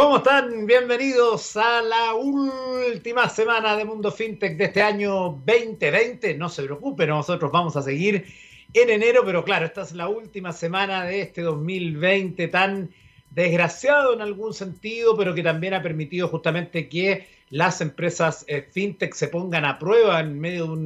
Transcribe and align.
¿Cómo 0.00 0.16
están? 0.16 0.64
Bienvenidos 0.64 1.58
a 1.58 1.82
la 1.82 2.14
última 2.14 3.28
semana 3.28 3.76
de 3.76 3.84
Mundo 3.84 4.10
FinTech 4.10 4.56
de 4.56 4.64
este 4.64 4.80
año 4.80 5.38
2020. 5.44 6.38
No 6.38 6.48
se 6.48 6.62
preocupen, 6.62 7.10
nosotros 7.10 7.52
vamos 7.52 7.76
a 7.76 7.82
seguir 7.82 8.24
en 8.72 8.88
enero, 8.88 9.20
pero 9.26 9.44
claro, 9.44 9.66
esta 9.66 9.82
es 9.82 9.92
la 9.92 10.08
última 10.08 10.54
semana 10.54 11.04
de 11.04 11.20
este 11.20 11.42
2020 11.42 12.48
tan 12.48 12.88
desgraciado 13.32 14.14
en 14.14 14.22
algún 14.22 14.54
sentido, 14.54 15.18
pero 15.18 15.34
que 15.34 15.42
también 15.42 15.74
ha 15.74 15.82
permitido 15.82 16.28
justamente 16.28 16.88
que 16.88 17.28
las 17.50 17.82
empresas 17.82 18.46
eh, 18.48 18.66
fintech 18.72 19.12
se 19.12 19.28
pongan 19.28 19.66
a 19.66 19.78
prueba 19.78 20.18
en 20.20 20.40
medio 20.40 20.78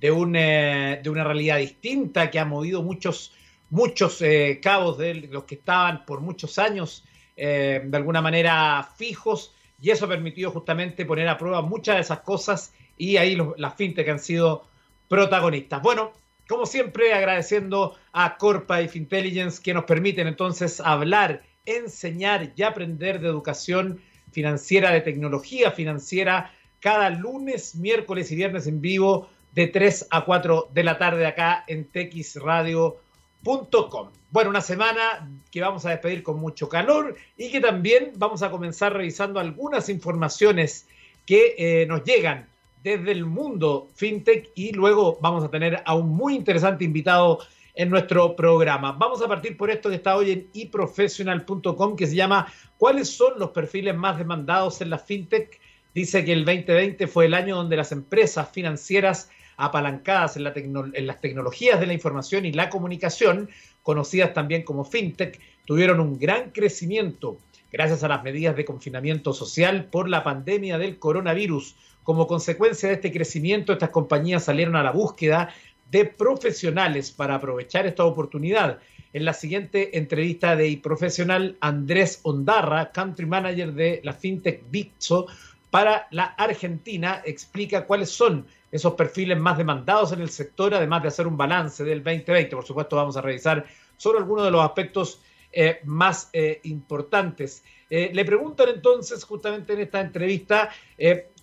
eh, 0.00 1.00
de 1.02 1.10
una 1.10 1.22
realidad 1.22 1.58
distinta 1.58 2.30
que 2.30 2.38
ha 2.38 2.46
movido 2.46 2.82
muchos, 2.82 3.34
muchos 3.68 4.22
eh, 4.22 4.58
cabos 4.62 4.96
de 4.96 5.16
los 5.16 5.44
que 5.44 5.56
estaban 5.56 6.06
por 6.06 6.22
muchos 6.22 6.58
años 6.58 7.04
de 7.36 7.90
alguna 7.92 8.22
manera 8.22 8.88
fijos 8.96 9.54
y 9.80 9.90
eso 9.90 10.06
ha 10.06 10.08
permitido 10.08 10.50
justamente 10.50 11.04
poner 11.04 11.28
a 11.28 11.36
prueba 11.36 11.62
muchas 11.62 11.96
de 11.96 12.02
esas 12.02 12.20
cosas 12.20 12.72
y 12.96 13.16
ahí 13.16 13.36
las 13.56 13.74
fintech 13.74 14.08
han 14.08 14.20
sido 14.20 14.64
protagonistas. 15.08 15.82
Bueno, 15.82 16.12
como 16.48 16.66
siempre, 16.66 17.12
agradeciendo 17.12 17.96
a 18.12 18.36
Corpa 18.36 18.82
y 18.82 18.88
Fintelligence 18.88 19.62
que 19.62 19.74
nos 19.74 19.84
permiten 19.84 20.26
entonces 20.26 20.80
hablar, 20.80 21.42
enseñar 21.64 22.52
y 22.54 22.62
aprender 22.62 23.20
de 23.20 23.28
educación 23.28 24.00
financiera, 24.30 24.90
de 24.90 25.00
tecnología 25.00 25.70
financiera, 25.70 26.52
cada 26.80 27.10
lunes, 27.10 27.76
miércoles 27.76 28.30
y 28.30 28.36
viernes 28.36 28.66
en 28.66 28.80
vivo 28.80 29.28
de 29.52 29.68
3 29.68 30.08
a 30.10 30.24
4 30.24 30.70
de 30.72 30.84
la 30.84 30.98
tarde 30.98 31.26
acá 31.26 31.64
en 31.66 31.90
texradio.com. 31.90 34.10
Bueno, 34.34 34.50
una 34.50 34.62
semana 34.62 35.30
que 35.52 35.60
vamos 35.60 35.86
a 35.86 35.90
despedir 35.90 36.24
con 36.24 36.40
mucho 36.40 36.68
calor 36.68 37.14
y 37.36 37.52
que 37.52 37.60
también 37.60 38.14
vamos 38.16 38.42
a 38.42 38.50
comenzar 38.50 38.92
revisando 38.92 39.38
algunas 39.38 39.88
informaciones 39.88 40.88
que 41.24 41.54
eh, 41.56 41.86
nos 41.86 42.02
llegan 42.02 42.48
desde 42.82 43.12
el 43.12 43.26
mundo 43.26 43.86
fintech 43.94 44.50
y 44.56 44.72
luego 44.72 45.18
vamos 45.20 45.44
a 45.44 45.50
tener 45.52 45.84
a 45.86 45.94
un 45.94 46.08
muy 46.08 46.34
interesante 46.34 46.82
invitado 46.82 47.38
en 47.76 47.90
nuestro 47.90 48.34
programa. 48.34 48.90
Vamos 48.90 49.22
a 49.22 49.28
partir 49.28 49.56
por 49.56 49.70
esto 49.70 49.88
que 49.88 49.94
está 49.94 50.16
hoy 50.16 50.32
en 50.32 50.48
iprofessional.com 50.52 51.94
que 51.94 52.08
se 52.08 52.16
llama 52.16 52.52
¿Cuáles 52.76 53.10
son 53.10 53.38
los 53.38 53.50
perfiles 53.50 53.94
más 53.94 54.18
demandados 54.18 54.80
en 54.80 54.90
la 54.90 54.98
fintech? 54.98 55.60
Dice 55.94 56.24
que 56.24 56.32
el 56.32 56.44
2020 56.44 57.06
fue 57.06 57.26
el 57.26 57.34
año 57.34 57.54
donde 57.54 57.76
las 57.76 57.92
empresas 57.92 58.50
financieras 58.50 59.30
apalancadas 59.56 60.36
en, 60.36 60.44
las 60.44 61.20
tecnologías 61.20 61.80
de 61.80 61.86
la 61.86 61.92
información 61.92 62.44
y 62.44 62.52
la 62.52 62.70
comunicación, 62.70 63.48
conocidas 63.82 64.34
también 64.34 64.62
como 64.62 64.84
fintech, 64.84 65.40
tuvieron 65.66 66.00
un 66.00 66.18
gran 66.18 66.50
crecimiento 66.50 67.38
gracias 67.72 68.04
a 68.04 68.08
las 68.08 68.22
medidas 68.22 68.54
de 68.54 68.64
confinamiento 68.64 69.32
social 69.32 69.86
por 69.86 70.08
la 70.08 70.22
pandemia 70.22 70.78
del 70.78 70.98
coronavirus. 70.98 71.74
Como 72.04 72.26
consecuencia 72.26 72.88
de 72.88 72.94
este 72.94 73.12
crecimiento, 73.12 73.72
estas 73.72 73.90
compañías 73.90 74.44
salieron 74.44 74.76
a 74.76 74.82
la 74.84 74.92
búsqueda 74.92 75.52
de 75.90 76.04
profesionales 76.04 77.10
para 77.10 77.34
aprovechar 77.34 77.86
esta 77.86 78.04
oportunidad. 78.04 78.78
En 79.12 79.24
la 79.24 79.32
siguiente 79.32 79.98
entrevista 79.98 80.54
de 80.56 80.78
profesional 80.82 81.56
Andrés 81.60 82.20
Ondarra, 82.22 82.90
country 82.92 83.26
manager 83.26 83.72
de 83.72 84.00
la 84.04 84.12
fintech 84.12 84.62
Bitso 84.70 85.26
para 85.74 86.06
la 86.12 86.26
Argentina, 86.26 87.20
explica 87.24 87.84
cuáles 87.84 88.08
son 88.08 88.46
esos 88.70 88.94
perfiles 88.94 89.36
más 89.36 89.58
demandados 89.58 90.12
en 90.12 90.20
el 90.20 90.30
sector, 90.30 90.72
además 90.72 91.02
de 91.02 91.08
hacer 91.08 91.26
un 91.26 91.36
balance 91.36 91.82
del 91.82 91.98
2020. 92.04 92.54
Por 92.54 92.64
supuesto, 92.64 92.94
vamos 92.94 93.16
a 93.16 93.20
revisar 93.20 93.66
solo 93.96 94.20
algunos 94.20 94.44
de 94.44 94.52
los 94.52 94.64
aspectos 94.64 95.20
eh, 95.50 95.80
más 95.82 96.30
eh, 96.32 96.60
importantes. 96.62 97.64
Eh, 97.90 98.12
le 98.14 98.24
preguntan 98.24 98.68
entonces, 98.68 99.24
justamente 99.24 99.72
en 99.72 99.80
esta 99.80 100.00
entrevista, 100.00 100.70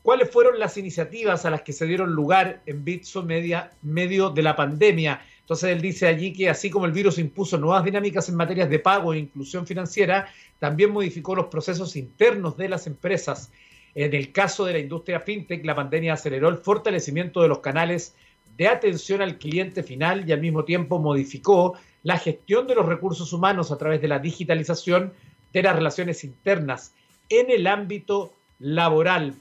cuáles 0.01 0.31
fueron 0.31 0.57
las 0.57 0.77
iniciativas 0.77 1.43
a 1.43 1.49
las 1.49 1.63
que 1.63 1.73
se 1.73 1.85
dieron 1.85 2.13
lugar 2.13 2.61
en 2.65 2.85
Bitso 2.85 3.23
media, 3.23 3.71
medio 3.81 4.29
de 4.29 4.43
la 4.43 4.55
pandemia. 4.55 5.25
Entonces 5.41 5.71
él 5.71 5.81
dice 5.81 6.07
allí 6.07 6.31
que 6.31 6.49
así 6.49 6.69
como 6.69 6.85
el 6.85 6.93
virus 6.93 7.17
impuso 7.17 7.57
nuevas 7.57 7.83
dinámicas 7.83 8.29
en 8.29 8.35
materias 8.35 8.69
de 8.69 8.79
pago 8.79 9.13
e 9.13 9.17
inclusión 9.17 9.67
financiera, 9.67 10.29
también 10.57 10.91
modificó 10.91 11.35
los 11.35 11.47
procesos 11.47 11.97
internos 11.97 12.55
de 12.55 12.69
las 12.69 12.87
empresas. 12.87 13.51
En 13.95 14.13
el 14.13 14.31
caso 14.31 14.65
de 14.65 14.73
la 14.73 14.79
industria 14.79 15.19
fintech, 15.19 15.65
la 15.65 15.75
pandemia 15.75 16.13
aceleró 16.13 16.49
el 16.49 16.57
fortalecimiento 16.57 17.41
de 17.41 17.47
los 17.47 17.59
canales 17.59 18.15
de 18.57 18.67
atención 18.67 19.21
al 19.21 19.37
cliente 19.37 19.83
final 19.83 20.27
y 20.27 20.31
al 20.31 20.41
mismo 20.41 20.63
tiempo 20.63 20.99
modificó 20.99 21.77
la 22.03 22.17
gestión 22.17 22.67
de 22.67 22.75
los 22.75 22.85
recursos 22.85 23.33
humanos 23.33 23.71
a 23.71 23.77
través 23.77 24.01
de 24.01 24.07
la 24.07 24.19
digitalización 24.19 25.13
de 25.53 25.63
las 25.63 25.75
relaciones 25.75 26.23
internas 26.23 26.93
en 27.29 27.49
el 27.51 27.67
ámbito 27.67 28.33
laboral. 28.59 29.35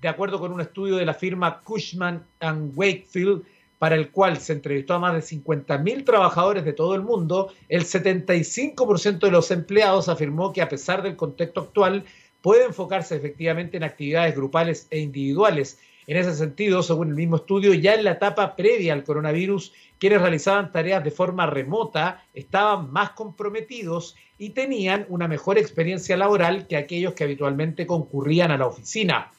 De 0.00 0.08
acuerdo 0.08 0.40
con 0.40 0.52
un 0.52 0.60
estudio 0.60 0.96
de 0.96 1.04
la 1.04 1.14
firma 1.14 1.60
Cushman⁇ 1.60 2.24
Wakefield, 2.74 3.44
para 3.78 3.96
el 3.96 4.10
cual 4.10 4.36
se 4.38 4.52
entrevistó 4.52 4.92
a 4.94 4.98
más 4.98 5.14
de 5.14 5.20
50.000 5.20 6.04
trabajadores 6.04 6.66
de 6.66 6.74
todo 6.74 6.94
el 6.94 7.00
mundo, 7.00 7.50
el 7.68 7.84
75% 7.84 9.20
de 9.20 9.30
los 9.30 9.50
empleados 9.50 10.10
afirmó 10.10 10.52
que 10.52 10.60
a 10.60 10.68
pesar 10.68 11.02
del 11.02 11.16
contexto 11.16 11.60
actual, 11.60 12.04
puede 12.42 12.64
enfocarse 12.64 13.16
efectivamente 13.16 13.76
en 13.76 13.84
actividades 13.84 14.34
grupales 14.34 14.86
e 14.90 14.98
individuales. 14.98 15.78
En 16.06 16.16
ese 16.16 16.34
sentido, 16.34 16.82
según 16.82 17.08
el 17.08 17.14
mismo 17.14 17.36
estudio, 17.36 17.74
ya 17.74 17.94
en 17.94 18.04
la 18.04 18.12
etapa 18.12 18.56
previa 18.56 18.92
al 18.92 19.04
coronavirus, 19.04 19.72
quienes 19.98 20.20
realizaban 20.20 20.72
tareas 20.72 21.04
de 21.04 21.10
forma 21.10 21.46
remota 21.46 22.24
estaban 22.34 22.90
más 22.90 23.10
comprometidos 23.10 24.16
y 24.38 24.50
tenían 24.50 25.06
una 25.08 25.28
mejor 25.28 25.58
experiencia 25.58 26.16
laboral 26.16 26.66
que 26.66 26.76
aquellos 26.76 27.14
que 27.14 27.24
habitualmente 27.24 27.86
concurrían 27.86 28.50
a 28.50 28.58
la 28.58 28.66
oficina 28.66 29.30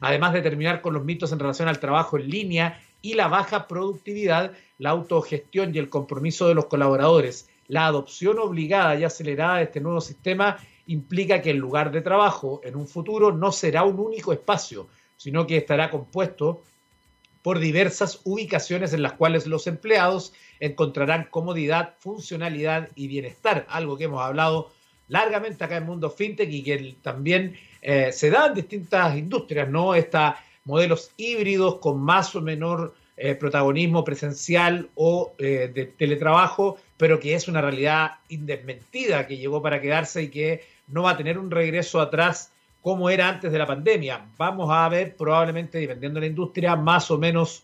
además 0.00 0.32
de 0.32 0.42
terminar 0.42 0.80
con 0.80 0.94
los 0.94 1.04
mitos 1.04 1.32
en 1.32 1.38
relación 1.38 1.68
al 1.68 1.80
trabajo 1.80 2.18
en 2.18 2.28
línea 2.28 2.80
y 3.02 3.14
la 3.14 3.28
baja 3.28 3.68
productividad, 3.68 4.52
la 4.78 4.90
autogestión 4.90 5.74
y 5.74 5.78
el 5.78 5.88
compromiso 5.88 6.48
de 6.48 6.54
los 6.54 6.66
colaboradores. 6.66 7.48
La 7.68 7.86
adopción 7.86 8.38
obligada 8.38 8.96
y 8.96 9.04
acelerada 9.04 9.58
de 9.58 9.64
este 9.64 9.80
nuevo 9.80 10.00
sistema 10.00 10.56
implica 10.88 11.40
que 11.40 11.50
el 11.50 11.58
lugar 11.58 11.92
de 11.92 12.00
trabajo 12.00 12.60
en 12.64 12.76
un 12.76 12.88
futuro 12.88 13.32
no 13.32 13.52
será 13.52 13.84
un 13.84 14.00
único 14.00 14.32
espacio, 14.32 14.88
sino 15.16 15.46
que 15.46 15.56
estará 15.58 15.90
compuesto 15.90 16.62
por 17.42 17.60
diversas 17.60 18.20
ubicaciones 18.24 18.92
en 18.92 19.02
las 19.02 19.12
cuales 19.12 19.46
los 19.46 19.66
empleados 19.66 20.32
encontrarán 20.60 21.28
comodidad, 21.30 21.94
funcionalidad 22.00 22.88
y 22.94 23.06
bienestar, 23.06 23.64
algo 23.68 23.96
que 23.96 24.04
hemos 24.04 24.22
hablado 24.22 24.72
largamente 25.08 25.64
acá 25.64 25.76
en 25.76 25.86
Mundo 25.86 26.10
FinTech 26.10 26.50
y 26.50 26.62
que 26.62 26.96
también 27.02 27.56
eh, 27.80 28.10
se 28.12 28.30
da 28.30 28.48
en 28.48 28.54
distintas 28.54 29.16
industrias, 29.16 29.68
¿no? 29.68 29.94
Estos 29.94 30.34
modelos 30.64 31.12
híbridos 31.16 31.76
con 31.76 32.00
más 32.00 32.34
o 32.34 32.42
menor 32.42 32.94
eh, 33.16 33.34
protagonismo 33.34 34.04
presencial 34.04 34.90
o 34.94 35.34
eh, 35.38 35.70
de 35.74 35.86
teletrabajo, 35.86 36.76
pero 36.96 37.18
que 37.18 37.34
es 37.34 37.48
una 37.48 37.60
realidad 37.60 38.12
indesmentida 38.28 39.26
que 39.26 39.38
llegó 39.38 39.62
para 39.62 39.80
quedarse 39.80 40.24
y 40.24 40.28
que 40.28 40.62
no 40.88 41.02
va 41.02 41.10
a 41.10 41.16
tener 41.16 41.38
un 41.38 41.50
regreso 41.50 42.00
atrás 42.00 42.52
como 42.82 43.10
era 43.10 43.28
antes 43.28 43.52
de 43.52 43.58
la 43.58 43.66
pandemia. 43.66 44.26
Vamos 44.36 44.70
a 44.70 44.88
ver 44.88 45.16
probablemente, 45.16 45.78
dependiendo 45.78 46.20
de 46.20 46.26
la 46.26 46.30
industria, 46.30 46.76
más 46.76 47.10
o 47.10 47.18
menos 47.18 47.62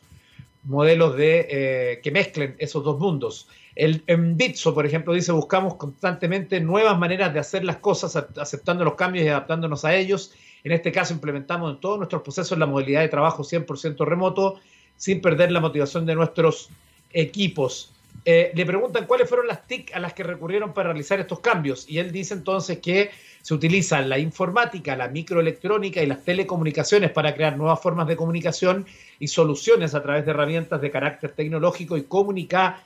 modelos 0.65 1.17
de, 1.17 2.01
que 2.03 2.11
mezclen 2.11 2.57
esos 2.59 2.85
dos 2.85 2.99
mundos. 2.99 3.49
El, 3.75 4.03
en 4.07 4.37
Bitso, 4.37 4.75
por 4.75 4.87
ejemplo, 4.87 5.13
dice, 5.13 5.33
buscamos 5.33 5.75
constantemente 5.75 6.61
nuevas 6.61 6.99
maneras 6.99 7.33
de 7.33 7.41
hacer 7.41 7.65
las 7.65 7.77
cosas, 7.77 8.17
aceptando 8.17 8.85
los 8.85 8.95
cambios 8.95 9.25
y 9.25 9.29
adaptándonos 9.29 9.85
a 9.85 9.95
ellos. 9.95 10.33
En 10.63 10.73
este 10.73 10.93
caso, 10.93 11.13
implementamos 11.13 11.73
en 11.73 11.81
todos 11.81 11.99
nuestros 11.99 12.23
procesos 12.23 12.59
la 12.59 12.67
modalidad 12.67 13.01
de 13.01 13.09
trabajo 13.09 13.43
100% 13.43 14.05
remoto, 14.05 14.61
sin 14.97 15.21
perder 15.21 15.51
la 15.53 15.61
motivación 15.61 16.07
de 16.07 16.15
nuestros 16.15 16.71
equipos. 17.13 17.94
Eh, 18.27 18.53
le 18.55 18.65
preguntan 18.65 19.07
cuáles 19.07 19.29
fueron 19.29 19.47
las 19.47 19.67
TIC 19.67 19.95
a 19.95 20.01
las 20.01 20.15
que 20.15 20.23
recurrieron 20.23 20.73
para 20.73 20.89
realizar 20.89 21.21
estos 21.21 21.41
cambios. 21.41 21.89
Y 21.89 21.99
él 21.99 22.11
dice 22.11 22.35
entonces 22.35 22.79
que 22.79 23.11
se 23.43 23.53
utiliza 23.53 24.01
la 24.01 24.19
informática, 24.19 24.97
la 24.97 25.09
microelectrónica 25.09 26.03
y 26.03 26.07
las 26.07 26.25
telecomunicaciones 26.25 27.11
para 27.11 27.35
crear 27.35 27.57
nuevas 27.59 27.81
formas 27.81 28.09
de 28.09 28.17
comunicación 28.17 28.87
y 29.21 29.29
soluciones 29.29 29.95
a 29.95 30.03
través 30.03 30.25
de 30.25 30.31
herramientas 30.31 30.81
de 30.81 30.91
carácter 30.91 31.33
tecnológico 31.33 31.99
y 31.99 32.05
comunicar 32.05 32.83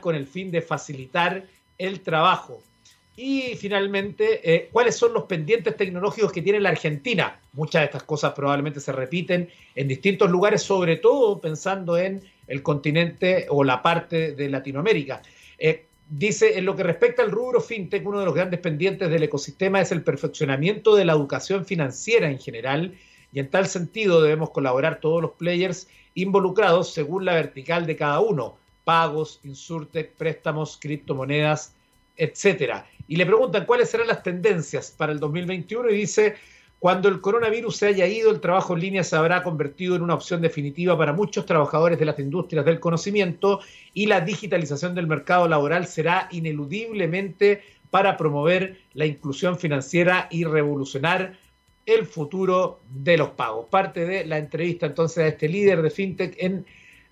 con 0.00 0.14
el 0.14 0.26
fin 0.26 0.50
de 0.50 0.62
facilitar 0.62 1.44
el 1.78 2.00
trabajo. 2.00 2.62
Y 3.16 3.56
finalmente, 3.56 4.40
eh, 4.42 4.68
¿cuáles 4.72 4.96
son 4.96 5.12
los 5.12 5.24
pendientes 5.24 5.76
tecnológicos 5.76 6.32
que 6.32 6.40
tiene 6.40 6.60
la 6.60 6.70
Argentina? 6.70 7.38
Muchas 7.52 7.82
de 7.82 7.86
estas 7.86 8.04
cosas 8.04 8.32
probablemente 8.32 8.80
se 8.80 8.92
repiten 8.92 9.50
en 9.74 9.88
distintos 9.88 10.30
lugares, 10.30 10.62
sobre 10.62 10.96
todo 10.96 11.40
pensando 11.40 11.98
en 11.98 12.22
el 12.50 12.62
continente 12.62 13.46
o 13.48 13.64
la 13.64 13.80
parte 13.80 14.32
de 14.32 14.50
Latinoamérica. 14.50 15.22
Eh, 15.56 15.86
dice, 16.08 16.58
en 16.58 16.66
lo 16.66 16.74
que 16.74 16.82
respecta 16.82 17.22
al 17.22 17.30
rubro 17.30 17.60
fintech, 17.60 18.04
uno 18.04 18.18
de 18.18 18.26
los 18.26 18.34
grandes 18.34 18.58
pendientes 18.60 19.08
del 19.08 19.22
ecosistema 19.22 19.80
es 19.80 19.92
el 19.92 20.02
perfeccionamiento 20.02 20.96
de 20.96 21.04
la 21.04 21.12
educación 21.12 21.64
financiera 21.64 22.28
en 22.28 22.40
general, 22.40 22.94
y 23.32 23.38
en 23.38 23.48
tal 23.48 23.68
sentido 23.68 24.20
debemos 24.20 24.50
colaborar 24.50 24.98
todos 24.98 25.22
los 25.22 25.30
players 25.32 25.88
involucrados 26.14 26.92
según 26.92 27.24
la 27.24 27.34
vertical 27.34 27.86
de 27.86 27.94
cada 27.96 28.18
uno 28.18 28.58
pagos, 28.82 29.38
insurtech, 29.44 30.14
préstamos, 30.14 30.76
criptomonedas, 30.80 31.74
etcétera. 32.16 32.86
y 33.06 33.16
le 33.16 33.26
preguntan 33.26 33.64
cuáles 33.64 33.90
serán 33.90 34.08
las 34.08 34.22
tendencias 34.22 34.90
para 34.90 35.12
el 35.12 35.20
2021 35.20 35.90
y 35.90 35.96
dice, 35.96 36.34
cuando 36.80 37.10
el 37.10 37.20
coronavirus 37.20 37.76
se 37.76 37.88
haya 37.88 38.06
ido, 38.06 38.30
el 38.30 38.40
trabajo 38.40 38.72
en 38.72 38.80
línea 38.80 39.04
se 39.04 39.14
habrá 39.14 39.42
convertido 39.42 39.96
en 39.96 40.02
una 40.02 40.14
opción 40.14 40.40
definitiva 40.40 40.96
para 40.96 41.12
muchos 41.12 41.44
trabajadores 41.44 41.98
de 41.98 42.06
las 42.06 42.18
industrias 42.18 42.64
del 42.64 42.80
conocimiento 42.80 43.60
y 43.92 44.06
la 44.06 44.22
digitalización 44.22 44.94
del 44.94 45.06
mercado 45.06 45.46
laboral 45.46 45.86
será 45.86 46.26
ineludiblemente 46.30 47.62
para 47.90 48.16
promover 48.16 48.78
la 48.94 49.04
inclusión 49.04 49.58
financiera 49.58 50.26
y 50.30 50.44
revolucionar 50.44 51.38
el 51.84 52.06
futuro 52.06 52.80
de 52.88 53.18
los 53.18 53.28
pagos. 53.32 53.66
Parte 53.66 54.06
de 54.06 54.24
la 54.24 54.38
entrevista 54.38 54.86
entonces 54.86 55.18
a 55.18 55.26
este 55.28 55.50
líder 55.50 55.82
de 55.82 55.90
FinTech 55.90 56.34
en 56.38 56.64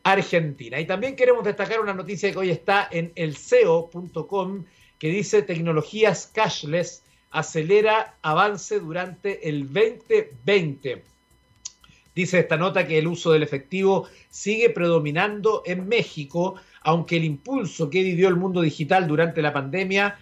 Argentina. 0.02 0.80
Y 0.80 0.86
también 0.86 1.14
queremos 1.14 1.44
destacar 1.44 1.80
una 1.80 1.92
noticia 1.92 2.32
que 2.32 2.38
hoy 2.38 2.50
está 2.50 2.88
en 2.90 3.12
elseo.com 3.14 4.64
que 4.98 5.08
dice 5.08 5.42
tecnologías 5.42 6.26
cashless 6.26 7.02
acelera 7.30 8.16
avance 8.22 8.80
durante 8.80 9.48
el 9.48 9.72
2020. 9.72 11.04
Dice 12.14 12.40
esta 12.40 12.56
nota 12.56 12.86
que 12.86 12.98
el 12.98 13.06
uso 13.06 13.30
del 13.30 13.42
efectivo 13.42 14.08
sigue 14.28 14.70
predominando 14.70 15.62
en 15.64 15.86
México, 15.86 16.56
aunque 16.82 17.16
el 17.16 17.24
impulso 17.24 17.88
que 17.90 18.02
vivió 18.02 18.28
el 18.28 18.36
mundo 18.36 18.60
digital 18.60 19.06
durante 19.06 19.40
la 19.40 19.52
pandemia 19.52 20.18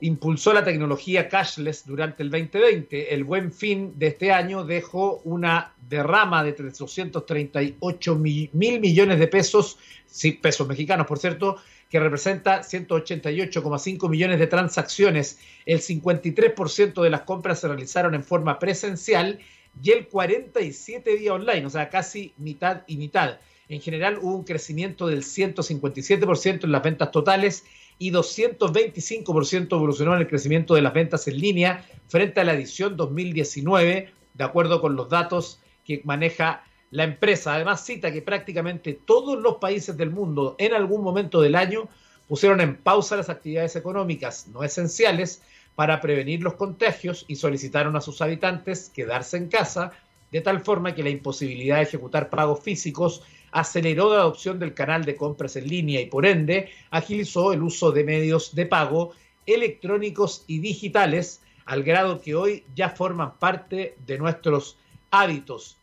impulsó 0.00 0.52
la 0.52 0.64
tecnología 0.64 1.28
cashless 1.28 1.84
durante 1.86 2.22
el 2.22 2.30
2020. 2.30 3.14
El 3.14 3.24
buen 3.24 3.52
fin 3.52 3.98
de 3.98 4.08
este 4.08 4.32
año 4.32 4.64
dejó 4.64 5.20
una 5.24 5.72
derrama 5.88 6.44
de 6.44 6.52
338 6.52 8.14
mil 8.14 8.50
millones 8.52 9.18
de 9.18 9.28
pesos, 9.28 9.78
sí, 10.06 10.32
pesos 10.32 10.68
mexicanos, 10.68 11.06
por 11.06 11.18
cierto, 11.18 11.56
que 11.88 12.00
representa 12.00 12.62
188,5 12.62 14.08
millones 14.08 14.38
de 14.38 14.46
transacciones. 14.46 15.38
El 15.64 15.80
53% 15.80 17.02
de 17.02 17.10
las 17.10 17.22
compras 17.22 17.60
se 17.60 17.68
realizaron 17.68 18.14
en 18.14 18.24
forma 18.24 18.58
presencial 18.58 19.38
y 19.82 19.90
el 19.90 20.08
47 20.08 21.16
día 21.16 21.34
online, 21.34 21.66
o 21.66 21.70
sea, 21.70 21.88
casi 21.88 22.34
mitad 22.36 22.82
y 22.86 22.96
mitad. 22.96 23.38
En 23.68 23.80
general 23.80 24.18
hubo 24.20 24.36
un 24.36 24.44
crecimiento 24.44 25.06
del 25.06 25.22
157% 25.22 26.64
en 26.64 26.72
las 26.72 26.82
ventas 26.82 27.10
totales 27.10 27.64
y 27.98 28.10
225% 28.12 29.72
evolucionó 29.72 30.14
en 30.14 30.20
el 30.20 30.28
crecimiento 30.28 30.74
de 30.74 30.82
las 30.82 30.94
ventas 30.94 31.28
en 31.28 31.38
línea 31.38 31.84
frente 32.08 32.40
a 32.40 32.44
la 32.44 32.54
edición 32.54 32.96
2019, 32.96 34.10
de 34.34 34.44
acuerdo 34.44 34.80
con 34.80 34.96
los 34.96 35.08
datos 35.08 35.60
que 35.84 36.00
maneja 36.04 36.64
la 36.90 37.04
empresa. 37.04 37.54
Además 37.54 37.84
cita 37.84 38.12
que 38.12 38.22
prácticamente 38.22 38.94
todos 38.94 39.38
los 39.38 39.56
países 39.56 39.96
del 39.96 40.10
mundo 40.10 40.56
en 40.58 40.74
algún 40.74 41.02
momento 41.02 41.40
del 41.40 41.54
año 41.54 41.88
pusieron 42.26 42.60
en 42.60 42.76
pausa 42.76 43.16
las 43.16 43.28
actividades 43.28 43.76
económicas 43.76 44.48
no 44.48 44.62
esenciales 44.62 45.42
para 45.74 46.00
prevenir 46.00 46.42
los 46.42 46.54
contagios 46.54 47.24
y 47.28 47.36
solicitaron 47.36 47.96
a 47.96 48.00
sus 48.00 48.20
habitantes 48.20 48.90
quedarse 48.90 49.36
en 49.36 49.48
casa, 49.48 49.92
de 50.30 50.40
tal 50.40 50.60
forma 50.60 50.94
que 50.94 51.02
la 51.02 51.10
imposibilidad 51.10 51.76
de 51.76 51.82
ejecutar 51.82 52.30
pagos 52.30 52.60
físicos 52.60 53.22
aceleró 53.50 54.12
la 54.12 54.20
adopción 54.20 54.58
del 54.58 54.74
canal 54.74 55.04
de 55.04 55.16
compras 55.16 55.56
en 55.56 55.68
línea 55.68 56.00
y 56.00 56.06
por 56.06 56.26
ende 56.26 56.70
agilizó 56.90 57.52
el 57.52 57.62
uso 57.62 57.92
de 57.92 58.04
medios 58.04 58.54
de 58.54 58.66
pago 58.66 59.12
electrónicos 59.46 60.44
y 60.46 60.58
digitales 60.58 61.40
al 61.64 61.82
grado 61.82 62.20
que 62.20 62.34
hoy 62.34 62.64
ya 62.74 62.90
forman 62.90 63.38
parte 63.38 63.96
de 64.06 64.18
nuestros 64.18 64.76
hábitos. 65.10 65.77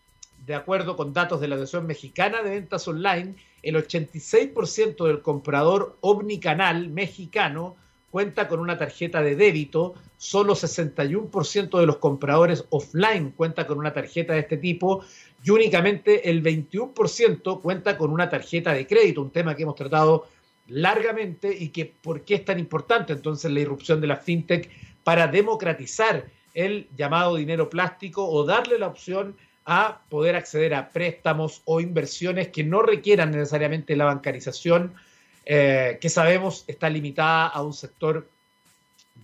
De 0.46 0.54
acuerdo 0.54 0.96
con 0.96 1.12
datos 1.12 1.42
de 1.42 1.48
la 1.48 1.56
Asociación 1.56 1.88
Mexicana 1.88 2.44
de 2.44 2.52
Ventas 2.52 2.88
Online, 2.88 3.34
el 3.64 3.76
86% 3.76 5.08
del 5.08 5.24
comprador 5.24 5.98
omnicanal 6.02 6.90
mexicano 6.90 7.76
cuenta 8.12 8.48
con 8.48 8.60
una 8.60 8.78
tarjeta 8.78 9.24
de 9.24 9.36
débito, 9.36 9.96
solo 10.18 10.54
61% 10.54 11.80
de 11.80 11.86
los 11.88 11.98
compradores 11.98 12.66
offline 12.70 13.32
cuenta 13.32 13.66
con 13.66 13.80
una 13.80 13.92
tarjeta 13.92 14.34
de 14.34 14.42
este 14.42 14.58
tipo 14.58 15.04
y 15.44 15.50
únicamente 15.50 16.30
el 16.30 16.44
21% 16.44 17.62
cuenta 17.62 17.98
con 17.98 18.12
una 18.12 18.30
tarjeta 18.30 18.72
de 18.72 18.86
crédito, 18.86 19.24
un 19.24 19.32
tema 19.32 19.56
que 19.56 19.64
hemos 19.64 19.76
tratado 19.76 20.28
largamente 20.68 21.56
y 21.58 21.70
que 21.70 21.86
por 21.86 22.22
qué 22.22 22.36
es 22.36 22.46
tan 22.46 22.60
importante 22.60 23.14
entonces 23.14 23.52
la 23.52 23.62
irrupción 23.62 24.00
de 24.00 24.08
la 24.08 24.18
fintech 24.18 24.70
para 25.04 25.28
democratizar 25.28 26.26
el 26.54 26.88
llamado 26.96 27.36
dinero 27.36 27.68
plástico 27.68 28.30
o 28.30 28.46
darle 28.46 28.78
la 28.78 28.88
opción 28.88 29.36
a 29.66 30.02
poder 30.10 30.36
acceder 30.36 30.76
a 30.76 30.90
préstamos 30.90 31.62
o 31.66 31.82
inversiones 31.82 32.50
que 32.50 32.64
no 32.64 32.82
requieran 32.82 33.32
necesariamente 33.32 33.96
la 33.96 34.06
bancarización, 34.06 34.94
eh, 35.46 35.98
que 36.00 36.10
sabemos 36.10 36.64
está 36.68 36.90
limitada 36.90 37.48
a 37.48 37.64
un 37.64 37.74
sector 37.74 38.28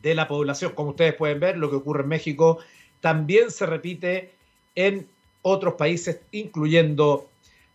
de 0.01 0.15
la 0.15 0.27
población. 0.27 0.73
Como 0.73 0.89
ustedes 0.91 1.13
pueden 1.13 1.39
ver, 1.39 1.57
lo 1.57 1.69
que 1.69 1.75
ocurre 1.75 2.03
en 2.03 2.09
México 2.09 2.59
también 3.01 3.51
se 3.51 3.65
repite 3.65 4.31
en 4.75 5.07
otros 5.41 5.73
países, 5.75 6.19
incluyendo 6.31 7.29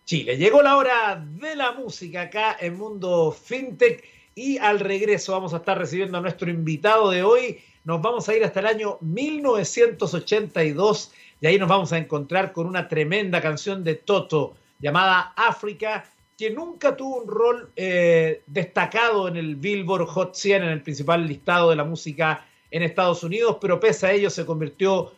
Chile. 0.05 0.37
Llegó 0.37 0.63
la 0.63 0.77
hora 0.77 1.25
de 1.25 1.57
la 1.57 1.73
música 1.73 2.23
acá 2.23 2.57
en 2.61 2.77
Mundo 2.77 3.33
FinTech 3.33 4.05
y 4.35 4.59
al 4.59 4.81
regreso 4.81 5.33
vamos 5.33 5.55
a 5.55 5.59
estar 5.59 5.79
recibiendo 5.79 6.19
a 6.19 6.21
nuestro 6.21 6.51
invitado 6.51 7.11
de 7.11 7.23
hoy. 7.23 7.61
Nos 7.85 8.03
vamos 8.03 8.29
a 8.29 8.37
ir 8.37 8.45
hasta 8.45 8.61
el 8.61 8.67
año 8.67 8.99
1982 9.01 11.13
y 11.41 11.47
ahí 11.47 11.59
nos 11.59 11.69
vamos 11.69 11.93
a 11.93 11.99
encontrar 11.99 12.53
con 12.53 12.67
una 12.67 12.89
tremenda 12.89 13.41
canción 13.41 13.85
de 13.85 13.95
Toto 13.95 14.57
llamada 14.79 15.33
África, 15.37 16.05
que 16.37 16.51
nunca 16.51 16.97
tuvo 16.97 17.23
un 17.23 17.29
rol 17.29 17.71
eh, 17.77 18.43
destacado 18.47 19.29
en 19.29 19.37
el 19.37 19.57
Billboard 19.57 20.07
Hot 20.07 20.35
100, 20.35 20.65
en 20.65 20.71
el 20.71 20.83
principal 20.83 21.27
listado 21.27 21.71
de 21.71 21.77
la 21.77 21.85
música 21.85 22.47
en 22.71 22.83
Estados 22.83 23.23
Unidos, 23.23 23.59
pero 23.61 23.81
pese 23.81 24.07
a 24.07 24.13
ello 24.13 24.29
se 24.29 24.45
convirtió 24.45 25.13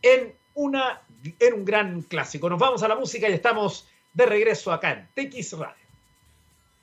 en 0.00 0.34
una 0.54 1.02
en 1.38 1.54
un 1.54 1.64
gran 1.64 2.02
clásico. 2.02 2.48
Nos 2.48 2.58
vamos 2.58 2.82
a 2.82 2.88
la 2.88 2.96
música 2.96 3.28
y 3.28 3.32
estamos 3.32 3.86
de 4.12 4.26
regreso 4.26 4.72
acá 4.72 4.92
en 5.14 5.28
TX 5.30 5.52
Radio. 5.52 5.82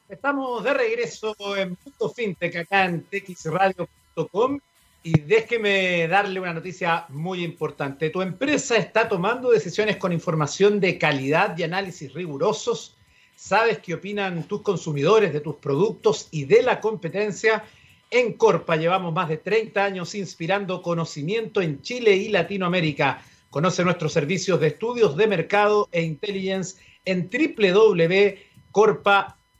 Estamos 0.08 0.64
de 0.64 0.74
regreso 0.74 1.36
en 1.56 1.76
Punto 1.76 2.10
Fintech 2.10 2.56
acá 2.56 2.86
en 2.86 3.06
txradio.com 3.06 4.60
y 5.02 5.20
déjeme 5.22 6.08
darle 6.08 6.40
una 6.40 6.54
noticia 6.54 7.06
muy 7.10 7.44
importante. 7.44 8.10
Tu 8.10 8.22
empresa 8.22 8.76
está 8.76 9.08
tomando 9.08 9.50
decisiones 9.50 9.98
con 9.98 10.12
información 10.12 10.80
de 10.80 10.98
calidad 10.98 11.58
y 11.58 11.64
análisis 11.64 12.14
rigurosos. 12.14 12.98
Sabes 13.36 13.80
qué 13.80 13.94
opinan 13.94 14.44
tus 14.44 14.62
consumidores 14.62 15.32
de 15.32 15.40
tus 15.40 15.56
productos 15.56 16.28
y 16.32 16.44
de 16.44 16.64
la 16.64 16.82
competencia. 16.82 17.64
En 18.12 18.34
Corpa 18.34 18.76
llevamos 18.76 19.14
más 19.14 19.30
de 19.30 19.38
30 19.38 19.84
años 19.84 20.16
inspirando 20.16 20.82
conocimiento 20.82 21.62
en 21.62 21.82
Chile 21.82 22.16
y 22.18 22.28
Latinoamérica. 22.30 23.24
Conoce 23.50 23.84
nuestros 23.86 24.12
servicios 24.12 24.60
de 24.60 24.68
estudios 24.68 25.16
de 25.16 25.28
mercado 25.28 25.88
e 25.92 26.02
intelligence 26.02 26.76
en 27.06 27.30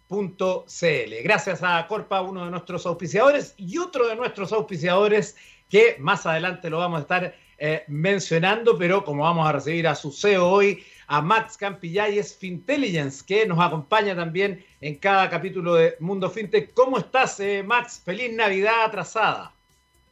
www.corpa.cl. 0.10 1.24
Gracias 1.24 1.64
a 1.64 1.86
Corpa, 1.88 2.22
uno 2.22 2.46
de 2.46 2.52
nuestros 2.52 2.86
auspiciadores, 2.86 3.54
y 3.58 3.78
otro 3.78 4.08
de 4.08 4.16
nuestros 4.16 4.52
auspiciadores 4.52 5.36
que 5.70 5.96
más 6.00 6.26
adelante 6.26 6.70
lo 6.70 6.80
vamos 6.80 7.00
a 7.00 7.02
estar 7.02 7.36
eh, 7.60 7.84
mencionando, 7.88 8.78
pero 8.78 9.06
como 9.06 9.24
vamos 9.24 9.48
a 9.48 9.52
recibir 9.52 9.88
a 9.88 9.96
su 9.96 10.12
CEO 10.12 10.50
hoy, 10.50 10.84
a 11.08 11.22
Max 11.22 11.58
Campillayes 11.58 12.36
Fintelligence, 12.36 13.24
que 13.26 13.46
nos 13.46 13.60
acompaña 13.60 14.16
también 14.16 14.66
en 14.82 14.96
cada 14.96 15.30
capítulo 15.30 15.76
de 15.76 15.96
Mundo 16.00 16.30
FinTech. 16.30 16.74
¿Cómo 16.74 16.98
estás, 16.98 17.40
eh, 17.40 17.64
Max? 17.64 18.02
Feliz 18.04 18.34
Navidad 18.34 18.86
atrasada. 18.86 19.54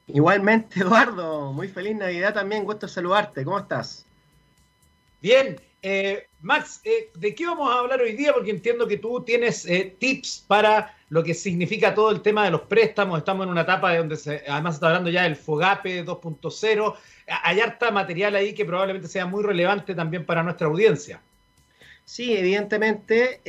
Igualmente, 0.07 0.79
Eduardo, 0.81 1.51
muy 1.53 1.67
feliz 1.67 1.95
Navidad 1.95 2.33
también, 2.33 2.63
gusto 2.63 2.87
saludarte, 2.87 3.43
¿cómo 3.43 3.59
estás? 3.59 4.05
Bien, 5.21 5.59
eh, 5.89 6.27
Max, 6.41 6.81
eh, 6.83 7.11
¿de 7.15 7.33
qué 7.33 7.45
vamos 7.45 7.73
a 7.73 7.79
hablar 7.79 8.01
hoy 8.01 8.11
día? 8.11 8.33
Porque 8.33 8.51
entiendo 8.51 8.89
que 8.89 8.97
tú 8.97 9.23
tienes 9.23 9.65
eh, 9.65 9.95
tips 9.97 10.43
para 10.45 10.93
lo 11.07 11.23
que 11.23 11.33
significa 11.33 11.95
todo 11.95 12.11
el 12.11 12.21
tema 12.21 12.43
de 12.43 12.51
los 12.51 12.63
préstamos. 12.63 13.19
Estamos 13.19 13.45
en 13.45 13.51
una 13.51 13.61
etapa 13.61 13.95
donde 13.95 14.17
se, 14.17 14.43
además 14.49 14.75
está 14.75 14.87
hablando 14.87 15.09
ya 15.09 15.23
del 15.23 15.37
FOGAPE 15.37 16.05
2.0. 16.05 16.93
Hay 17.41 17.61
harta 17.61 17.89
material 17.91 18.35
ahí 18.35 18.53
que 18.53 18.65
probablemente 18.65 19.07
sea 19.07 19.25
muy 19.25 19.41
relevante 19.43 19.95
también 19.95 20.25
para 20.25 20.43
nuestra 20.43 20.67
audiencia. 20.67 21.21
Sí, 22.03 22.35
evidentemente 22.35 23.41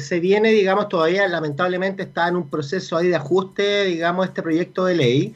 se 0.00 0.20
viene, 0.20 0.50
digamos, 0.50 0.88
todavía 0.90 1.26
lamentablemente 1.28 2.02
está 2.02 2.28
en 2.28 2.36
un 2.36 2.50
proceso 2.50 2.98
ahí 2.98 3.08
de 3.08 3.16
ajuste, 3.16 3.84
digamos, 3.84 4.26
este 4.26 4.42
proyecto 4.42 4.84
de 4.84 4.94
ley. 4.94 5.34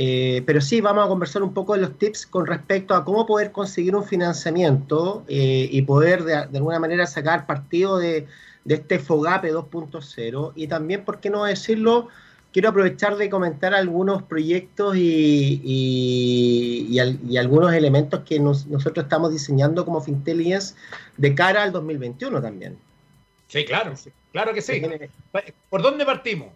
Eh, 0.00 0.44
pero 0.46 0.60
sí, 0.60 0.80
vamos 0.80 1.04
a 1.04 1.08
conversar 1.08 1.42
un 1.42 1.52
poco 1.52 1.74
de 1.74 1.80
los 1.80 1.98
tips 1.98 2.24
con 2.24 2.46
respecto 2.46 2.94
a 2.94 3.04
cómo 3.04 3.26
poder 3.26 3.50
conseguir 3.50 3.96
un 3.96 4.04
financiamiento 4.04 5.24
eh, 5.26 5.68
y 5.72 5.82
poder 5.82 6.22
de, 6.22 6.36
alguna 6.36 6.78
manera 6.78 7.04
sacar 7.04 7.46
partido 7.46 7.98
de, 7.98 8.28
este 8.68 9.00
FOGAPE 9.00 9.52
2.0. 9.52 10.52
Y 10.54 10.68
también, 10.68 11.04
¿por 11.04 11.18
qué 11.18 11.30
no 11.30 11.42
decirlo? 11.44 12.06
Quiero 12.52 12.68
aprovechar 12.68 13.16
de 13.16 13.28
comentar 13.28 13.74
algunos 13.74 14.22
proyectos 14.22 14.96
y, 14.96 15.60
y, 15.64 17.36
algunos 17.36 17.72
elementos 17.72 18.20
que 18.20 18.38
nosotros 18.38 18.98
estamos 18.98 19.32
diseñando 19.32 19.84
como 19.84 20.00
Fintelligence 20.00 20.76
de 21.16 21.34
cara 21.34 21.64
al 21.64 21.72
2021 21.72 22.40
también. 22.40 22.78
Sí, 23.48 23.64
claro, 23.64 23.94
claro 24.30 24.54
que 24.54 24.62
sí. 24.62 24.80
¿Por 25.68 25.82
dónde 25.82 26.04
partimos? 26.06 26.50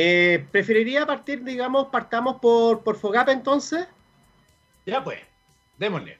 Eh, 0.00 0.46
preferiría 0.52 1.04
partir, 1.04 1.42
digamos, 1.42 1.88
partamos 1.88 2.36
por, 2.40 2.84
por 2.84 2.96
Fogap 2.96 3.30
entonces. 3.30 3.84
Ya 4.86 5.02
pues, 5.02 5.18
démosle. 5.76 6.18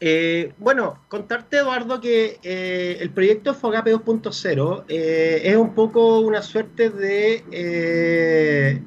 Eh, 0.00 0.52
bueno, 0.58 0.98
contarte, 1.08 1.56
Eduardo, 1.56 1.98
que 1.98 2.38
eh, 2.42 2.98
el 3.00 3.08
proyecto 3.08 3.54
Fogape 3.54 3.94
2.0 3.94 4.84
eh, 4.88 5.40
es 5.44 5.56
un 5.56 5.74
poco 5.74 6.18
una 6.20 6.42
suerte 6.42 6.90
de 6.90 8.82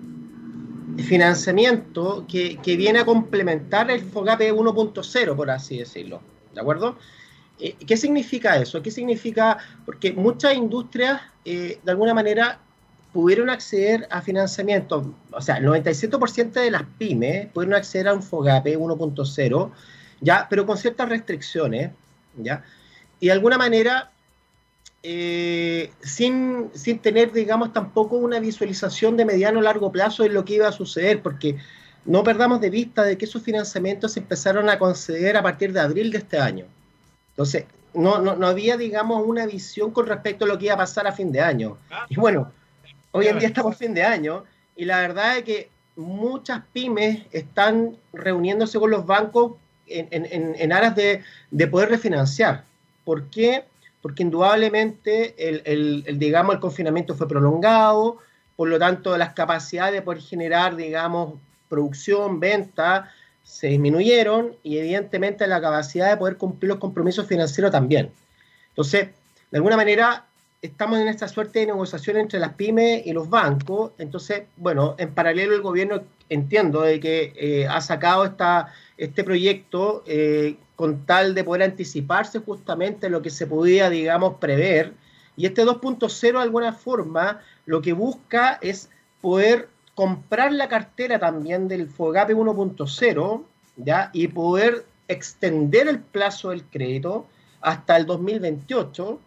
financiamiento 1.07 2.27
que, 2.27 2.59
viene 2.77 2.99
a 2.99 3.05
complementar 3.05 3.89
el 3.89 4.01
Fogape 4.01 4.53
1.0, 4.53 5.35
por 5.35 5.49
así 5.49 5.79
decirlo. 5.79 6.21
¿De 6.53 6.61
acuerdo? 6.61 6.99
¿Qué 7.57 7.97
significa 7.97 8.57
eso? 8.57 8.81
¿Qué 8.81 8.91
significa? 8.91 9.57
Porque 9.85 10.11
muchas 10.11 10.55
industrias, 10.55 11.21
de 11.45 11.79
alguna 11.87 12.13
manera, 12.13 12.59
pudieron 13.13 13.49
acceder 13.49 14.07
a 14.09 14.21
financiamiento. 14.21 15.13
O 15.31 15.41
sea, 15.41 15.57
el 15.57 15.65
97% 15.65 16.51
de 16.51 16.71
las 16.71 16.83
pymes 16.97 17.47
pudieron 17.47 17.75
acceder 17.75 18.07
a 18.07 18.13
un 18.13 18.23
Fogape 18.23 18.77
1.0 18.77 19.71
¿ya? 20.23 20.47
Pero 20.49 20.65
con 20.65 20.77
ciertas 20.77 21.09
restricciones, 21.09 21.91
¿ya? 22.37 22.63
Y 23.19 23.27
de 23.27 23.31
alguna 23.33 23.57
manera, 23.57 24.11
eh, 25.03 25.91
sin, 26.01 26.71
tener, 27.01 27.31
digamos, 27.31 27.73
tampoco 27.73 28.15
una 28.17 28.39
visualización 28.39 29.17
de 29.17 29.25
mediano 29.25 29.59
o 29.59 29.61
largo 29.61 29.91
plazo 29.91 30.23
de 30.23 30.29
lo 30.29 30.45
que 30.45 30.55
iba 30.55 30.67
a 30.67 30.71
suceder, 30.71 31.21
porque 31.21 31.57
no 32.05 32.23
perdamos 32.23 32.61
de 32.61 32.69
vista 32.69 33.03
de 33.03 33.17
que 33.17 33.25
esos 33.25 33.43
financiamientos 33.43 34.13
se 34.13 34.21
empezaron 34.21 34.69
a 34.69 34.79
conceder 34.79 35.37
a 35.37 35.43
partir 35.43 35.73
de 35.73 35.81
abril 35.81 36.11
de 36.11 36.17
este 36.17 36.39
año. 36.39 36.65
Entonces, 37.33 37.65
no, 37.93 38.19
no, 38.19 38.47
había, 38.47 38.77
digamos, 38.77 39.23
una 39.25 39.45
visión 39.45 39.91
con 39.91 40.07
respecto 40.07 40.45
a 40.45 40.47
lo 40.47 40.57
que 40.57 40.65
iba 40.65 40.75
a 40.75 40.77
pasar 40.77 41.07
a 41.07 41.11
fin 41.11 41.31
de 41.31 41.41
año. 41.41 41.77
Ah. 41.91 42.05
Y 42.09 42.15
bueno, 42.15 42.51
hoy 43.11 43.27
en 43.27 43.39
día 43.39 43.47
estamos 43.47 43.73
a 43.73 43.77
fin 43.77 43.93
de 43.93 44.03
año 44.03 44.43
y 44.75 44.85
la 44.85 44.99
verdad 44.99 45.37
es 45.37 45.43
que 45.43 45.69
muchas 45.95 46.61
pymes 46.73 47.23
están 47.31 47.97
reuniéndose 48.13 48.79
con 48.79 48.89
los 48.89 49.05
bancos 49.05 49.53
en, 49.87 50.71
aras 50.71 50.95
de, 50.95 51.67
poder 51.67 51.89
refinanciar. 51.89 52.65
¿Por 53.03 53.29
qué? 53.29 53.65
Porque 54.01 54.23
indudablemente 54.23 55.35
el, 55.37 56.17
digamos, 56.17 56.55
el 56.55 56.61
confinamiento 56.61 57.15
fue 57.15 57.27
prolongado, 57.27 58.17
por 58.55 58.69
lo 58.69 58.79
tanto 58.79 59.17
las 59.17 59.33
capacidades 59.33 59.93
de 59.93 60.01
poder 60.01 60.21
generar, 60.21 60.75
digamos, 60.75 61.35
producción, 61.69 62.39
venta, 62.39 63.11
se 63.43 63.67
disminuyeron 63.67 64.55
y 64.63 64.77
evidentemente 64.77 65.45
la 65.47 65.61
capacidad 65.61 66.09
de 66.09 66.17
poder 66.17 66.37
cumplir 66.37 66.69
los 66.69 66.79
compromisos 66.79 67.27
financieros 67.27 67.71
también. 67.71 68.11
Entonces, 68.69 69.09
de 69.51 69.57
alguna 69.57 69.77
manera, 69.77 70.25
estamos 70.61 70.97
en 70.99 71.09
esta 71.09 71.27
suerte 71.27 71.59
de 71.59 71.67
negociación 71.67 72.17
entre 72.17 72.39
las 72.39 72.53
pymes 72.53 73.05
y 73.05 73.13
los 73.13 73.29
bancos. 73.29 73.91
Entonces, 73.97 74.43
bueno, 74.55 74.95
en 74.97 75.13
paralelo 75.13 75.53
el 75.53 75.61
gobierno 75.61 76.03
entiendo 76.29 76.81
de 76.81 76.99
que 76.99 77.33
eh, 77.35 77.67
ha 77.67 77.81
sacado 77.81 78.25
esta, 78.25 78.73
este 78.97 79.23
proyecto 79.23 80.03
eh, 80.07 80.55
con 80.75 81.05
tal 81.05 81.35
de 81.35 81.43
poder 81.43 81.63
anticiparse 81.63 82.39
justamente 82.39 83.09
lo 83.09 83.21
que 83.21 83.29
se 83.29 83.45
podía, 83.45 83.89
digamos, 83.89 84.35
prever. 84.35 84.93
Y 85.35 85.45
este 85.45 85.65
2.0 85.65 86.31
de 86.31 86.39
alguna 86.39 86.73
forma 86.73 87.41
lo 87.65 87.81
que 87.81 87.93
busca 87.93 88.57
es 88.61 88.89
poder 89.21 89.69
comprar 89.95 90.51
la 90.51 90.67
cartera 90.67 91.19
también 91.19 91.67
del 91.67 91.87
FOGAPE 91.87 92.35
1.0 92.35 93.43
¿ya? 93.77 94.09
y 94.13 94.27
poder 94.27 94.85
extender 95.07 95.87
el 95.87 95.99
plazo 95.99 96.49
del 96.49 96.63
crédito 96.63 97.27
hasta 97.61 97.97
el 97.97 98.05
2028, 98.05 99.19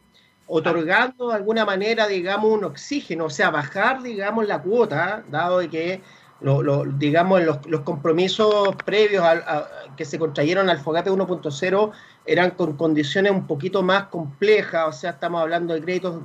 otorgando 0.49 1.28
de 1.28 1.35
alguna 1.35 1.64
manera, 1.64 2.06
digamos, 2.06 2.52
un 2.52 2.64
oxígeno, 2.64 3.26
o 3.26 3.30
sea, 3.30 3.50
bajar, 3.50 4.02
digamos, 4.02 4.46
la 4.46 4.61
cuota, 4.62 5.25
dado 5.30 5.58
de 5.58 5.70
que 5.70 6.00
lo, 6.40 6.85
digamos, 6.85 7.42
los, 7.42 7.66
los, 7.66 7.80
compromisos 7.80 8.76
previos 8.85 9.25
a, 9.25 9.68
que 9.96 10.04
se 10.04 10.18
contrayeron 10.18 10.68
al 10.68 10.78
Fogate 10.78 11.11
1.0 11.11 11.92
eran 12.26 12.50
con 12.50 12.76
condiciones 12.76 13.32
un 13.32 13.46
poquito 13.46 13.82
más 13.82 14.04
complejas, 14.08 14.87
o 14.87 14.92
sea, 14.92 15.12
estamos 15.12 15.40
hablando 15.40 15.73
de 15.73 15.80
créditos 15.80 16.23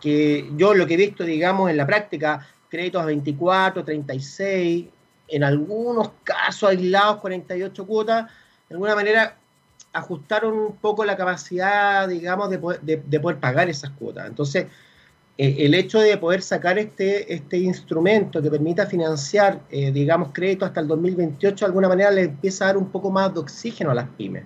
que 0.00 0.48
yo 0.56 0.74
lo 0.74 0.86
que 0.86 0.94
he 0.94 0.96
visto, 0.96 1.24
digamos, 1.24 1.70
en 1.70 1.76
la 1.76 1.86
práctica, 1.86 2.46
créditos 2.68 3.02
a 3.02 3.06
24, 3.06 3.84
36, 3.84 4.86
en 5.28 5.44
algunos 5.44 6.10
casos 6.24 6.70
aislados 6.70 7.18
48 7.18 7.86
cuotas, 7.86 8.26
de 8.68 8.74
alguna 8.74 8.94
manera 8.94 9.36
ajustaron 9.92 10.54
un 10.54 10.76
poco 10.76 11.04
la 11.04 11.16
capacidad, 11.16 12.08
digamos, 12.08 12.50
de 12.50 12.58
poder, 12.58 12.80
de 12.82 13.20
poder 13.20 13.38
pagar 13.38 13.68
esas 13.68 13.90
cuotas. 13.90 14.26
Entonces, 14.26 14.66
eh, 15.40 15.56
el 15.60 15.74
hecho 15.74 16.00
de 16.00 16.16
poder 16.18 16.42
sacar 16.42 16.78
este, 16.78 17.32
este 17.32 17.58
instrumento 17.58 18.42
que 18.42 18.50
permita 18.50 18.86
financiar, 18.86 19.60
eh, 19.70 19.92
digamos, 19.92 20.30
crédito 20.32 20.64
hasta 20.64 20.80
el 20.80 20.88
2028, 20.88 21.64
de 21.64 21.66
alguna 21.66 21.88
manera 21.88 22.10
le 22.10 22.22
empieza 22.22 22.64
a 22.64 22.66
dar 22.68 22.76
un 22.76 22.90
poco 22.90 23.10
más 23.10 23.32
de 23.32 23.40
oxígeno 23.40 23.92
a 23.92 23.94
las 23.94 24.08
pymes. 24.08 24.44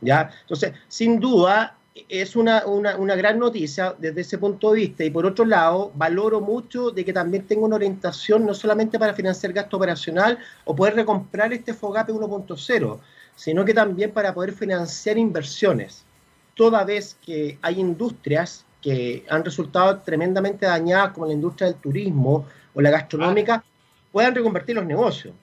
¿ya? 0.00 0.30
Entonces, 0.42 0.74
sin 0.86 1.18
duda, 1.18 1.76
es 2.08 2.36
una, 2.36 2.64
una, 2.66 3.14
gran 3.16 3.38
noticia 3.38 3.94
desde 3.98 4.22
ese 4.22 4.38
punto 4.38 4.72
de 4.72 4.80
vista. 4.80 5.04
Y 5.04 5.10
por 5.10 5.26
otro 5.26 5.44
lado, 5.44 5.92
valoro 5.94 6.40
mucho 6.40 6.90
de 6.90 7.04
que 7.04 7.12
también 7.12 7.46
tenga 7.46 7.66
una 7.66 7.76
orientación 7.76 8.46
no 8.46 8.54
solamente 8.54 8.98
para 8.98 9.14
financiar 9.14 9.52
gasto 9.52 9.76
operacional 9.76 10.38
o 10.64 10.74
poder 10.74 10.94
recomprar 10.94 11.52
este 11.52 11.74
FOGAPE 11.74 12.12
1.0, 12.12 12.98
sino 13.36 13.64
que 13.64 13.74
también 13.74 14.10
para 14.12 14.32
poder 14.32 14.52
financiar 14.52 15.18
inversiones. 15.18 16.04
Toda 16.54 16.84
vez 16.84 17.16
que 17.24 17.58
hay 17.60 17.80
industrias 17.80 18.64
que 18.80 19.24
han 19.28 19.44
resultado 19.44 20.00
tremendamente 20.00 20.66
dañadas, 20.66 21.12
como 21.12 21.26
la 21.26 21.32
industria 21.34 21.68
del 21.68 21.76
turismo 21.76 22.46
o 22.74 22.80
la 22.80 22.90
gastronómica, 22.90 23.62
puedan 24.10 24.34
reconvertir 24.34 24.74
los 24.74 24.84
negocios. 24.84 25.34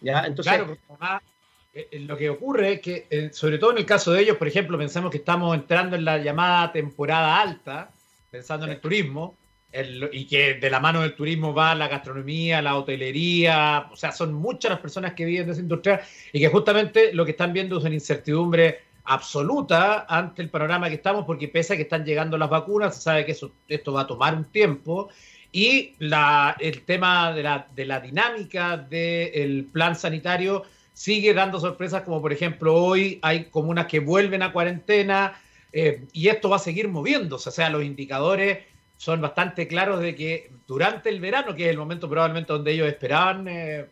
¿Ya? 0.00 0.24
Entonces, 0.24 0.52
claro, 0.52 0.72
eh, 0.72 0.78
eh, 0.88 1.35
lo 1.92 2.16
que 2.16 2.30
ocurre 2.30 2.74
es 2.74 2.80
que, 2.80 3.06
eh, 3.10 3.30
sobre 3.32 3.58
todo 3.58 3.72
en 3.72 3.78
el 3.78 3.86
caso 3.86 4.12
de 4.12 4.22
ellos, 4.22 4.36
por 4.36 4.48
ejemplo, 4.48 4.78
pensamos 4.78 5.10
que 5.10 5.18
estamos 5.18 5.54
entrando 5.54 5.96
en 5.96 6.04
la 6.04 6.18
llamada 6.18 6.72
temporada 6.72 7.40
alta, 7.40 7.90
pensando 8.30 8.66
en 8.66 8.72
el 8.72 8.80
turismo, 8.80 9.36
y 10.12 10.26
que 10.26 10.54
de 10.54 10.70
la 10.70 10.80
mano 10.80 11.02
del 11.02 11.14
turismo 11.14 11.52
va 11.52 11.74
la 11.74 11.88
gastronomía, 11.88 12.62
la 12.62 12.76
hotelería, 12.76 13.88
o 13.92 13.96
sea, 13.96 14.10
son 14.10 14.32
muchas 14.32 14.70
las 14.70 14.80
personas 14.80 15.12
que 15.12 15.26
viven 15.26 15.44
de 15.44 15.52
esa 15.52 15.60
industria 15.60 16.00
y 16.32 16.40
que 16.40 16.48
justamente 16.48 17.12
lo 17.12 17.26
que 17.26 17.32
están 17.32 17.52
viendo 17.52 17.76
es 17.76 17.84
una 17.84 17.94
incertidumbre 17.94 18.80
absoluta 19.04 20.06
ante 20.08 20.40
el 20.40 20.48
panorama 20.48 20.88
que 20.88 20.94
estamos, 20.94 21.24
porque 21.26 21.48
pese 21.48 21.74
a 21.74 21.76
que 21.76 21.82
están 21.82 22.04
llegando 22.04 22.38
las 22.38 22.48
vacunas, 22.48 22.94
se 22.94 23.02
sabe 23.02 23.26
que 23.26 23.32
eso, 23.32 23.52
esto 23.68 23.92
va 23.92 24.02
a 24.02 24.06
tomar 24.06 24.34
un 24.34 24.44
tiempo. 24.46 25.10
Y 25.52 25.94
la, 25.98 26.56
el 26.58 26.82
tema 26.82 27.32
de 27.32 27.42
la, 27.42 27.68
de 27.74 27.84
la 27.84 28.00
dinámica 28.00 28.76
del 28.76 29.68
plan 29.72 29.94
sanitario 29.94 30.64
sigue 30.96 31.34
dando 31.34 31.60
sorpresas, 31.60 32.02
como 32.04 32.22
por 32.22 32.32
ejemplo 32.32 32.74
hoy 32.74 33.18
hay 33.20 33.44
comunas 33.50 33.84
que 33.84 34.00
vuelven 34.00 34.42
a 34.42 34.50
cuarentena 34.50 35.38
eh, 35.70 36.06
y 36.14 36.28
esto 36.28 36.48
va 36.48 36.56
a 36.56 36.58
seguir 36.58 36.88
moviéndose. 36.88 37.50
O 37.50 37.52
sea, 37.52 37.68
los 37.68 37.84
indicadores 37.84 38.60
son 38.96 39.20
bastante 39.20 39.68
claros 39.68 40.00
de 40.00 40.14
que 40.14 40.50
durante 40.66 41.10
el 41.10 41.20
verano, 41.20 41.54
que 41.54 41.66
es 41.66 41.70
el 41.70 41.76
momento 41.76 42.08
probablemente 42.08 42.50
donde 42.50 42.72
ellos 42.72 42.88
esperaban 42.88 43.46
eh, 43.46 43.80
eh, 43.80 43.88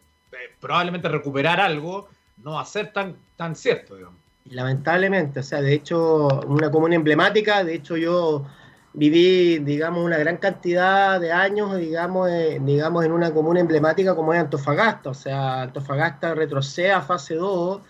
probablemente 0.58 1.10
recuperar 1.10 1.60
algo, 1.60 2.08
no 2.42 2.52
va 2.52 2.62
a 2.62 2.64
ser 2.64 2.90
tan, 2.90 3.16
tan 3.36 3.54
cierto, 3.54 3.96
digamos. 3.96 4.18
Lamentablemente, 4.46 5.40
o 5.40 5.42
sea, 5.42 5.60
de 5.60 5.74
hecho, 5.74 6.28
una 6.46 6.70
comuna 6.70 6.94
emblemática, 6.94 7.64
de 7.64 7.74
hecho 7.74 7.98
yo 7.98 8.46
viví, 8.94 9.58
digamos, 9.58 10.04
una 10.04 10.16
gran 10.18 10.38
cantidad 10.38 11.20
de 11.20 11.32
años, 11.32 11.76
digamos, 11.76 12.30
eh, 12.30 12.58
digamos 12.62 13.04
en 13.04 13.12
una 13.12 13.32
comuna 13.32 13.60
emblemática 13.60 14.14
como 14.14 14.32
es 14.32 14.40
Antofagasta, 14.40 15.10
o 15.10 15.14
sea, 15.14 15.62
Antofagasta 15.62 16.34
retrocede 16.34 16.92
a 16.92 17.02
fase 17.02 17.34
2 17.34 17.82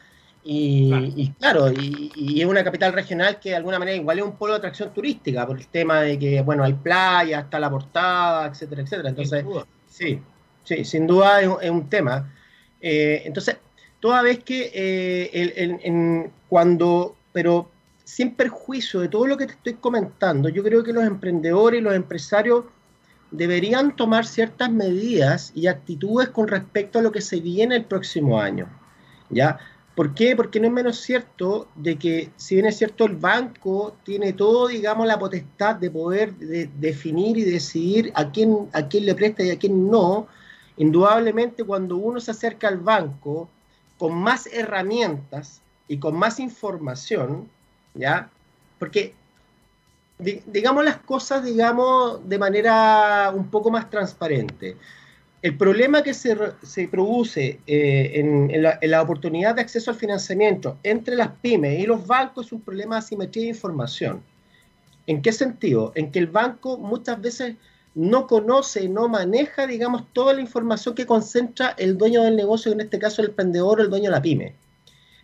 y 0.47 1.33
claro, 1.39 1.73
y, 1.73 2.41
es 2.41 2.47
una 2.47 2.63
capital 2.63 2.93
regional 2.93 3.41
que 3.41 3.51
de 3.51 3.57
alguna 3.57 3.79
manera 3.79 3.97
igual 3.97 4.19
es 4.19 4.25
un 4.25 4.37
polo 4.37 4.53
de 4.53 4.59
atracción 4.59 4.93
turística 4.93 5.47
por 5.47 5.59
el 5.59 5.67
tema 5.69 6.03
de 6.03 6.19
que, 6.19 6.43
bueno, 6.43 6.65
hay 6.65 6.75
playa, 6.75 7.41
está 7.41 7.59
la 7.59 7.71
portada, 7.71 8.47
etcétera, 8.49 8.83
etcétera. 8.83 9.09
Entonces, 9.09 9.45
sí, 9.89 10.21
sí, 10.65 10.85
sin 10.85 11.07
duda 11.07 11.41
es, 11.41 11.71
un 11.71 11.89
tema. 11.89 12.31
Eh, 12.81 13.23
entonces, 13.25 13.57
toda 14.01 14.21
vez 14.21 14.45
que 14.45 14.71
eh, 14.75 16.31
cuando, 16.51 17.17
pero 17.33 17.71
sin 18.05 18.35
perjuicio 18.35 19.01
de 19.01 19.09
todo 19.09 19.27
lo 19.27 19.37
que 19.37 19.47
te 19.47 19.53
estoy 19.53 19.75
comentando, 19.75 20.49
yo 20.49 20.63
creo 20.63 20.85
que 20.85 20.93
los 20.93 21.05
emprendedores 21.05 21.81
y 21.81 21.83
los 21.83 21.95
empresarios 21.95 22.65
deberían 23.31 23.97
tomar 23.97 24.27
ciertas 24.27 24.71
medidas 24.71 25.51
y 25.55 25.67
actitudes 25.67 26.29
con 26.29 26.47
respecto 26.47 26.99
a 26.99 27.03
lo 27.03 27.11
que 27.11 27.21
se 27.21 27.41
viene 27.41 27.77
el 27.77 27.85
próximo 27.85 28.41
año. 28.41 28.69
¿Ya? 29.31 29.59
¿Por 29.95 30.15
qué? 30.15 30.35
Porque 30.35 30.59
no 30.59 30.67
es 30.67 30.73
menos 30.73 31.01
cierto 31.01 31.69
de 31.77 31.97
que, 31.97 32.31
si 32.37 32.57
bien 32.57 32.67
es 32.67 32.77
cierto, 32.77 33.05
el 33.05 33.17
banco 33.17 33.97
tiene 34.05 34.33
todo, 34.33 34.69
digamos, 34.69 35.07
la 35.07 35.19
potestad 35.19 35.77
de 35.77 35.91
poder 35.91 36.35
definir 36.35 37.39
y 37.39 37.45
decidir 37.45 38.13
a 38.15 38.31
quién, 38.31 38.69
a 38.73 38.89
quién 38.89 39.07
le 39.07 39.15
presta 39.15 39.45
y 39.45 39.51
a 39.51 39.59
quién 39.59 39.89
no, 39.89 40.27
indudablemente 40.77 41.63
cuando 41.63 41.97
uno 41.97 42.21
se 42.21 42.33
acerca 42.33 42.67
al 42.67 42.79
banco 42.79 43.49
con 43.97 44.15
más 44.15 44.49
herramientas 44.49 45.61
y 45.87 45.99
con 45.99 46.17
más 46.17 46.41
información, 46.41 47.49
¿ya? 47.95 48.31
Porque 48.79 49.15
digamos 50.19 50.85
las 50.85 50.99
cosas, 50.99 51.45
digamos, 51.45 52.29
de 52.29 52.39
manera 52.39 53.33
un 53.35 53.49
poco 53.49 53.71
más 53.71 53.91
transparente. 53.91 54.77
El 55.43 55.57
problema 55.59 56.03
que 56.03 56.15
se, 56.15 56.37
se 56.63 56.89
produce 56.89 57.61
eh, 57.67 58.13
en, 58.15 58.63
la, 58.63 59.03
oportunidad 59.03 59.55
de 59.55 59.61
acceso 59.61 59.91
al 59.91 59.97
financiamiento 59.97 60.79
entre 60.83 61.17
las 61.17 61.29
pymes 61.29 61.81
y 61.81 61.87
los 61.87 62.07
bancos 62.07 62.47
es 62.47 62.53
un 62.53 62.63
problema 62.63 62.95
de 62.95 63.01
asimetría 63.01 63.43
de 63.45 63.51
información. 63.51 64.23
¿En 65.07 65.21
qué 65.21 65.33
sentido? 65.33 65.93
En 65.97 66.11
que 66.11 66.19
el 66.19 66.29
banco 66.29 66.79
muchas 66.79 67.21
veces 67.21 67.57
no 67.95 68.27
conoce, 68.27 68.89
no 68.89 69.07
maneja, 69.09 69.67
digamos, 69.67 70.05
toda 70.15 70.33
la 70.33 70.41
información 70.41 70.95
que 70.95 71.05
concentra 71.05 71.75
el 71.77 71.99
dueño 71.99 72.23
del 72.23 72.37
negocio, 72.37 72.73
en 72.73 72.81
este 72.81 72.99
caso 72.99 73.21
el 73.21 73.29
emprendedor 73.29 73.81
o 73.81 73.83
el 73.83 73.91
dueño 73.91 74.07
de 74.07 74.17
la 74.17 74.23
pyme. 74.23 74.55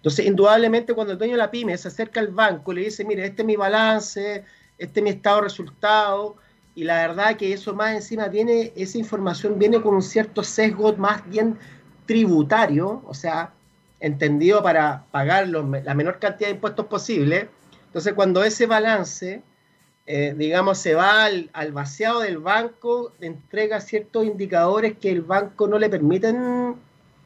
Entonces, 0.01 0.25
indudablemente, 0.25 0.95
cuando 0.95 1.13
el 1.13 1.19
dueño 1.19 1.35
de 1.35 1.39
la 1.39 1.51
pyme 1.51 1.77
se 1.77 1.89
acerca 1.89 2.21
al 2.21 2.29
banco 2.29 2.73
y 2.73 2.77
le 2.77 2.81
dice, 2.85 3.05
mire, 3.05 3.27
este 3.27 3.43
es 3.43 3.47
mi 3.47 3.57
balance, 3.57 4.45
este 4.79 5.01
es 5.01 5.05
mi 5.05 5.11
estado 5.11 5.37
de 5.37 5.43
resultado, 5.43 6.37
y 6.75 6.85
la 6.85 7.07
verdad 7.07 7.37
que 7.37 7.53
eso 7.53 7.75
más 7.75 7.95
encima 7.95 8.29
viene, 8.29 8.73
esa 8.77 8.97
información 8.97 9.59
viene 9.59 9.83
con 9.83 9.95
un 9.95 10.03
cierto 10.03 10.43
sesgo 10.43 10.97
más 10.97 11.29
bien 11.29 11.59
tributario, 12.07 13.03
o 13.07 13.13
sea, 13.13 13.53
entendido 14.01 14.63
para 14.63 15.05
pagar 15.11 15.49
la 15.49 15.95
menor 15.95 16.19
cantidad 16.19 16.49
de 16.49 16.55
impuestos 16.55 16.87
posible. 16.87 17.51
Entonces, 17.87 18.15
cuando 18.15 18.43
ese 18.43 18.65
balance, 18.65 19.43
eh, 20.07 20.35
digamos, 20.37 20.79
se 20.79 20.95
va 20.95 21.25
al, 21.25 21.73
vaciado 21.73 22.21
del 22.21 22.39
banco, 22.39 23.13
entrega 23.21 23.81
ciertos 23.81 24.25
indicadores 24.25 24.97
que 24.97 25.11
el 25.11 25.21
banco 25.21 25.69
no 25.69 25.79
le 25.79 25.91
permiten, 25.91 26.77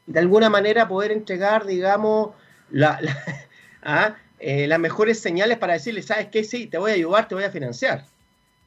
de 0.07 0.19
alguna 0.19 0.51
manera, 0.51 0.89
poder 0.89 1.13
entregar, 1.13 1.65
digamos, 1.65 2.31
la, 2.75 3.01
¿ah? 3.83 4.17
eh, 4.41 4.67
las 4.67 4.79
mejores 4.79 5.21
señales 5.21 5.59
para 5.59 5.75
decirle, 5.75 6.03
¿sabes 6.03 6.27
qué? 6.27 6.45
Sí, 6.45 6.67
te 6.67 6.77
voy 6.77 6.91
a 6.91 6.95
ayudar, 6.95 7.29
te 7.29 7.35
voy 7.35 7.45
a 7.45 7.51
financiar. 7.51 8.05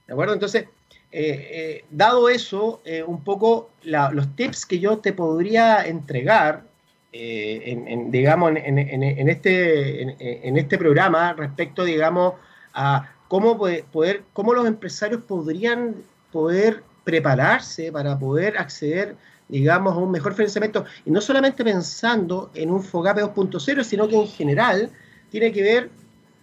¿De 0.07 0.13
acuerdo? 0.13 0.33
Entonces, 0.33 0.65
eh, 1.11 1.47
eh, 1.51 1.85
dado 1.91 2.29
eso, 2.29 2.81
un 3.05 3.23
poco 3.23 3.69
los 3.83 4.35
tips 4.35 4.65
que 4.65 4.79
yo 4.79 4.99
te 4.99 5.13
podría 5.13 5.85
entregar, 5.85 6.63
en, 7.11 8.11
digamos, 8.11 8.53
en, 8.55 9.29
este, 9.29 10.01
en, 10.47 10.57
este 10.57 10.77
programa 10.77 11.33
respecto, 11.33 11.83
digamos, 11.83 12.35
a 12.73 13.11
cómo, 13.27 13.57
poder, 13.91 14.23
cómo 14.33 14.53
los 14.53 14.67
empresarios 14.67 15.23
podrían 15.23 15.95
poder 16.31 16.83
prepararse 17.03 17.91
para 17.91 18.17
poder 18.19 18.57
acceder 18.57 19.15
digamos, 19.49 19.95
un 19.97 20.11
mejor 20.11 20.33
financiamiento, 20.33 20.85
y 21.05 21.11
no 21.11 21.21
solamente 21.21 21.63
pensando 21.63 22.51
en 22.53 22.69
un 22.69 22.83
FOGAPE 22.83 23.23
2.0, 23.23 23.83
sino 23.83 24.07
que 24.07 24.15
en 24.15 24.27
general 24.27 24.91
tiene 25.29 25.51
que 25.51 25.61
ver, 25.61 25.89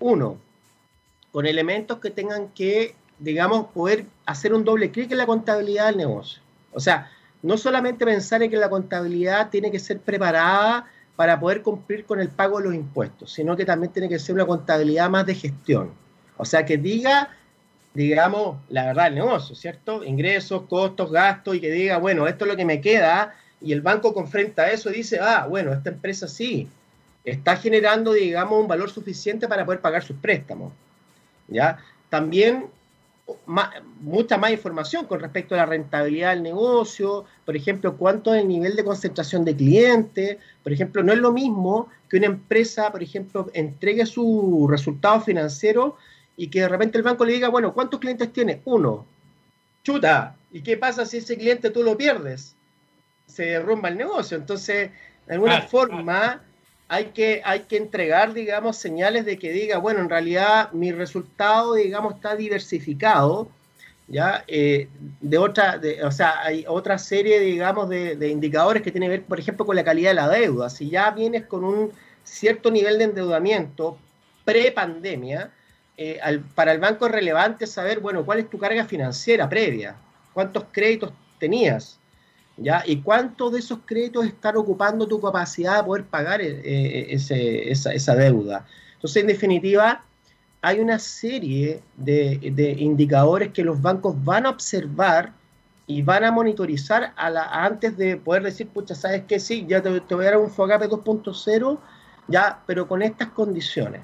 uno, 0.00 0.38
con 1.32 1.46
elementos 1.46 1.98
que 1.98 2.10
tengan 2.10 2.48
que, 2.48 2.94
digamos, 3.18 3.66
poder 3.68 4.06
hacer 4.26 4.54
un 4.54 4.64
doble 4.64 4.90
clic 4.90 5.10
en 5.12 5.18
la 5.18 5.26
contabilidad 5.26 5.86
del 5.86 5.96
negocio. 5.96 6.42
O 6.72 6.80
sea, 6.80 7.10
no 7.42 7.58
solamente 7.58 8.04
pensar 8.04 8.42
en 8.42 8.50
que 8.50 8.56
la 8.56 8.70
contabilidad 8.70 9.50
tiene 9.50 9.70
que 9.70 9.78
ser 9.78 10.00
preparada 10.00 10.86
para 11.16 11.38
poder 11.38 11.62
cumplir 11.62 12.04
con 12.04 12.20
el 12.20 12.28
pago 12.28 12.58
de 12.58 12.64
los 12.64 12.74
impuestos, 12.74 13.32
sino 13.32 13.56
que 13.56 13.64
también 13.64 13.92
tiene 13.92 14.08
que 14.08 14.18
ser 14.18 14.34
una 14.34 14.46
contabilidad 14.46 15.10
más 15.10 15.26
de 15.26 15.34
gestión. 15.34 15.92
O 16.36 16.44
sea, 16.44 16.64
que 16.64 16.76
diga 16.76 17.30
digamos, 17.94 18.58
la 18.68 18.86
verdad 18.86 19.04
del 19.04 19.14
negocio, 19.14 19.54
¿cierto? 19.54 20.04
Ingresos, 20.04 20.62
costos, 20.68 21.10
gastos 21.12 21.54
y 21.54 21.60
que 21.60 21.70
diga, 21.70 21.98
bueno, 21.98 22.26
esto 22.26 22.44
es 22.44 22.50
lo 22.50 22.56
que 22.56 22.64
me 22.64 22.80
queda 22.80 23.34
y 23.60 23.72
el 23.72 23.80
banco 23.80 24.12
confronta 24.12 24.70
eso 24.70 24.90
y 24.90 24.94
dice, 24.94 25.20
ah, 25.20 25.46
bueno, 25.48 25.72
esta 25.72 25.90
empresa 25.90 26.26
sí, 26.26 26.68
está 27.24 27.56
generando, 27.56 28.12
digamos, 28.12 28.60
un 28.60 28.68
valor 28.68 28.90
suficiente 28.90 29.48
para 29.48 29.64
poder 29.64 29.80
pagar 29.80 30.02
sus 30.02 30.16
préstamos. 30.16 30.72
¿Ya? 31.46 31.78
También 32.10 32.66
mucha 34.00 34.36
más 34.36 34.50
información 34.50 35.06
con 35.06 35.20
respecto 35.20 35.54
a 35.54 35.58
la 35.58 35.66
rentabilidad 35.66 36.30
del 36.30 36.42
negocio, 36.42 37.24
por 37.46 37.56
ejemplo, 37.56 37.96
cuánto 37.96 38.34
es 38.34 38.42
el 38.42 38.48
nivel 38.48 38.76
de 38.76 38.84
concentración 38.84 39.44
de 39.44 39.56
clientes, 39.56 40.36
por 40.62 40.72
ejemplo, 40.72 41.02
no 41.02 41.12
es 41.12 41.18
lo 41.18 41.32
mismo 41.32 41.88
que 42.10 42.18
una 42.18 42.26
empresa, 42.26 42.92
por 42.92 43.02
ejemplo, 43.02 43.50
entregue 43.54 44.04
su 44.04 44.66
resultado 44.70 45.20
financiero 45.22 45.96
y 46.36 46.48
que 46.48 46.60
de 46.60 46.68
repente 46.68 46.98
el 46.98 47.04
banco 47.04 47.24
le 47.24 47.34
diga, 47.34 47.48
bueno, 47.48 47.72
¿cuántos 47.72 48.00
clientes 48.00 48.32
tiene? 48.32 48.60
Uno. 48.64 49.06
Chuta. 49.82 50.36
¿Y 50.50 50.62
qué 50.62 50.76
pasa 50.76 51.04
si 51.04 51.18
ese 51.18 51.36
cliente 51.36 51.70
tú 51.70 51.82
lo 51.82 51.96
pierdes? 51.96 52.54
Se 53.26 53.44
derrumba 53.44 53.88
el 53.88 53.96
negocio. 53.96 54.36
Entonces, 54.36 54.90
de 55.26 55.34
alguna 55.34 55.62
forma, 55.62 56.42
hay, 56.88 57.06
que, 57.06 57.42
hay 57.44 57.60
que 57.60 57.76
entregar, 57.76 58.34
digamos, 58.34 58.76
señales 58.76 59.24
de 59.24 59.38
que 59.38 59.52
diga, 59.52 59.78
bueno, 59.78 60.00
en 60.00 60.08
realidad 60.08 60.72
mi 60.72 60.92
resultado, 60.92 61.74
digamos, 61.74 62.14
está 62.14 62.36
diversificado. 62.36 63.48
¿ya? 64.08 64.44
Eh, 64.46 64.88
de 65.20 65.38
otra, 65.38 65.78
de, 65.78 66.04
o 66.04 66.12
sea, 66.12 66.40
hay 66.40 66.64
otra 66.68 66.98
serie, 66.98 67.40
digamos, 67.40 67.88
de, 67.88 68.16
de 68.16 68.28
indicadores 68.28 68.82
que 68.82 68.90
tienen 68.90 69.10
que 69.10 69.18
ver, 69.18 69.26
por 69.26 69.38
ejemplo, 69.38 69.66
con 69.66 69.76
la 69.76 69.84
calidad 69.84 70.10
de 70.10 70.14
la 70.14 70.28
deuda. 70.28 70.70
Si 70.70 70.90
ya 70.90 71.10
vienes 71.10 71.46
con 71.46 71.64
un 71.64 71.92
cierto 72.22 72.70
nivel 72.70 72.98
de 72.98 73.04
endeudamiento 73.04 73.98
pre-pandemia, 74.44 75.50
eh, 75.96 76.20
para 76.54 76.72
el 76.72 76.80
banco 76.80 77.06
es 77.06 77.12
relevante 77.12 77.66
saber, 77.66 78.00
bueno, 78.00 78.24
cuál 78.24 78.40
es 78.40 78.50
tu 78.50 78.58
carga 78.58 78.84
financiera 78.84 79.48
previa, 79.48 79.96
cuántos 80.32 80.64
créditos 80.72 81.12
tenías, 81.38 82.00
¿ya? 82.56 82.82
Y 82.84 83.00
cuántos 83.00 83.52
de 83.52 83.60
esos 83.60 83.80
créditos 83.84 84.26
están 84.26 84.56
ocupando 84.56 85.06
tu 85.06 85.20
capacidad 85.20 85.78
de 85.78 85.84
poder 85.84 86.04
pagar 86.04 86.40
eh, 86.40 86.60
eh, 86.64 87.70
esa, 87.70 88.14
deuda. 88.16 88.66
Entonces, 88.94 89.22
en 89.22 89.28
definitiva, 89.28 90.04
hay 90.62 90.80
una 90.80 90.98
serie 90.98 91.80
de, 91.96 92.38
indicadores 92.78 93.52
que 93.52 93.62
los 93.62 93.80
bancos 93.80 94.16
van 94.24 94.46
a 94.46 94.50
observar 94.50 95.32
y 95.86 96.02
van 96.02 96.24
a 96.24 96.32
monitorizar 96.32 97.12
a 97.16 97.30
la, 97.30 97.44
antes 97.44 97.96
de 97.96 98.16
poder 98.16 98.42
decir, 98.42 98.68
pucha, 98.68 98.94
¿sabes 98.94 99.24
qué? 99.28 99.38
Sí, 99.38 99.66
ya 99.68 99.82
te, 99.82 99.90
voy 99.90 100.26
a 100.26 100.30
dar 100.30 100.38
un 100.38 100.50
FOGAPE 100.50 100.88
2.0, 100.88 101.78
ya, 102.26 102.62
pero 102.66 102.88
con 102.88 103.02
estas 103.02 103.28
condiciones. 103.28 104.00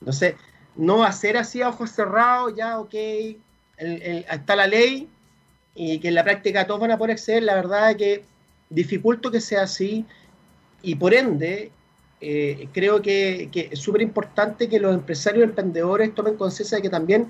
Entonces, 0.00 0.34
no 0.76 1.10
ser 1.12 1.36
así 1.36 1.62
a 1.62 1.68
ojos 1.68 1.90
cerrados, 1.90 2.54
ya, 2.56 2.78
ok, 2.78 2.94
está 3.76 4.56
la 4.56 4.66
ley 4.66 5.08
y 5.74 5.98
que 5.98 6.08
en 6.08 6.14
la 6.14 6.24
práctica 6.24 6.66
todos 6.66 6.80
van 6.80 6.90
a 6.90 6.98
poder 6.98 7.12
acceder, 7.12 7.42
la 7.42 7.54
verdad 7.54 7.90
es 7.92 7.96
que 7.96 8.24
dificulto 8.68 9.30
que 9.30 9.40
sea 9.40 9.62
así 9.62 10.04
y 10.82 10.94
por 10.94 11.14
ende 11.14 11.72
eh, 12.20 12.68
creo 12.72 13.00
que, 13.00 13.48
es 13.52 13.78
súper 13.78 14.02
importante 14.02 14.68
que 14.68 14.78
los 14.78 14.94
empresarios 14.94 15.40
y 15.40 15.48
emprendedores 15.48 16.14
tomen 16.14 16.36
conciencia 16.36 16.76
de 16.76 16.82
que 16.82 16.90
también 16.90 17.28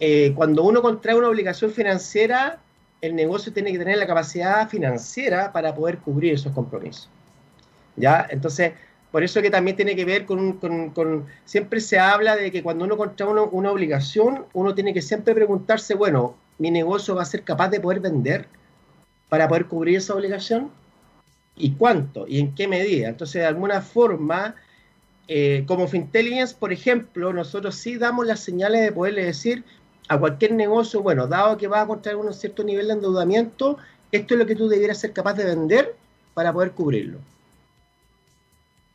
eh, 0.00 0.32
cuando 0.34 0.64
uno 0.64 0.80
contrae 0.80 1.14
una 1.14 1.28
obligación 1.28 1.70
financiera, 1.70 2.58
el 3.02 3.14
negocio 3.14 3.52
tiene 3.52 3.70
que 3.70 3.78
tener 3.78 3.98
la 3.98 4.06
capacidad 4.06 4.68
financiera 4.68 5.52
para 5.52 5.74
poder 5.74 5.98
cubrir 5.98 6.34
esos 6.34 6.52
compromisos. 6.52 7.10
¿Ya? 7.96 8.26
Entonces, 8.30 8.72
por 9.14 9.22
eso 9.22 9.40
que 9.40 9.48
también 9.48 9.76
tiene 9.76 9.94
que 9.94 10.04
ver 10.04 10.26
con, 10.26 11.24
siempre 11.44 11.80
se 11.80 12.00
habla 12.00 12.34
de 12.34 12.50
que 12.50 12.64
cuando 12.64 12.84
uno 12.84 12.96
contrae 12.96 13.30
una, 13.30 13.70
obligación, 13.70 14.46
uno 14.54 14.74
tiene 14.74 14.92
que 14.92 15.02
siempre 15.02 15.36
preguntarse, 15.36 15.94
bueno, 15.94 16.34
¿mi 16.58 16.72
negocio 16.72 17.14
va 17.14 17.22
a 17.22 17.24
ser 17.24 17.44
capaz 17.44 17.68
de 17.68 17.78
poder 17.78 18.00
vender 18.00 18.48
para 19.28 19.46
poder 19.46 19.66
cubrir 19.66 19.98
esa 19.98 20.16
obligación? 20.16 20.68
¿Y 21.54 21.74
cuánto? 21.74 22.26
¿Y 22.26 22.40
en 22.40 22.56
qué 22.56 22.66
medida? 22.66 23.08
Entonces, 23.08 23.42
de 23.42 23.46
alguna 23.46 23.82
forma, 23.82 24.56
eh, 25.28 25.62
como 25.68 25.86
Fintelligence, 25.86 26.56
por 26.58 26.72
ejemplo, 26.72 27.32
nosotros 27.32 27.76
sí 27.76 27.96
damos 27.96 28.26
las 28.26 28.40
señales 28.40 28.80
de 28.80 28.90
poderle 28.90 29.26
decir 29.26 29.62
a 30.08 30.18
cualquier 30.18 30.54
negocio, 30.54 31.02
bueno, 31.04 31.28
dado 31.28 31.56
que 31.56 31.68
va 31.68 31.82
a 31.82 31.86
contraer 31.86 32.16
un 32.16 32.34
cierto 32.34 32.64
nivel 32.64 32.88
de 32.88 32.94
endeudamiento, 32.94 33.78
esto 34.10 34.34
es 34.34 34.40
lo 34.40 34.46
que 34.46 34.56
tú 34.56 34.66
debieras 34.66 34.98
ser 34.98 35.12
capaz 35.12 35.34
de 35.34 35.44
vender 35.44 35.94
para 36.34 36.52
poder 36.52 36.72
cubrirlo. 36.72 37.20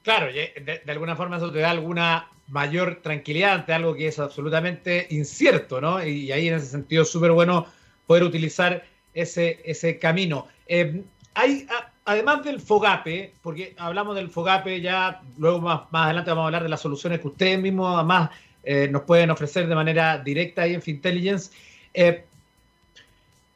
Claro, 0.10 0.34
de, 0.34 0.82
alguna 0.88 1.15
forma 1.15 1.38
eso 1.38 1.52
te 1.52 1.60
da 1.60 1.69
alguna 1.69 2.28
mayor 2.48 2.95
tranquilidad 3.04 3.54
ante 3.54 3.74
algo 3.74 3.93
que 3.93 4.08
es 4.08 4.17
absolutamente 4.17 5.06
incierto, 5.12 5.80
¿no? 5.80 6.04
Y, 6.04 6.32
ahí 6.32 6.48
en 6.48 6.56
ese 6.56 6.65
sentido 6.65 7.04
es 7.04 7.12
súper 7.12 7.32
bueno 7.32 7.67
poder 8.08 8.24
utilizar 8.24 8.84
ese, 9.13 9.62
ese 9.63 10.00
camino. 10.00 10.48
Eh, 10.65 11.04
hay, 11.36 11.67
además 12.06 12.43
del 12.43 12.60
FOGAPE, 12.60 13.36
porque 13.43 13.76
hablamos 13.78 14.15
del 14.15 14.32
FOGAPE 14.32 14.82
ya, 14.82 15.22
luego 15.38 15.62
más, 15.62 15.82
más 15.91 16.06
adelante 16.06 16.32
vamos 16.32 16.41
a 16.41 16.48
hablar 16.48 16.63
de 16.63 16.69
las 16.69 16.82
soluciones 16.82 17.19
que 17.19 17.28
ustedes 17.28 17.60
mismos 17.60 17.95
además 17.95 18.32
eh, 18.63 18.88
nos 18.89 19.04
pueden 19.04 19.30
ofrecer 19.30 19.67
de 19.67 19.76
manera 19.76 20.17
directa 20.17 20.63
ahí 20.63 20.74
en 20.74 20.82
Fintelligence. 20.82 21.52
Eh, 21.93 22.26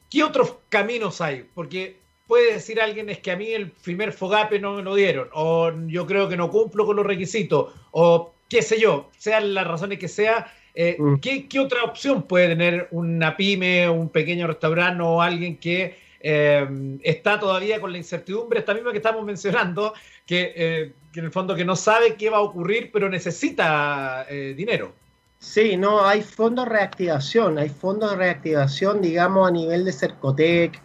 ¿Qué 0.08 0.24
otros 0.24 0.58
caminos 0.70 1.20
hay? 1.20 1.50
Porque 1.56 2.03
puede 2.28 2.54
decir 2.54 2.82
alguien 2.82 3.10
es 3.10 3.20
que 3.20 3.32
a 3.32 3.36
mí 3.36 3.52
el 3.52 3.72
primer 3.72 4.14
FOGAPE 4.14 4.60
no 4.60 4.76
me 4.76 4.84
lo 4.84 4.96
dieron, 4.96 5.30
o 5.34 5.72
yo 5.88 6.06
creo 6.06 6.30
que 6.30 6.38
no 6.38 6.50
cumplo 6.50 6.86
con 6.86 6.96
los 6.96 7.06
requisitos, 7.06 7.74
o 7.92 8.34
qué 8.50 8.62
sé 8.62 8.80
yo, 8.80 9.10
sean 9.18 9.54
las 9.54 9.68
razones 9.68 10.00
que 10.00 10.08
sea, 10.08 10.52
eh, 10.76 10.96
mm. 10.98 11.16
¿qué, 11.16 11.60
otra 11.60 11.84
opción 11.84 12.24
puede 12.24 12.50
tener 12.50 12.88
una 12.92 13.36
pyme, 13.38 13.90
un 13.90 14.10
pequeño 14.10 14.48
restaurante 14.48 15.04
o 15.04 15.22
alguien 15.22 15.58
que 15.58 15.98
eh, 16.20 16.98
está 17.04 17.40
todavía 17.40 17.82
con 17.82 17.92
la 17.92 17.98
incertidumbre, 17.98 18.60
esta 18.60 18.74
misma 18.74 18.92
que 18.92 18.98
estamos 18.98 19.24
mencionando, 19.26 19.94
que, 20.26 20.54
eh, 20.56 20.94
que, 21.12 21.20
en 21.20 21.26
el 21.26 21.32
fondo 21.32 21.56
que 21.56 21.66
no 21.66 21.76
sabe 21.76 22.16
qué 22.16 22.30
va 22.30 22.38
a 22.38 22.42
ocurrir, 22.42 22.90
pero 22.92 23.10
necesita 23.10 24.26
dinero? 24.56 24.94
Sí, 25.38 25.76
no, 25.76 26.06
hay 26.06 26.22
fondos 26.22 26.66
de 26.66 26.72
reactivación, 26.72 27.58
hay 27.58 27.68
fondos 27.68 28.12
de 28.12 28.18
reactivación, 28.18 29.02
digamos, 29.02 29.46
a 29.46 29.52
nivel 29.52 29.84
de 29.84 29.92
Cercotec, 29.92 30.82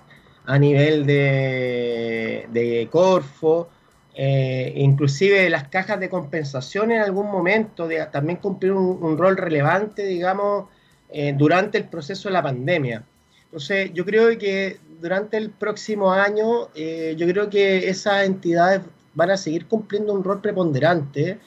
a 0.48 0.58
nivel 0.58 1.04
de, 1.04 2.48
de 2.50 2.88
Corfo, 2.90 3.68
eh, 4.14 4.72
inclusive 4.76 5.50
las 5.50 5.68
cajas 5.68 6.00
de 6.00 6.08
compensación 6.08 6.90
en 6.90 7.02
algún 7.02 7.30
momento 7.30 7.86
de, 7.86 8.06
también 8.06 8.38
cumplieron 8.38 8.78
un, 8.78 9.18
rol 9.18 9.36
relevante, 9.36 10.06
digamos, 10.06 10.70
eh, 11.10 11.34
durante 11.36 11.76
el 11.76 11.84
proceso 11.84 12.30
de 12.30 12.32
la 12.32 12.42
pandemia. 12.42 13.04
Entonces, 13.44 13.92
yo 13.92 14.06
creo 14.06 14.38
que 14.38 14.80
durante 14.98 15.36
el 15.36 15.50
próximo 15.50 16.12
año, 16.12 16.68
eh, 16.74 17.14
yo 17.18 17.26
creo 17.28 17.50
que 17.50 17.90
esas 17.90 18.24
entidades 18.24 18.80
van 19.12 19.30
a 19.30 19.36
seguir 19.36 19.66
cumpliendo 19.66 20.14
un 20.14 20.24
rol 20.24 20.40
preponderante, 20.40 21.38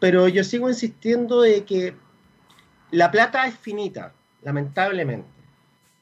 pero 0.00 0.26
yo 0.26 0.42
sigo 0.42 0.68
insistiendo 0.68 1.42
de 1.42 1.64
que 1.64 1.94
la 2.90 3.12
plata 3.12 3.46
es 3.46 3.54
finita, 3.54 4.12
lamentablemente. 4.42 5.28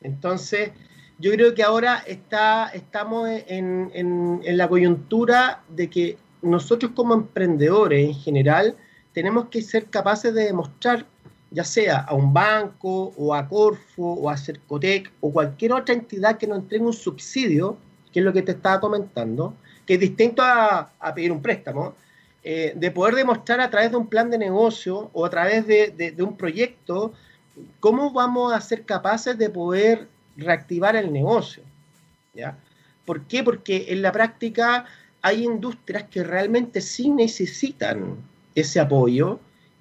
Entonces, 0.00 0.70
yo 1.18 1.30
creo 1.32 1.54
que 1.54 1.62
ahora 1.62 2.02
está, 2.06 2.68
estamos 2.68 3.28
en, 3.28 3.90
en, 3.94 4.56
la 4.56 4.68
coyuntura 4.68 5.62
de 5.68 5.88
que 5.88 6.18
nosotros 6.42 6.92
como 6.94 7.14
emprendedores 7.14 8.08
en 8.08 8.14
general 8.14 8.76
tenemos 9.12 9.46
que 9.46 9.62
ser 9.62 9.86
capaces 9.86 10.34
de 10.34 10.44
demostrar, 10.44 11.06
ya 11.50 11.62
sea 11.62 12.00
a 12.00 12.14
un 12.14 12.32
banco 12.32 13.12
o 13.16 13.32
a 13.32 13.48
Corfo 13.48 14.02
o 14.02 14.28
a 14.28 14.36
Cercotec 14.36 15.12
o 15.20 15.32
cualquier 15.32 15.72
otra 15.72 15.94
entidad 15.94 16.36
que 16.36 16.48
nos 16.48 16.58
entregue 16.58 16.84
un 16.84 16.92
subsidio, 16.92 17.78
que 18.12 18.18
es 18.18 18.24
lo 18.24 18.32
que 18.32 18.42
te 18.42 18.52
estaba 18.52 18.80
comentando, 18.80 19.54
que 19.86 19.94
es 19.94 20.00
distinto 20.00 20.42
a, 20.42 20.90
pedir 21.14 21.30
un 21.30 21.40
préstamo, 21.40 21.94
eh, 22.42 22.72
de 22.74 22.90
poder 22.90 23.14
demostrar 23.14 23.60
a 23.60 23.70
través 23.70 23.92
de 23.92 23.96
un 23.96 24.08
plan 24.08 24.30
de 24.30 24.38
negocio 24.38 25.10
o 25.12 25.24
a 25.24 25.30
través 25.30 25.66
de, 25.66 25.90
de 25.90 26.22
un 26.22 26.36
proyecto 26.36 27.12
cómo 27.80 28.12
vamos 28.12 28.52
a 28.52 28.60
ser 28.60 28.84
capaces 28.84 29.38
de 29.38 29.48
poder 29.48 30.08
reactivar 30.36 30.96
el 30.96 31.12
negocio. 31.12 31.62
¿ya? 32.34 32.58
¿Por 33.04 33.22
qué? 33.22 33.42
Porque 33.42 33.86
en 33.88 34.02
la 34.02 34.12
práctica 34.12 34.86
hay 35.22 35.44
industrias 35.44 36.04
que 36.04 36.22
realmente 36.22 36.80
sí 36.80 37.10
necesitan 37.10 38.16
ese 38.54 38.80
apoyo 38.80 39.40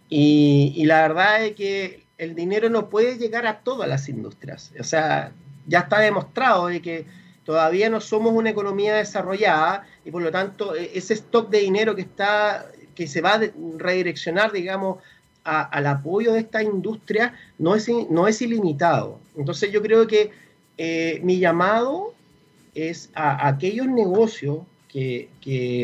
y, 0.10 0.84
la 0.86 1.02
verdad 1.02 1.44
es 1.46 1.56
que 1.56 2.04
el 2.18 2.36
dinero 2.36 2.70
no 2.70 2.89
puede 2.89 3.18
llegar 3.18 3.48
a 3.48 3.60
todas 3.60 3.89
las 3.89 4.08
industrias. 4.10 4.72
O 4.80 4.84
sea, 4.84 5.32
ya 5.68 5.80
está 5.80 6.00
demostrado 6.00 6.68
de 6.68 6.82
que 6.82 7.06
todavía 7.46 7.89
no 7.89 8.00
somos 8.00 8.34
una 8.34 8.52
economía 8.52 8.96
desarrollada 8.96 9.88
y 10.06 10.12
por 10.12 10.22
lo 10.22 10.32
tanto 10.32 10.76
e, 10.76 10.92
ese 10.94 11.16
stock 11.16 11.50
de 11.50 11.60
dinero 11.60 11.96
que 11.96 12.04
está 12.04 12.68
que 12.96 13.08
se 13.08 13.22
va 13.22 13.34
a 13.34 13.42
redireccionar, 13.78 14.52
digamos, 14.52 15.00
al 15.44 15.88
apoyo 15.88 16.34
de 16.34 16.39
esta 16.39 16.63
industria 16.63 17.34
no 17.58 17.76
es, 17.76 17.89
no 18.10 18.28
es 18.28 18.42
ilimitado. 18.42 19.20
Entonces 19.36 19.72
yo 19.72 19.82
creo 19.82 20.08
que 20.08 20.32
eh, 20.78 21.20
mi 21.24 21.40
llamado 21.40 22.14
es 22.74 23.10
a, 23.14 23.48
aquellos 23.48 23.88
negocios 23.88 24.60
que, 24.88 25.30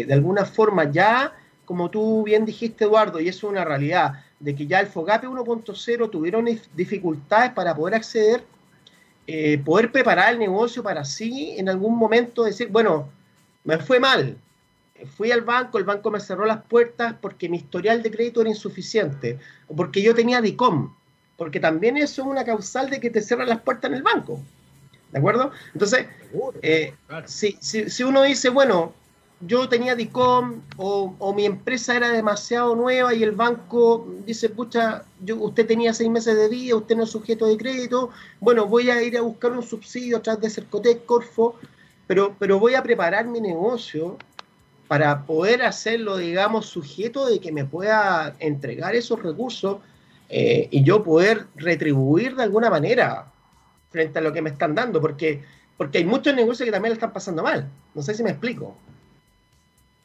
de 0.08 0.14
alguna 0.14 0.46
forma 0.46 0.92
ya, 0.92 1.36
como 1.66 1.90
tú 1.90 2.24
bien 2.24 2.46
dijiste, 2.46 2.86
Eduardo, 2.86 3.20
y 3.20 3.28
eso 3.28 3.48
es 3.48 3.52
una 3.52 3.66
realidad, 3.66 4.24
de 4.40 4.56
que 4.56 4.68
ya 4.68 4.80
el 4.80 4.88
FOGAPE 4.88 5.28
1.0 5.28 6.10
tuvieron 6.12 6.48
dificultades 6.76 7.52
para 7.52 7.76
poder 7.76 7.96
acceder, 7.96 8.44
eh, 9.26 9.58
poder 9.64 9.92
preparar 9.92 10.34
el 10.34 10.40
negocio 10.40 10.84
para 10.84 11.06
sí 11.06 11.56
en 11.58 11.70
algún 11.70 11.98
momento 11.98 12.44
decir, 12.44 12.70
bueno, 12.70 13.10
me 13.64 13.78
fue 13.78 14.00
mal, 14.00 14.38
fui 15.18 15.32
al 15.32 15.42
banco, 15.42 15.78
el 15.78 15.84
banco 15.84 16.12
me 16.12 16.20
cerró 16.20 16.46
las 16.46 16.64
puertas 16.64 17.16
porque 17.22 17.50
mi 17.50 17.58
historial 17.58 18.04
de 18.04 18.12
crédito 18.12 18.42
era 18.42 18.50
insuficiente, 18.50 19.40
o 19.68 19.76
porque 19.76 20.02
yo 20.02 20.14
tenía 20.16 20.42
DICOM, 20.42 20.94
porque 21.38 21.60
también 21.60 21.98
eso 21.98 22.22
es 22.22 22.28
una 22.28 22.44
causal 22.44 22.90
de 22.90 23.00
que 23.00 23.10
te 23.10 23.22
cierran 23.22 23.50
las 23.50 23.62
puertas 23.62 23.90
en 23.90 23.98
el 23.98 24.04
banco. 24.04 24.42
¿De 25.12 25.20
acuerdo? 25.20 25.52
Entonces, 25.74 26.06
eh, 26.62 26.94
si, 27.26 27.58
si, 27.62 28.04
uno 28.04 28.24
dice, 28.24 28.50
bueno, 28.50 28.94
yo 29.42 29.68
tenía 29.70 29.96
DICOM 29.96 30.62
o, 30.78 31.34
mi 31.34 31.46
empresa 31.46 31.96
era 31.96 32.10
demasiado 32.10 32.76
nueva 32.76 33.14
y 33.14 33.24
el 33.24 33.32
banco 33.32 34.08
dice, 34.26 34.50
pucha, 34.50 35.04
yo, 35.24 35.38
usted 35.38 35.66
tenía 35.66 35.94
seis 35.94 36.10
meses 36.10 36.36
de 36.36 36.50
vida, 36.50 36.76
usted 36.76 36.96
no 36.96 37.04
es 37.04 37.10
sujeto 37.10 37.48
de 37.48 37.58
crédito, 37.58 38.12
bueno, 38.40 38.68
voy 38.68 38.90
a 38.90 39.02
ir 39.02 39.18
a 39.18 39.22
buscar 39.22 39.52
un 39.54 39.64
subsidio 39.64 40.18
a 40.18 40.22
través 40.22 40.42
de 40.42 40.50
Cercotec, 40.50 41.06
Corfo, 41.06 41.56
pero, 42.06 42.36
pero 42.38 42.60
voy 42.60 42.76
a 42.76 42.84
preparar 42.84 43.26
mi 43.26 43.42
negocio 43.42 44.18
para 44.88 45.26
poder 45.26 45.62
hacerlo, 45.62 46.18
digamos, 46.18 46.66
sujeto 46.66 47.28
de 47.28 47.40
que 47.40 47.52
me 47.52 47.64
pueda 47.64 48.36
entregar 48.40 48.96
esos 48.96 49.22
recursos 49.22 49.78
eh, 50.30 50.68
y 50.72 50.84
yo 50.84 51.04
poder 51.04 51.48
retribuir 51.56 52.36
de 52.36 52.44
alguna 52.44 52.70
manera 52.70 53.32
frente 53.90 54.20
a 54.20 54.22
lo 54.22 54.32
que 54.32 54.42
me 54.42 54.50
están 54.50 54.76
dando, 54.76 55.02
porque, 55.02 55.42
porque 55.78 56.00
hay 56.00 56.06
muchos 56.06 56.34
negocios 56.36 56.66
que 56.66 56.72
también 56.72 56.92
le 56.92 56.96
están 56.96 57.14
pasando 57.14 57.44
mal. 57.44 57.70
No 57.94 58.02
sé 58.02 58.14
si 58.14 58.24
me 58.24 58.32
explico. 58.32 58.78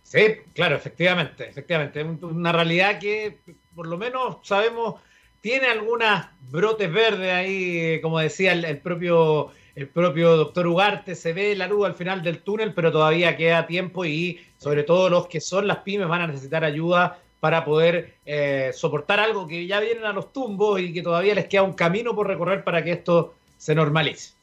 Sí, 0.03 0.21
claro, 0.55 0.77
efectivamente, 0.77 1.49
efectivamente. 1.49 2.01
Es 2.01 2.07
una 2.23 2.53
realidad 2.53 2.99
que 2.99 3.39
por 3.75 3.87
lo 3.87 3.99
menos 3.99 4.39
sabemos 4.43 4.97
tiene 5.41 5.67
algunas 5.67 6.29
brotes 6.51 6.91
verdes 6.91 7.33
ahí, 7.33 8.01
como 8.01 8.19
decía 8.19 8.53
el, 8.53 8.79
propio 8.79 9.51
el 9.75 9.89
propio 9.89 10.37
doctor 10.37 10.67
Ugarte, 10.67 11.15
se 11.15 11.33
ve 11.33 11.57
la 11.57 11.67
luz 11.67 11.87
al 11.87 11.95
final 11.95 12.23
del 12.23 12.39
túnel, 12.39 12.73
pero 12.73 12.93
todavía 12.93 13.37
queda 13.37 13.67
tiempo 13.67 14.05
y 14.05 14.41
sobre 14.57 14.85
todo 14.85 15.11
los 15.11 15.27
que 15.27 15.41
son 15.41 15.67
las 15.67 15.79
pymes 15.79 16.09
van 16.09 16.23
a 16.23 16.27
necesitar 16.29 16.65
ayuda 16.65 17.19
para 17.41 17.65
poder 17.65 18.15
eh, 18.25 18.71
soportar 18.73 19.21
algo 19.21 19.47
que 19.47 19.67
ya 19.67 19.81
vienen 19.81 20.07
a 20.07 20.15
los 20.15 20.33
tumbos 20.33 20.81
y 20.81 20.95
que 20.95 21.03
todavía 21.03 21.35
les 21.35 21.47
queda 21.47 21.63
un 21.63 21.75
camino 21.75 22.15
por 22.15 22.27
recorrer 22.27 22.65
para 22.65 22.83
que 22.83 22.93
esto 22.93 23.35
se 23.65 23.75
normalice. 23.75 24.35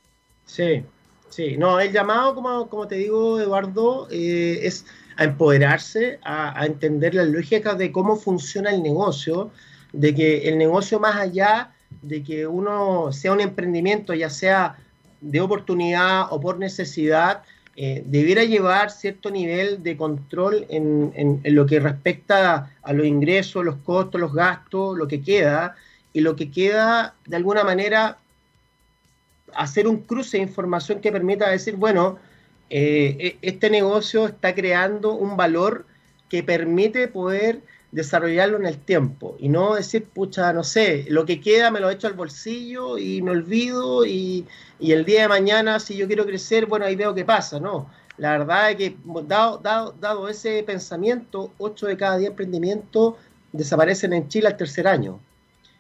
Sí, 0.48 0.84
sí. 1.30 1.56
No, 1.56 1.80
el 1.80 1.92
llamado, 1.92 2.34
como, 2.34 2.68
como 2.70 2.88
te 2.88 2.96
digo, 2.96 3.40
Eduardo, 3.40 4.08
eh, 4.10 4.62
es 4.64 4.84
a 5.16 5.26
empoderarse, 5.26 6.18
a, 6.24 6.66
entender 6.66 7.14
las 7.14 7.28
lógicas 7.28 7.78
de 7.78 7.92
cómo 7.92 8.16
funciona 8.16 8.72
el 8.72 8.82
negocio, 8.82 9.52
de 9.94 10.16
que 10.16 10.50
el 10.50 10.58
negocio 10.58 11.00
más 11.00 11.18
allá 11.18 11.72
de 12.02 12.24
que 12.24 12.48
uno 12.48 13.12
sea 13.12 13.34
un 13.34 13.42
emprendimiento, 13.42 14.16
ya 14.16 14.32
sea 14.32 14.80
de 15.20 15.40
oportunidad 15.40 16.26
o 16.32 16.42
por 16.42 16.58
necesidad, 16.58 17.44
eh, 17.76 18.02
debiera 18.08 18.44
llevar 18.44 18.90
cierto 18.90 19.30
nivel 19.30 19.84
de 19.84 19.98
control 19.98 20.66
en, 20.68 21.14
en, 21.14 21.56
lo 21.56 21.68
que 21.68 21.80
respecta 21.80 22.72
a 22.82 22.92
los 22.92 23.06
ingresos, 23.06 23.64
los 23.64 23.76
costos, 23.86 24.20
los 24.20 24.34
gastos, 24.34 24.98
lo 24.98 25.08
que 25.08 25.22
queda, 25.22 25.76
y 26.12 26.22
lo 26.22 26.36
que 26.36 26.50
queda 26.50 27.14
de 27.28 27.38
alguna 27.38 27.64
manera 27.64 28.18
hacer 29.56 29.88
un 29.88 29.98
cruce 29.98 30.38
de 30.38 30.44
información 30.44 31.02
que 31.02 31.12
permita 31.12 31.50
decir, 31.50 31.76
bueno, 31.76 32.18
eh, 32.70 33.18
e, 33.20 33.38
este 33.42 33.70
negocio 33.70 34.28
está 34.28 34.56
creando 34.56 35.14
un 35.14 35.36
valor 35.38 35.86
que 36.30 36.44
permite 36.44 37.08
poder 37.08 37.62
desarrollarlo 37.92 38.58
en 38.58 38.66
el 38.66 38.78
tiempo 38.78 39.36
y 39.40 39.50
no 39.50 39.76
decir, 39.76 40.06
pucha, 40.06 40.54
no 40.54 40.64
sé, 40.64 41.06
lo 41.10 41.26
que 41.26 41.42
queda 41.42 41.72
me 41.72 41.82
lo 41.82 41.90
echo 41.90 42.08
al 42.08 42.14
bolsillo 42.14 42.98
y 42.98 43.22
me 43.22 43.32
olvido 43.32 44.06
y, 44.06 44.48
el 44.80 45.06
día 45.06 45.24
de 45.24 45.28
mañana 45.28 45.80
si 45.80 45.98
yo 45.98 46.08
quiero 46.08 46.26
crecer, 46.26 46.66
bueno, 46.66 46.86
ahí 46.86 46.96
veo 46.96 47.14
qué 47.14 47.26
pasa, 47.26 47.60
¿no? 47.60 47.90
La 48.18 48.38
verdad 48.38 48.72
es 48.72 48.78
que 48.78 48.98
dado, 49.28 49.58
dado, 49.58 49.94
dado 50.00 50.30
ese 50.30 50.64
pensamiento, 50.64 51.52
8 51.58 51.88
de 51.88 51.98
cada 51.98 52.18
10 52.18 52.32
emprendimientos 52.32 53.16
desaparecen 53.52 54.14
en 54.14 54.28
Chile 54.28 54.48
al 54.48 54.58
tercer 54.58 54.88
año. 54.88 55.20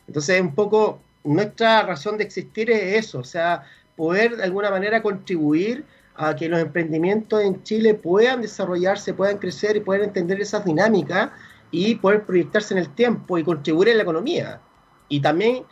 Entonces, 0.07 0.41
un 0.41 0.53
poco 0.53 0.99
nuestra 1.23 1.83
razón 1.83 2.17
de 2.17 2.23
existir 2.23 2.69
es 2.71 3.05
eso, 3.05 3.19
o 3.19 3.23
sea, 3.23 3.63
poder 3.95 4.37
de 4.37 4.43
alguna 4.43 4.69
manera 4.71 5.01
contribuir 5.01 5.85
a 6.15 6.35
que 6.35 6.49
los 6.49 6.59
emprendimientos 6.59 7.41
en 7.41 7.63
Chile 7.63 7.93
puedan 7.93 8.41
desarrollarse, 8.41 9.13
puedan 9.13 9.37
crecer 9.37 9.75
y 9.77 9.79
puedan 9.79 10.05
entender 10.05 10.41
esas 10.41 10.65
dinámicas 10.65 11.31
y 11.71 11.95
poder 11.95 12.25
proyectarse 12.25 12.73
en 12.73 12.79
el 12.79 12.89
tiempo 12.93 13.37
y 13.37 13.43
contribuir 13.43 13.89
en 13.89 13.97
la 13.97 14.03
economía. 14.03 14.61
Y 15.07 15.21
también 15.21 15.63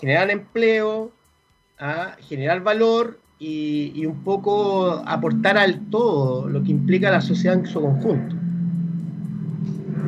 generar 0.00 0.30
empleo, 0.30 1.12
a 1.78 2.16
generar 2.20 2.62
valor 2.62 3.20
y, 3.38 4.04
un 4.06 4.24
poco 4.24 5.02
aportar 5.06 5.58
al 5.58 5.88
todo 5.90 6.48
lo 6.48 6.62
que 6.62 6.70
implica 6.70 7.10
la 7.10 7.20
sociedad 7.20 7.58
en 7.58 7.66
su 7.66 7.80
conjunto. 7.80 8.36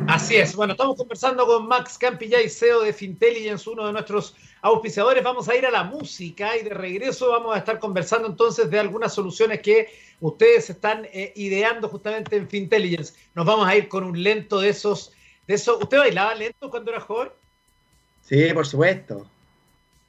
Así 0.09 0.37
es. 0.37 0.55
Bueno, 0.55 0.73
estamos 0.73 0.97
conversando 0.97 1.45
con 1.45 1.67
Max 1.67 1.95
Campillay, 1.95 2.49
CEO 2.49 2.81
de 2.81 2.93
Fintelligence, 2.93 3.69
uno 3.69 3.85
de 3.85 3.93
nuestros 3.93 4.35
auspiciadores. 4.63 5.23
Vamos 5.23 5.47
a 5.47 5.55
ir 5.55 5.67
a 5.67 5.69
la 5.69 5.83
música 5.83 6.57
y 6.57 6.63
de 6.63 6.71
regreso 6.71 7.29
vamos 7.29 7.55
a 7.55 7.59
estar 7.59 7.77
conversando 7.77 8.27
entonces 8.27 8.71
de 8.71 8.79
algunas 8.79 9.13
soluciones 9.13 9.61
que 9.61 9.87
ustedes 10.19 10.67
están 10.71 11.05
eh, 11.13 11.31
ideando 11.35 11.87
justamente 11.89 12.37
en 12.37 12.49
Fintelligence. 12.49 13.13
Nos 13.35 13.45
vamos 13.45 13.67
a 13.67 13.75
ir 13.75 13.87
con 13.87 14.03
un 14.03 14.23
lento 14.23 14.59
de 14.59 14.69
esos, 14.69 15.13
de. 15.45 15.53
¿Usted 15.53 15.99
bailaba 15.99 16.33
lento 16.33 16.71
cuando 16.71 16.89
era 16.89 17.01
joven? 17.01 17.29
Sí, 18.23 18.51
por 18.51 18.65
supuesto. 18.65 19.29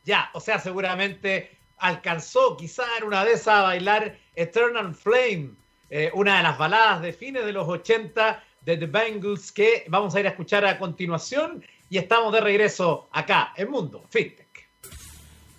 Ya, 0.07 0.31
o 0.33 0.41
sea, 0.41 0.59
seguramente 0.61 1.59
alcanzó 1.77 2.57
quizá 2.57 2.85
en 2.97 3.05
una 3.05 3.23
vez 3.23 3.47
a 3.47 3.61
bailar 3.61 4.17
Eternal 4.35 4.95
Flame, 4.95 5.51
eh, 5.91 6.11
una 6.15 6.39
de 6.39 6.43
las 6.43 6.57
baladas 6.57 7.03
de 7.03 7.13
fines 7.13 7.45
de 7.45 7.53
los 7.53 7.69
80 7.69 8.45
de 8.64 8.77
The 8.77 8.87
Bangles 8.87 9.53
que 9.53 9.85
vamos 9.88 10.14
a 10.14 10.20
ir 10.20 10.27
a 10.27 10.31
escuchar 10.31 10.66
a 10.66 10.79
continuación 10.79 11.64
y 11.88 11.96
estamos 11.96 12.33
de 12.33 12.40
regreso 12.40 13.09
acá 13.11 13.55
en 13.57 13.70
Mundo 13.70 14.05
FinTech. 14.11 14.68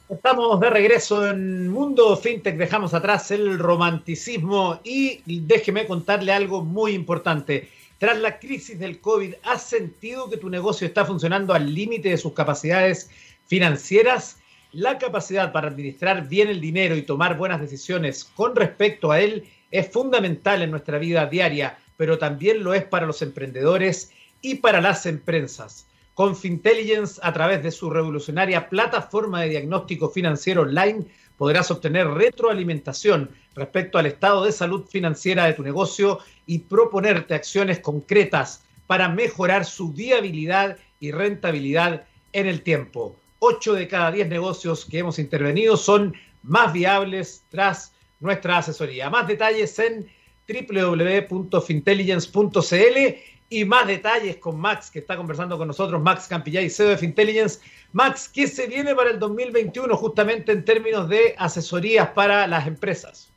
Estamos 0.08 0.60
de 0.60 0.70
regreso 0.70 1.28
en 1.28 1.70
Mundo 1.70 2.16
FinTech, 2.16 2.58
dejamos 2.58 2.94
atrás 2.94 3.32
el 3.32 3.58
romanticismo 3.58 4.82
y 4.84 5.22
déjeme 5.26 5.88
contarle 5.88 6.32
algo 6.32 6.64
muy 6.64 6.92
importante. 6.94 7.70
Tras 7.98 8.20
la 8.20 8.38
crisis 8.38 8.78
del 8.78 9.00
COVID, 9.00 9.36
¿has 9.44 9.64
sentido 9.64 10.30
que 10.30 10.38
tu 10.38 10.50
negocio 10.50 10.86
está 10.86 11.06
funcionando 11.06 11.54
al 11.54 11.74
límite 11.74 12.10
de 12.10 12.18
sus 12.18 12.34
capacidades 12.34 13.10
financieras? 13.48 14.38
La 14.74 15.00
capacidad 15.00 15.52
para 15.52 15.70
administrar 15.70 16.28
bien 16.28 16.50
el 16.50 16.62
dinero 16.62 16.96
y 16.96 17.02
tomar 17.02 17.36
buenas 17.36 17.62
decisiones 17.62 18.26
con 18.26 18.56
respecto 18.56 19.12
a 19.12 19.20
él 19.20 19.48
es 19.72 19.90
fundamental 19.90 20.62
en 20.62 20.72
nuestra 20.72 20.98
vida 20.98 21.26
diaria, 21.26 21.78
pero 22.02 22.18
también 22.18 22.64
lo 22.64 22.74
es 22.74 22.84
para 22.84 23.06
los 23.06 23.22
emprendedores 23.22 24.10
y 24.42 24.56
para 24.56 24.82
las 24.82 25.06
empresas. 25.06 25.86
Con 26.16 26.36
Fintelligence, 26.36 27.22
a 27.22 27.32
través 27.32 27.62
de 27.62 27.70
su 27.70 27.92
revolucionaria 27.92 28.70
plataforma 28.70 29.42
de 29.42 29.50
diagnóstico 29.50 30.10
financiero 30.10 30.64
online, 30.64 31.06
podrás 31.38 31.70
obtener 31.70 32.08
retroalimentación 32.08 33.30
respecto 33.54 34.00
al 34.00 34.08
estado 34.08 34.44
de 34.44 34.52
salud 34.52 34.88
financiera 34.90 35.46
de 35.46 35.54
tu 35.54 35.62
negocio 35.62 36.18
y 36.48 36.58
proponerte 36.58 37.36
acciones 37.36 37.78
concretas 37.78 38.64
para 38.88 39.08
mejorar 39.08 39.64
su 39.64 39.94
viabilidad 39.94 40.78
y 41.00 41.12
rentabilidad 41.12 42.08
en 42.34 42.48
el 42.48 42.64
tiempo. 42.64 43.16
8 43.38 43.74
de 43.74 43.88
cada 43.88 44.12
10 44.12 44.28
negocios 44.28 44.86
que 44.86 44.98
hemos 44.98 45.20
intervenido 45.20 45.78
son 45.78 46.16
más 46.42 46.74
viables 46.74 47.44
tras 47.52 47.94
nuestra 48.20 48.58
asesoría. 48.58 49.12
Más 49.12 49.28
detalles 49.28 49.78
en 49.78 50.10
www.fintelligence.cl 50.48 53.16
y 53.50 53.66
más 53.66 53.86
detalles 53.86 54.38
con 54.38 54.58
Max, 54.60 54.90
que 54.90 55.00
está 55.00 55.18
conversando 55.18 55.58
con 55.58 55.68
nosotros, 55.68 56.02
Max 56.02 56.28
Campillay, 56.28 56.70
CEO 56.70 56.88
de 56.88 56.98
Fintelligence. 56.98 57.60
Max, 57.92 58.32
¿qué 58.34 58.48
se 58.48 58.66
viene 58.66 58.96
para 58.96 59.12
el 59.12 59.20
2021 59.20 59.94
justamente 59.98 60.54
en 60.54 60.64
términos 60.64 61.10
de 61.10 61.36
asesorías 61.38 62.08
para 62.10 62.48
las 62.48 62.66
empresas? 62.66 63.30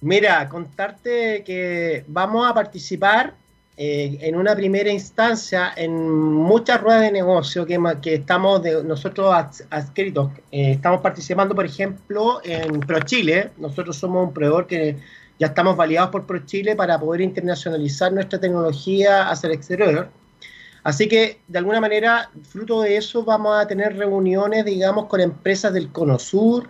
Mira, 0.00 0.48
contarte 0.48 1.44
que 1.44 2.04
vamos 2.08 2.50
a 2.50 2.54
participar 2.54 3.34
eh, 3.76 4.18
en 4.20 4.36
una 4.36 4.56
primera 4.56 4.90
instancia 4.90 5.72
en 5.76 6.10
muchas 6.10 6.80
ruedas 6.80 7.02
de 7.02 7.12
negocio 7.12 7.64
que, 7.64 7.78
que 8.02 8.14
estamos 8.14 8.62
de, 8.62 8.82
nosotros 8.84 9.34
adscritos. 9.70 10.32
Eh, 10.50 10.72
estamos 10.72 11.00
participando, 11.02 11.54
por 11.54 11.66
ejemplo, 11.66 12.40
en 12.42 12.80
ProChile. 12.80 13.50
Nosotros 13.58 13.96
somos 13.96 14.28
un 14.28 14.34
proveedor 14.34 14.66
que 14.66 14.96
ya 15.38 15.48
estamos 15.48 15.76
validados 15.76 16.10
por 16.10 16.26
ProChile 16.26 16.76
para 16.76 16.98
poder 16.98 17.20
internacionalizar 17.20 18.12
nuestra 18.12 18.38
tecnología 18.38 19.28
hacia 19.28 19.48
el 19.48 19.54
exterior. 19.54 20.08
Así 20.84 21.08
que, 21.08 21.40
de 21.46 21.58
alguna 21.58 21.80
manera, 21.80 22.30
fruto 22.42 22.82
de 22.82 22.96
eso, 22.96 23.24
vamos 23.24 23.56
a 23.56 23.66
tener 23.66 23.96
reuniones, 23.96 24.64
digamos, 24.64 25.06
con 25.06 25.20
empresas 25.20 25.72
del 25.72 25.90
Cono 25.92 26.18
Sur, 26.18 26.68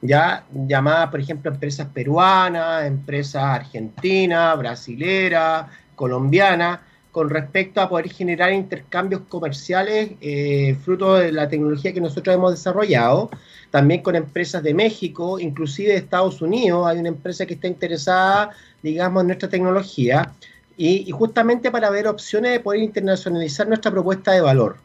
ya 0.00 0.44
llamadas, 0.52 1.10
por 1.10 1.20
ejemplo, 1.20 1.50
empresas 1.50 1.88
peruanas, 1.88 2.84
empresas 2.84 3.42
argentinas, 3.42 4.58
brasileras, 4.58 5.66
colombiana 5.94 6.82
con 7.12 7.30
respecto 7.30 7.80
a 7.80 7.88
poder 7.88 8.10
generar 8.10 8.52
intercambios 8.52 9.22
comerciales 9.28 10.12
eh, 10.20 10.76
fruto 10.84 11.14
de 11.14 11.32
la 11.32 11.48
tecnología 11.48 11.92
que 11.92 12.00
nosotros 12.00 12.34
hemos 12.34 12.52
desarrollado, 12.52 13.30
también 13.70 14.02
con 14.02 14.14
empresas 14.16 14.62
de 14.62 14.74
México, 14.74 15.38
inclusive 15.38 15.92
de 15.92 15.98
Estados 15.98 16.40
Unidos, 16.42 16.86
hay 16.86 16.98
una 16.98 17.08
empresa 17.08 17.46
que 17.46 17.54
está 17.54 17.66
interesada, 17.66 18.50
digamos, 18.82 19.22
en 19.22 19.26
nuestra 19.28 19.48
tecnología, 19.48 20.32
y, 20.76 21.10
justamente 21.10 21.72
para 21.72 21.90
ver 21.90 22.06
opciones 22.06 22.52
de 22.52 22.60
poder 22.60 22.82
internacionalizar 22.82 23.66
nuestra 23.66 23.90
propuesta 23.90 24.32
de 24.32 24.40
valor. 24.40 24.76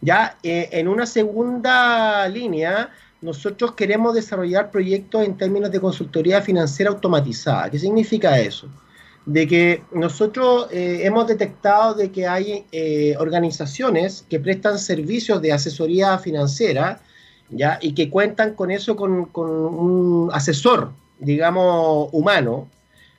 Ya 0.00 0.36
eh, 0.42 0.68
en 0.72 0.88
una 0.88 1.06
segunda 1.06 2.28
línea, 2.28 2.90
nosotros 3.20 3.72
queremos 3.74 4.14
desarrollar 4.14 4.72
proyectos 4.72 5.24
en 5.24 5.36
términos 5.36 5.70
de 5.70 5.80
consultoría 5.80 6.42
financiera 6.42 6.90
automatizada. 6.90 7.70
¿Qué 7.70 7.78
significa 7.78 8.36
eso? 8.40 8.68
De 9.24 9.46
que 9.46 9.82
nosotros 9.92 10.68
eh, 10.72 11.00
hemos 11.04 11.26
detectado 11.26 11.94
de 11.94 12.10
que 12.10 12.26
hay 12.26 12.66
eh, 12.72 13.14
organizaciones 13.18 14.24
que 14.28 14.40
prestan 14.40 14.78
servicios 14.78 15.40
de 15.40 15.52
asesoría 15.52 16.18
financiera 16.18 17.00
¿ya? 17.48 17.78
y 17.80 17.94
que 17.94 18.10
cuentan 18.10 18.54
con 18.54 18.70
eso 18.70 18.96
con, 18.96 19.30
un 19.34 20.30
asesor, 20.32 20.92
digamos, 21.20 22.08
humano. 22.12 22.68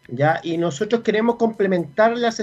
¿ya? 0.10 0.42
Y 0.44 0.58
nosotros 0.58 1.02
queremos 1.02 1.38
complementar 1.38 2.18
la, 2.18 2.34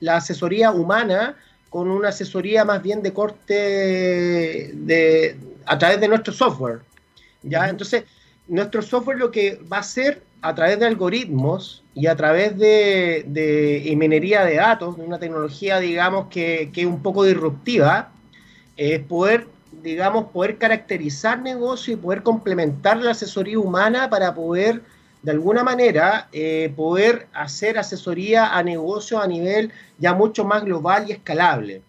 la 0.00 0.16
asesoría 0.16 0.70
humana 0.72 1.36
con 1.70 1.90
una 1.90 2.10
asesoría 2.10 2.64
más 2.64 2.82
bien 2.82 3.02
de 3.02 3.12
corte 3.14 4.72
de, 4.74 5.36
a 5.64 5.78
través 5.78 6.00
de 6.00 6.08
nuestro 6.08 6.34
software. 6.34 6.80
¿ya? 7.42 7.66
Entonces, 7.68 8.04
nuestro 8.46 8.82
software 8.82 9.16
lo 9.16 9.30
que 9.30 9.58
va 9.72 9.78
a 9.78 9.80
hacer 9.80 10.22
a 10.42 10.54
través 10.54 10.78
de 10.78 10.86
algoritmos 10.86 11.82
y 11.96 12.08
a 12.08 12.14
través 12.14 12.58
de, 12.58 13.24
minería 13.96 14.44
de 14.44 14.56
datos, 14.56 14.98
de 14.98 15.02
una 15.02 15.18
tecnología, 15.18 15.80
digamos, 15.80 16.26
que, 16.26 16.70
es 16.76 16.84
un 16.84 17.02
poco 17.02 17.24
disruptiva, 17.24 18.12
es 18.76 19.00
poder, 19.00 19.48
digamos, 19.82 20.26
poder 20.26 20.58
caracterizar 20.58 21.40
negocios 21.40 21.98
y 21.98 22.02
poder 22.02 22.22
complementar 22.22 22.98
la 22.98 23.12
asesoría 23.12 23.58
humana 23.58 24.10
para 24.10 24.34
poder, 24.34 24.82
de 25.22 25.30
alguna 25.30 25.64
manera, 25.64 26.28
eh, 26.34 26.70
poder 26.76 27.28
hacer 27.32 27.78
asesoría 27.78 28.54
a 28.54 28.62
negocios 28.62 29.22
a 29.22 29.26
nivel 29.26 29.72
ya 29.98 30.12
mucho 30.12 30.44
más 30.44 30.64
global 30.64 31.06
y 31.08 31.12
escalable. 31.12 31.80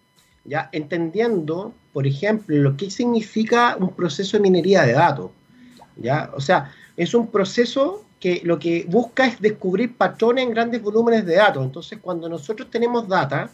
¿ya? 0.46 0.70
Entendiendo, 0.72 1.74
por 1.92 2.06
ejemplo, 2.06 2.56
lo 2.56 2.78
que 2.78 2.90
significa 2.90 3.76
un 3.78 3.94
proceso 3.94 4.38
de 4.38 4.42
minería 4.42 4.84
de 4.84 4.92
datos. 4.92 5.32
¿ya? 5.96 6.30
O 6.34 6.40
sea, 6.40 6.72
es 6.96 7.12
un 7.12 7.26
proceso 7.30 8.07
que 8.20 8.40
lo 8.44 8.58
que 8.58 8.84
busca 8.88 9.26
es 9.26 9.40
descubrir 9.40 9.96
patrones 9.96 10.44
en 10.44 10.50
grandes 10.50 10.82
volúmenes 10.82 11.24
de 11.24 11.36
datos. 11.36 11.64
Entonces, 11.64 11.98
cuando 12.00 12.28
nosotros 12.28 12.68
tenemos 12.70 13.06
data, 13.06 13.50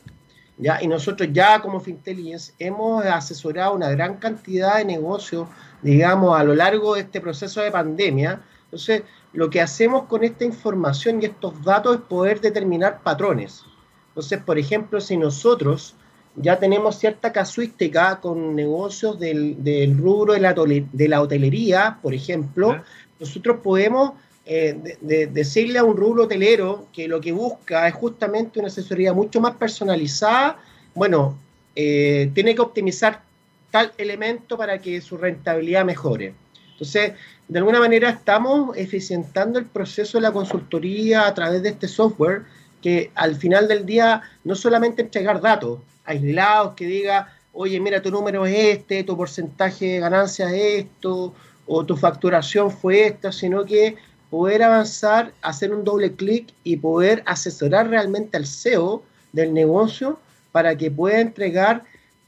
¿ya? 0.56 0.82
y 0.82 0.86
nosotros 0.86 1.28
ya 1.32 1.60
como 1.60 1.80
Fintelligence 1.80 2.52
hemos 2.58 3.04
asesorado 3.04 3.74
una 3.74 3.90
gran 3.90 4.16
cantidad 4.16 4.78
de 4.78 4.84
negocios, 4.84 5.48
digamos, 5.82 6.38
a 6.38 6.44
lo 6.44 6.54
largo 6.54 6.94
de 6.94 7.02
este 7.02 7.20
proceso 7.20 7.60
de 7.60 7.70
pandemia, 7.70 8.40
entonces 8.64 9.02
lo 9.32 9.50
que 9.50 9.60
hacemos 9.60 10.04
con 10.04 10.24
esta 10.24 10.44
información 10.44 11.20
y 11.20 11.26
estos 11.26 11.62
datos 11.62 11.96
es 11.96 12.02
poder 12.02 12.40
determinar 12.40 13.02
patrones. 13.02 13.64
Entonces, 14.08 14.40
por 14.40 14.58
ejemplo, 14.58 15.00
si 15.00 15.16
nosotros 15.16 15.94
ya 16.36 16.58
tenemos 16.58 16.98
cierta 16.98 17.32
casuística 17.32 18.20
con 18.20 18.56
negocios 18.56 19.18
del, 19.18 19.98
rubro 19.98 20.34
de 20.34 20.40
la, 20.40 20.54
de 20.54 21.08
la 21.08 21.20
hotelería, 21.20 21.98
por 22.00 22.14
ejemplo, 22.14 22.82
nosotros 23.20 23.58
podemos 23.62 24.12
eh, 24.46 24.96
de, 25.00 25.26
decirle 25.26 25.78
a 25.78 25.84
un 25.84 25.96
rubro 25.96 26.24
hotelero 26.24 26.88
que 26.92 27.08
lo 27.08 27.20
que 27.20 27.32
busca 27.32 27.88
es 27.88 27.94
justamente 27.94 28.58
una 28.58 28.68
asesoría 28.68 29.12
mucho 29.12 29.40
más 29.40 29.56
personalizada, 29.56 30.58
bueno, 30.94 31.38
eh, 31.74 32.30
tiene 32.34 32.54
que 32.54 32.60
optimizar 32.60 33.22
tal 33.70 33.92
elemento 33.96 34.56
para 34.58 34.78
que 34.78 35.00
su 35.00 35.16
rentabilidad 35.16 35.84
mejore. 35.84 36.34
Entonces, 36.72 37.14
de 37.48 37.58
alguna 37.58 37.80
manera 37.80 38.10
estamos 38.10 38.76
eficientando 38.76 39.58
el 39.58 39.64
proceso 39.64 40.18
de 40.18 40.22
la 40.22 40.32
consultoría 40.32 41.26
a 41.26 41.34
través 41.34 41.62
de 41.62 41.70
este 41.70 41.88
software 41.88 42.42
que 42.82 43.10
al 43.14 43.36
final 43.36 43.66
del 43.66 43.86
día 43.86 44.22
no 44.44 44.54
solamente 44.54 45.02
entregar 45.02 45.40
datos 45.40 45.80
aislados 46.04 46.74
que 46.74 46.86
diga, 46.86 47.32
oye, 47.54 47.80
mira, 47.80 48.02
tu 48.02 48.10
número 48.10 48.44
es 48.44 48.76
este, 48.76 49.04
tu 49.04 49.16
porcentaje 49.16 49.86
de 49.86 50.00
ganancia 50.00 50.54
es 50.54 50.84
esto, 50.84 51.32
o 51.66 51.84
tu 51.84 51.96
facturación 51.96 52.70
fue 52.70 53.06
esta, 53.06 53.32
sino 53.32 53.64
que 53.64 53.96
poder 54.34 54.64
avanzar, 54.64 55.32
hacer 55.42 55.72
un 55.72 55.84
doble 55.84 56.16
clic 56.16 56.48
y 56.64 56.76
poder 56.78 57.22
asesorar 57.24 57.88
realmente 57.88 58.36
al 58.36 58.48
CEO 58.48 59.04
del 59.30 59.54
negocio 59.54 60.18
para 60.50 60.76
que 60.76 60.90
pueda 60.90 61.20
entregar 61.20 61.84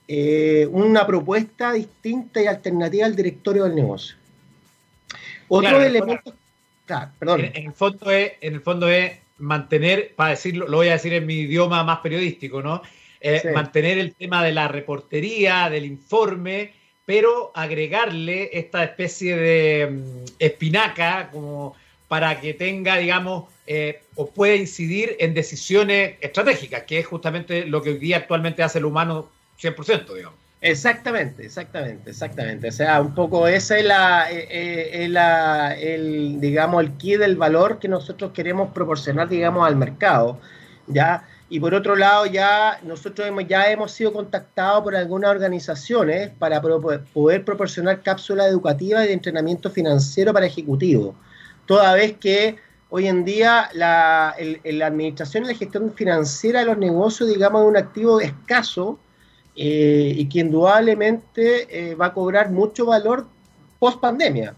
eh, 0.07 0.69
una 0.71 1.05
propuesta 1.05 1.73
distinta 1.73 2.41
y 2.41 2.47
alternativa 2.47 3.07
al 3.07 3.17
directorio 3.17 3.65
del 3.65 3.75
negocio. 3.75 4.15
Otro 5.49 5.83
elemento, 5.83 6.33
perdón. 7.19 7.41
En, 7.53 7.67
el 7.67 7.73
fondo 7.73 8.09
es, 8.13 8.35
en 8.41 8.55
el 8.55 8.61
fondo 8.61 8.89
es 8.89 9.19
mantener, 9.39 10.13
para 10.15 10.31
decirlo, 10.31 10.69
lo 10.69 10.77
voy 10.77 10.87
a 10.87 10.93
decir 10.93 11.13
en 11.13 11.27
mi 11.27 11.35
idioma 11.35 11.83
más 11.83 11.99
periodístico, 11.99 12.63
¿no? 12.63 12.83
Eh, 13.21 13.51
mantener 13.53 13.99
el 13.99 14.15
tema 14.15 14.45
de 14.45 14.53
la 14.53 14.69
reportería, 14.69 15.69
del 15.71 15.85
informe, 15.85 16.73
pero 17.05 17.51
agregarle 17.53 18.51
esta 18.53 18.85
especie 18.85 19.37
de 19.37 19.87
mm, 19.91 20.25
espinaca, 20.39 21.31
como 21.33 21.75
para 22.09 22.41
que 22.41 22.55
tenga, 22.55 22.97
digamos, 22.97 23.45
eh, 23.67 24.03
o 24.15 24.31
pueda 24.31 24.55
incidir 24.55 25.17
en 25.19 25.35
decisiones 25.35 26.15
estratégicas, 26.21 26.85
que 26.85 27.01
es 27.01 27.07
justamente 27.07 27.67
lo 27.67 27.83
que 27.83 27.91
hoy 27.91 27.99
día 27.99 28.19
actualmente 28.19 28.63
hace 28.63 28.79
el 28.79 28.85
humano 28.85 29.29
100%, 29.61 30.15
digamos. 30.15 30.39
Exactamente, 30.61 31.45
exactamente, 31.45 32.11
exactamente. 32.11 32.69
O 32.69 32.73
sea, 32.73 33.01
un 33.01 33.15
poco 33.15 33.47
ese 33.47 33.81
es 33.81 33.85
la, 33.85 34.31
eh, 34.31 35.05
eh, 35.05 35.09
la, 35.09 35.75
el, 35.79 36.41
digamos, 36.41 36.83
el 36.83 36.97
key 36.97 37.17
del 37.17 37.37
valor 37.37 37.79
que 37.79 37.89
nosotros 37.89 38.33
queremos 38.33 38.73
proporcionar, 38.73 39.29
digamos, 39.29 39.67
al 39.67 39.77
mercado. 39.77 40.41
¿ya? 40.87 41.25
Y 41.49 41.61
por 41.61 41.75
otro 41.75 41.95
lado, 41.95 42.27
ya 42.27 42.81
nosotros 42.83 43.29
hemos, 43.29 43.47
ya 43.47 43.71
hemos 43.71 43.93
sido 43.93 44.13
contactados 44.13 44.83
por 44.83 44.97
algunas 44.97 45.31
organizaciones 45.31 46.31
para 46.39 46.61
poder 46.61 47.45
proporcionar 47.45 48.03
cápsulas 48.03 48.49
educativas 48.49 49.05
y 49.05 49.09
de 49.09 49.15
entrenamiento 49.15 49.71
financiero 49.71 50.33
para 50.33 50.47
ejecutivos. 50.47 51.15
Toda 51.67 51.95
vez 51.95 52.17
que 52.19 52.57
hoy 52.91 53.09
en 53.09 53.25
día 53.25 53.69
la, 53.75 54.37
administración 54.85 55.45
y 55.45 55.49
la 55.49 55.55
gestión 55.55 55.93
financiera 55.95 56.61
de 56.61 56.67
los 56.67 56.79
negocios, 56.79 57.29
digamos, 57.29 57.63
es 57.63 57.69
un 57.69 57.77
activo 57.77 58.21
escaso 58.21 58.99
eh, 59.57 60.15
y 60.17 60.29
que 60.29 60.41
indudablemente 60.41 61.67
eh, 61.91 61.95
va 61.95 62.07
a 62.07 62.15
cobrar 62.15 62.51
mucho 62.51 62.87
valor 62.87 63.27
post 63.79 64.01
pandemia. 64.01 64.55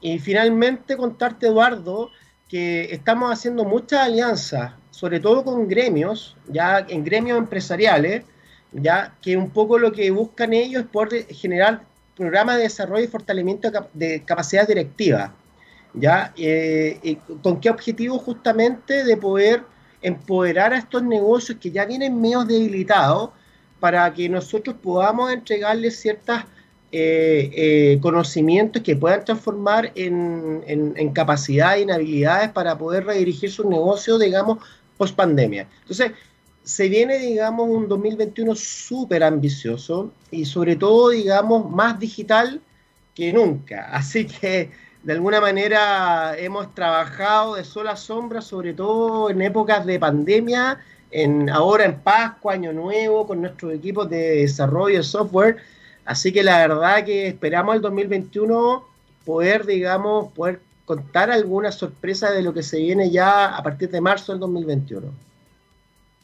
Y 0.00 0.18
finalmente 0.18 0.96
contarte, 0.96 1.46
Eduardo, 1.46 2.10
que 2.48 2.92
estamos 2.92 3.32
haciendo 3.32 3.64
muchas 3.64 4.00
alianzas, 4.00 4.72
sobre 4.90 5.20
todo 5.20 5.44
con 5.44 5.68
gremios, 5.68 6.36
ya 6.48 6.84
en 6.88 7.04
gremios 7.04 7.38
empresariales, 7.38 8.24
ya 8.72 9.14
que 9.22 9.36
un 9.36 9.50
poco 9.50 9.78
lo 9.78 9.92
que 9.92 10.10
buscan 10.10 10.52
ellos 10.52 10.82
es 10.82 10.88
poder 10.88 11.26
generar 11.26 11.82
programas 12.16 12.56
de 12.56 12.64
desarrollo 12.64 13.04
y 13.04 13.08
fortalecimiento 13.08 13.70
de 13.92 14.22
capacidad 14.24 14.66
directiva. 14.66 15.32
¿Ya? 15.94 16.32
Eh, 16.36 17.18
¿Con 17.42 17.60
qué 17.60 17.70
objetivo? 17.70 18.18
Justamente 18.18 19.04
de 19.04 19.16
poder 19.16 19.64
empoderar 20.00 20.72
a 20.72 20.78
estos 20.78 21.02
negocios 21.02 21.58
que 21.60 21.70
ya 21.70 21.84
vienen 21.84 22.20
medio 22.20 22.44
debilitados 22.44 23.30
para 23.78 24.12
que 24.12 24.28
nosotros 24.28 24.76
podamos 24.82 25.32
entregarles 25.32 26.00
ciertos 26.00 26.40
eh, 26.92 27.50
eh, 27.54 27.98
conocimientos 28.00 28.82
que 28.82 28.96
puedan 28.96 29.24
transformar 29.24 29.92
en, 29.94 30.62
en, 30.66 30.92
en 30.96 31.12
capacidad 31.12 31.76
y 31.76 31.82
en 31.82 31.90
habilidades 31.90 32.50
para 32.50 32.76
poder 32.76 33.06
redirigir 33.06 33.50
sus 33.50 33.66
negocios, 33.66 34.20
digamos, 34.20 34.58
post 34.98 35.16
pandemia. 35.16 35.68
Entonces, 35.80 36.12
se 36.62 36.88
viene, 36.88 37.18
digamos, 37.18 37.68
un 37.68 37.88
2021 37.88 38.54
súper 38.54 39.24
ambicioso 39.24 40.12
y 40.30 40.44
sobre 40.44 40.76
todo, 40.76 41.10
digamos, 41.10 41.70
más 41.70 41.98
digital 41.98 42.60
que 43.14 43.32
nunca. 43.32 43.88
Así 43.92 44.26
que 44.26 44.70
de 45.02 45.12
alguna 45.12 45.40
manera 45.40 46.36
hemos 46.38 46.72
trabajado 46.74 47.56
de 47.56 47.64
sola 47.64 47.96
sombra, 47.96 48.40
sobre 48.40 48.72
todo 48.72 49.30
en 49.30 49.42
épocas 49.42 49.84
de 49.84 49.98
pandemia, 49.98 50.78
en, 51.10 51.50
ahora 51.50 51.84
en 51.84 51.98
Pascua, 51.98 52.54
Año 52.54 52.72
Nuevo, 52.72 53.26
con 53.26 53.40
nuestros 53.40 53.74
equipos 53.74 54.08
de 54.08 54.36
desarrollo 54.36 54.98
de 54.98 55.02
software. 55.02 55.56
Así 56.04 56.32
que 56.32 56.42
la 56.42 56.66
verdad 56.66 57.04
que 57.04 57.28
esperamos 57.28 57.76
el 57.76 57.82
2021 57.82 58.84
poder, 59.24 59.66
digamos, 59.66 60.32
poder 60.32 60.60
contar 60.84 61.30
alguna 61.30 61.72
sorpresa 61.72 62.30
de 62.30 62.42
lo 62.42 62.52
que 62.52 62.62
se 62.62 62.78
viene 62.78 63.10
ya 63.10 63.56
a 63.56 63.62
partir 63.62 63.90
de 63.90 64.00
marzo 64.00 64.32
del 64.32 64.40
2021. 64.40 65.08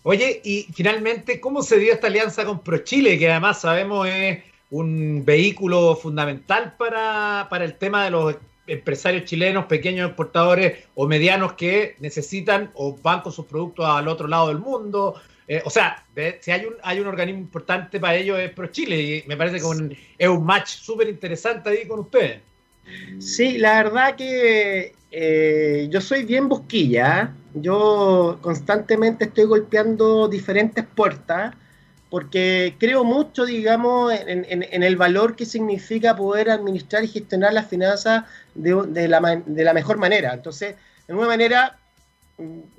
Oye, 0.05 0.41
y 0.45 0.67
finalmente, 0.73 1.41
¿cómo 1.41 1.63
se 1.63 1.79
dio 1.79 1.93
esta 1.93 2.07
alianza 2.07 2.45
con 2.45 2.61
ProChile, 2.61 3.19
que 3.19 3.31
además 3.31 3.61
sabemos 3.61 4.09
es 4.09 4.39
un 4.71 5.25
vehículo 5.25 5.97
fundamental 5.97 6.75
para, 6.79 7.47
para 7.51 7.65
el 7.65 7.75
tema 7.75 8.05
de 8.05 8.11
los 8.11 8.37
empresarios 8.69 9.25
chilenos, 9.25 9.67
pequeños 9.67 10.09
exportadores 10.09 10.85
o 10.95 11.07
medianos 11.09 11.55
que 11.55 11.97
necesitan 12.01 12.71
o 12.75 12.97
van 12.97 13.23
con 13.23 13.33
sus 13.33 13.47
productos 13.47 13.87
al 13.87 14.09
otro 14.09 14.29
lado 14.29 14.49
del 14.49 14.59
mundo. 14.59 15.21
Eh, 15.47 15.63
o 15.65 15.71
sea, 15.71 16.05
si 16.41 16.51
hay 16.51 16.67
un, 16.67 16.75
hay 16.83 17.01
un 17.01 17.07
organismo 17.07 17.41
importante 17.41 17.99
para 17.99 18.17
ellos 18.17 18.39
es 18.39 18.51
ProChile 18.51 19.01
y 19.01 19.25
me 19.27 19.37
parece 19.37 19.59
que 19.59 19.97
es 20.19 20.29
un 20.29 20.45
match 20.45 20.69
súper 20.69 21.09
interesante 21.09 21.71
ahí 21.71 21.89
con 21.89 22.01
ustedes. 22.01 22.43
Sí, 23.19 23.59
la 23.59 23.83
verdad 23.83 24.17
que 24.17 24.93
eh, 25.11 25.89
yo 25.91 26.01
soy 26.01 26.25
bien 26.25 26.49
busquilla. 26.49 27.35
Yo 27.55 28.39
constantemente 28.41 29.25
estoy 29.25 29.45
golpeando 29.45 30.29
diferentes 30.29 30.85
puertas 30.85 31.55
porque 32.11 32.75
creo 32.79 33.05
mucho, 33.05 33.45
digamos, 33.45 34.13
en, 34.15 34.83
el 34.83 34.97
valor 34.97 35.37
que 35.37 35.45
significa 35.45 36.17
poder 36.17 36.51
administrar 36.51 37.05
y 37.05 37.09
gestionar 37.09 37.53
las 37.53 37.69
finanzas 37.69 38.25
de, 38.55 39.09
la, 39.09 39.73
mejor 39.75 39.99
manera. 39.99 40.33
Entonces, 40.33 40.75
de 41.07 41.13
alguna 41.13 41.29
manera, 41.29 41.79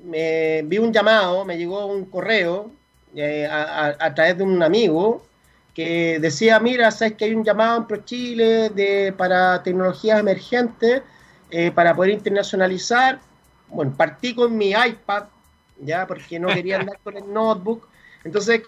me 0.02 0.62
vi 0.64 0.78
un 0.78 0.92
llamado, 0.92 1.44
me 1.44 1.56
llegó 1.56 1.86
un 1.86 2.06
correo 2.06 2.72
eh, 3.14 3.46
a, 3.48 4.14
través 4.14 4.38
de 4.38 4.42
un 4.42 4.62
amigo 4.62 5.24
que 5.74 6.18
decía, 6.18 6.58
mira, 6.58 6.90
sabes 6.90 7.14
que 7.14 7.26
hay 7.26 7.34
un 7.34 7.44
llamado 7.44 7.78
en 7.78 7.86
ProChile 7.86 8.70
de, 8.70 9.14
para 9.16 9.62
tecnologías 9.62 10.18
emergentes, 10.18 11.02
eh, 11.52 11.70
para 11.70 11.94
poder 11.94 12.12
internacionalizar. 12.12 13.20
Bueno, 13.68 13.94
partí 13.96 14.34
con 14.34 14.56
mi 14.56 14.70
iPad, 14.70 15.24
ya, 15.78 16.04
porque 16.08 16.40
no 16.40 16.48
quería 16.48 16.80
andar 16.80 16.98
con 17.04 17.16
el 17.16 17.32
notebook. 17.32 17.86
Entonces, 18.24 18.62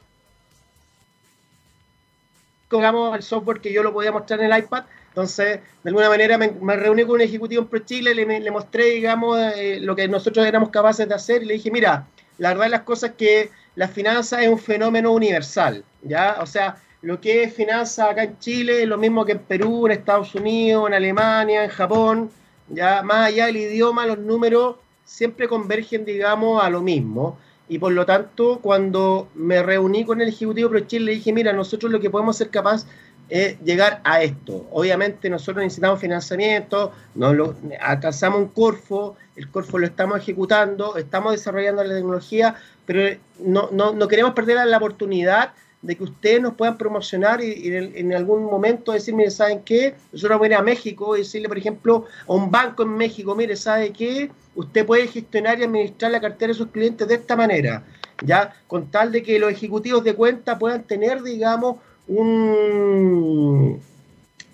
digamos, 2.76 3.16
el 3.16 3.22
software 3.22 3.60
que 3.60 3.72
yo 3.72 3.82
lo 3.82 3.92
podía 3.92 4.12
mostrar 4.12 4.40
en 4.40 4.52
el 4.52 4.58
iPad. 4.58 4.84
Entonces, 5.08 5.60
de 5.82 5.90
alguna 5.90 6.08
manera 6.08 6.38
me, 6.38 6.76
reuní 6.76 7.02
con 7.04 7.16
un 7.16 7.20
ejecutivo 7.20 7.62
en 7.62 7.68
ProChile, 7.68 8.14
le, 8.14 8.40
le 8.40 8.50
mostré, 8.50 8.86
digamos, 8.86 9.38
eh, 9.56 9.78
lo 9.80 9.94
que 9.94 10.08
nosotros 10.08 10.46
éramos 10.46 10.70
capaces 10.70 11.06
de 11.06 11.14
hacer 11.14 11.42
y 11.42 11.46
le 11.46 11.54
dije, 11.54 11.70
mira, 11.70 12.06
la 12.38 12.50
verdad 12.50 12.64
de 12.64 12.70
las 12.70 12.82
cosas 12.82 13.10
es 13.10 13.16
que 13.16 13.50
la 13.74 13.88
finanza 13.88 14.42
es 14.42 14.48
un 14.48 14.58
fenómeno 14.58 15.12
universal, 15.12 15.84
¿ya? 16.02 16.38
O 16.40 16.46
sea, 16.46 16.76
lo 17.02 17.20
que 17.20 17.42
es 17.42 17.54
finanza 17.54 18.10
acá 18.10 18.22
en 18.22 18.38
Chile 18.38 18.82
es 18.82 18.88
lo 18.88 18.96
mismo 18.96 19.24
que 19.24 19.32
en 19.32 19.40
Perú, 19.40 19.86
en 19.86 19.92
Estados 19.92 20.34
Unidos, 20.34 20.88
en 20.88 20.94
Alemania, 20.94 21.64
en 21.64 21.70
Japón, 21.70 22.30
ya 22.68 23.02
más 23.02 23.28
allá 23.28 23.46
del 23.46 23.56
idioma, 23.56 24.06
los 24.06 24.18
números 24.18 24.76
siempre 25.04 25.48
convergen, 25.48 26.04
digamos, 26.04 26.62
a 26.62 26.70
lo 26.70 26.80
mismo 26.80 27.38
y 27.68 27.78
por 27.78 27.92
lo 27.92 28.04
tanto 28.04 28.58
cuando 28.60 29.28
me 29.34 29.62
reuní 29.62 30.04
con 30.04 30.20
el 30.20 30.28
Ejecutivo 30.28 30.70
Pro 30.70 30.80
Chile 30.80 31.06
le 31.06 31.12
dije, 31.12 31.32
mira, 31.32 31.52
nosotros 31.52 31.90
lo 31.90 32.00
que 32.00 32.10
podemos 32.10 32.36
ser 32.36 32.50
capaz 32.50 32.86
es 33.28 33.58
llegar 33.60 34.00
a 34.04 34.22
esto. 34.22 34.66
Obviamente 34.72 35.30
nosotros 35.30 35.64
necesitamos 35.64 36.00
financiamiento, 36.00 36.92
nos 37.14 37.34
lo, 37.34 37.54
alcanzamos 37.80 38.40
un 38.40 38.48
Corfo, 38.48 39.16
el 39.36 39.48
Corfo 39.50 39.78
lo 39.78 39.86
estamos 39.86 40.18
ejecutando, 40.18 40.96
estamos 40.96 41.32
desarrollando 41.32 41.82
la 41.82 41.94
tecnología, 41.94 42.56
pero 42.84 43.18
no, 43.40 43.70
no, 43.72 43.92
no 43.92 44.08
queremos 44.08 44.34
perder 44.34 44.66
la 44.66 44.76
oportunidad 44.76 45.54
de 45.82 45.96
que 45.96 46.04
ustedes 46.04 46.40
nos 46.40 46.54
puedan 46.54 46.78
promocionar 46.78 47.42
y, 47.42 47.74
en, 47.74 48.14
algún 48.14 48.44
momento 48.44 48.92
decir, 48.92 49.14
mire, 49.14 49.30
¿saben 49.30 49.62
qué? 49.64 49.94
Nosotros 50.12 50.38
vamos 50.38 50.44
a 50.44 50.46
ir 50.46 50.54
a 50.54 50.62
México 50.62 51.16
y 51.16 51.20
decirle, 51.20 51.48
por 51.48 51.58
ejemplo, 51.58 52.06
a 52.26 52.32
un 52.32 52.50
banco 52.50 52.84
en 52.84 52.90
México, 52.90 53.34
mire, 53.34 53.56
¿sabe 53.56 53.92
qué? 53.92 54.30
Usted 54.54 54.86
puede 54.86 55.08
gestionar 55.08 55.58
y 55.58 55.64
administrar 55.64 56.12
la 56.12 56.20
cartera 56.20 56.52
de 56.52 56.58
sus 56.58 56.68
clientes 56.68 57.06
de 57.08 57.16
esta 57.16 57.34
manera, 57.34 57.84
¿ya? 58.24 58.54
Con 58.68 58.90
tal 58.90 59.10
de 59.10 59.22
que 59.24 59.38
los 59.40 59.50
ejecutivos 59.50 60.04
de 60.04 60.14
cuenta 60.14 60.58
puedan 60.58 60.84
tener, 60.84 61.22
digamos, 61.22 61.76
un, 62.06 63.80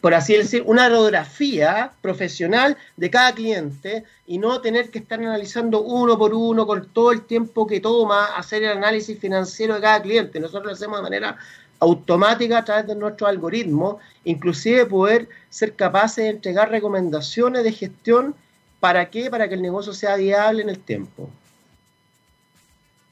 por 0.01 0.15
así 0.15 0.37
decir, 0.37 0.63
una 0.67 0.89
radiografía 0.89 1.93
profesional 2.01 2.77
de 2.97 3.11
cada 3.11 3.33
cliente 3.33 4.05
y 4.27 4.39
no 4.39 4.61
tener 4.61 4.91
que 4.91 5.01
estar 5.01 5.19
analizando 5.19 5.83
uno 5.83 6.17
por 6.17 6.35
uno 6.35 6.67
con 6.67 6.89
todo 6.93 7.11
el 7.11 7.23
tiempo 7.23 7.67
que 7.67 7.81
toma 7.81 8.27
hacer 8.37 8.63
el 8.63 8.71
análisis 8.71 9.19
financiero 9.19 9.75
de 9.75 9.81
cada 9.81 10.01
cliente. 10.01 10.39
Nosotros 10.39 10.67
lo 10.67 10.73
hacemos 10.73 10.99
de 10.99 11.03
manera 11.03 11.37
automática 11.81 12.59
a 12.59 12.65
través 12.65 12.87
de 12.87 12.95
nuestro 12.95 13.27
algoritmo, 13.27 13.99
inclusive 14.25 14.87
poder 14.87 15.29
ser 15.51 15.75
capaces 15.75 16.25
de 16.25 16.31
entregar 16.31 16.71
recomendaciones 16.71 17.65
de 17.65 17.73
gestión. 17.73 18.35
¿Para 18.81 19.11
qué? 19.11 19.31
Para 19.31 19.49
que 19.49 19.55
el 19.55 19.63
negocio 19.63 19.93
sea 19.93 20.17
viable 20.17 20.63
en 20.63 20.69
el 20.69 20.79
tiempo. 20.79 21.29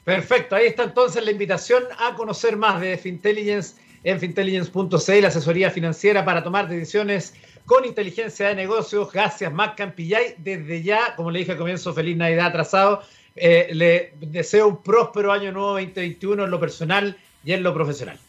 Perfecto, 0.05 0.55
ahí 0.55 0.67
está 0.67 0.83
entonces 0.83 1.21
la 1.21 1.31
invitación 1.31 1.83
a 1.99 2.15
conocer 2.15 2.55
más 2.55 2.79
de 2.79 2.97
Fintelligence 2.97 3.75
en 4.03 4.19
fintelligence.cl, 4.19 5.25
asesoría 5.25 5.71
financiera 5.71 6.23
para 6.23 6.43
tomar 6.43 6.67
decisiones 6.67 7.33
con 7.65 7.85
inteligencia 7.85 8.47
de 8.47 8.55
negocios. 8.55 9.11
Gracias, 9.11 9.51
Mac 9.51 9.75
Campillay. 9.75 10.35
Desde 10.37 10.81
ya, 10.81 11.15
como 11.15 11.31
le 11.31 11.39
dije 11.39 11.51
al 11.51 11.57
comienzo, 11.57 11.93
feliz 11.93 12.15
Navidad 12.15 12.47
atrasado. 12.47 13.01
Eh, 13.35 13.69
le 13.73 14.13
deseo 14.19 14.67
un 14.67 14.81
próspero 14.81 15.31
año 15.31 15.51
nuevo 15.51 15.71
2021 15.73 16.45
en 16.45 16.51
lo 16.51 16.59
personal 16.59 17.17
y 17.43 17.53
en 17.53 17.63
lo 17.63 17.73
profesional. 17.73 18.19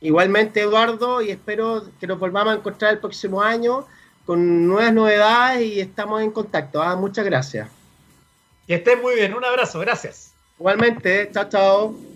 Igualmente, 0.00 0.60
Eduardo, 0.60 1.20
y 1.20 1.30
espero 1.30 1.84
que 1.98 2.06
nos 2.06 2.18
volvamos 2.18 2.54
a 2.54 2.56
encontrar 2.56 2.92
el 2.92 3.00
próximo 3.00 3.42
año 3.42 3.86
con 4.24 4.66
nuevas 4.66 4.92
novedades 4.92 5.62
y 5.62 5.80
estamos 5.80 6.22
en 6.22 6.30
contacto. 6.30 6.82
¿ah? 6.82 6.96
Muchas 6.96 7.24
gracias. 7.24 7.68
Que 8.66 8.74
estén 8.76 9.02
muy 9.02 9.16
bien. 9.16 9.34
Un 9.34 9.44
abrazo. 9.44 9.80
Gracias. 9.80 10.32
Igualmente. 10.58 11.30
Chao, 11.32 11.48
chao. 11.48 12.09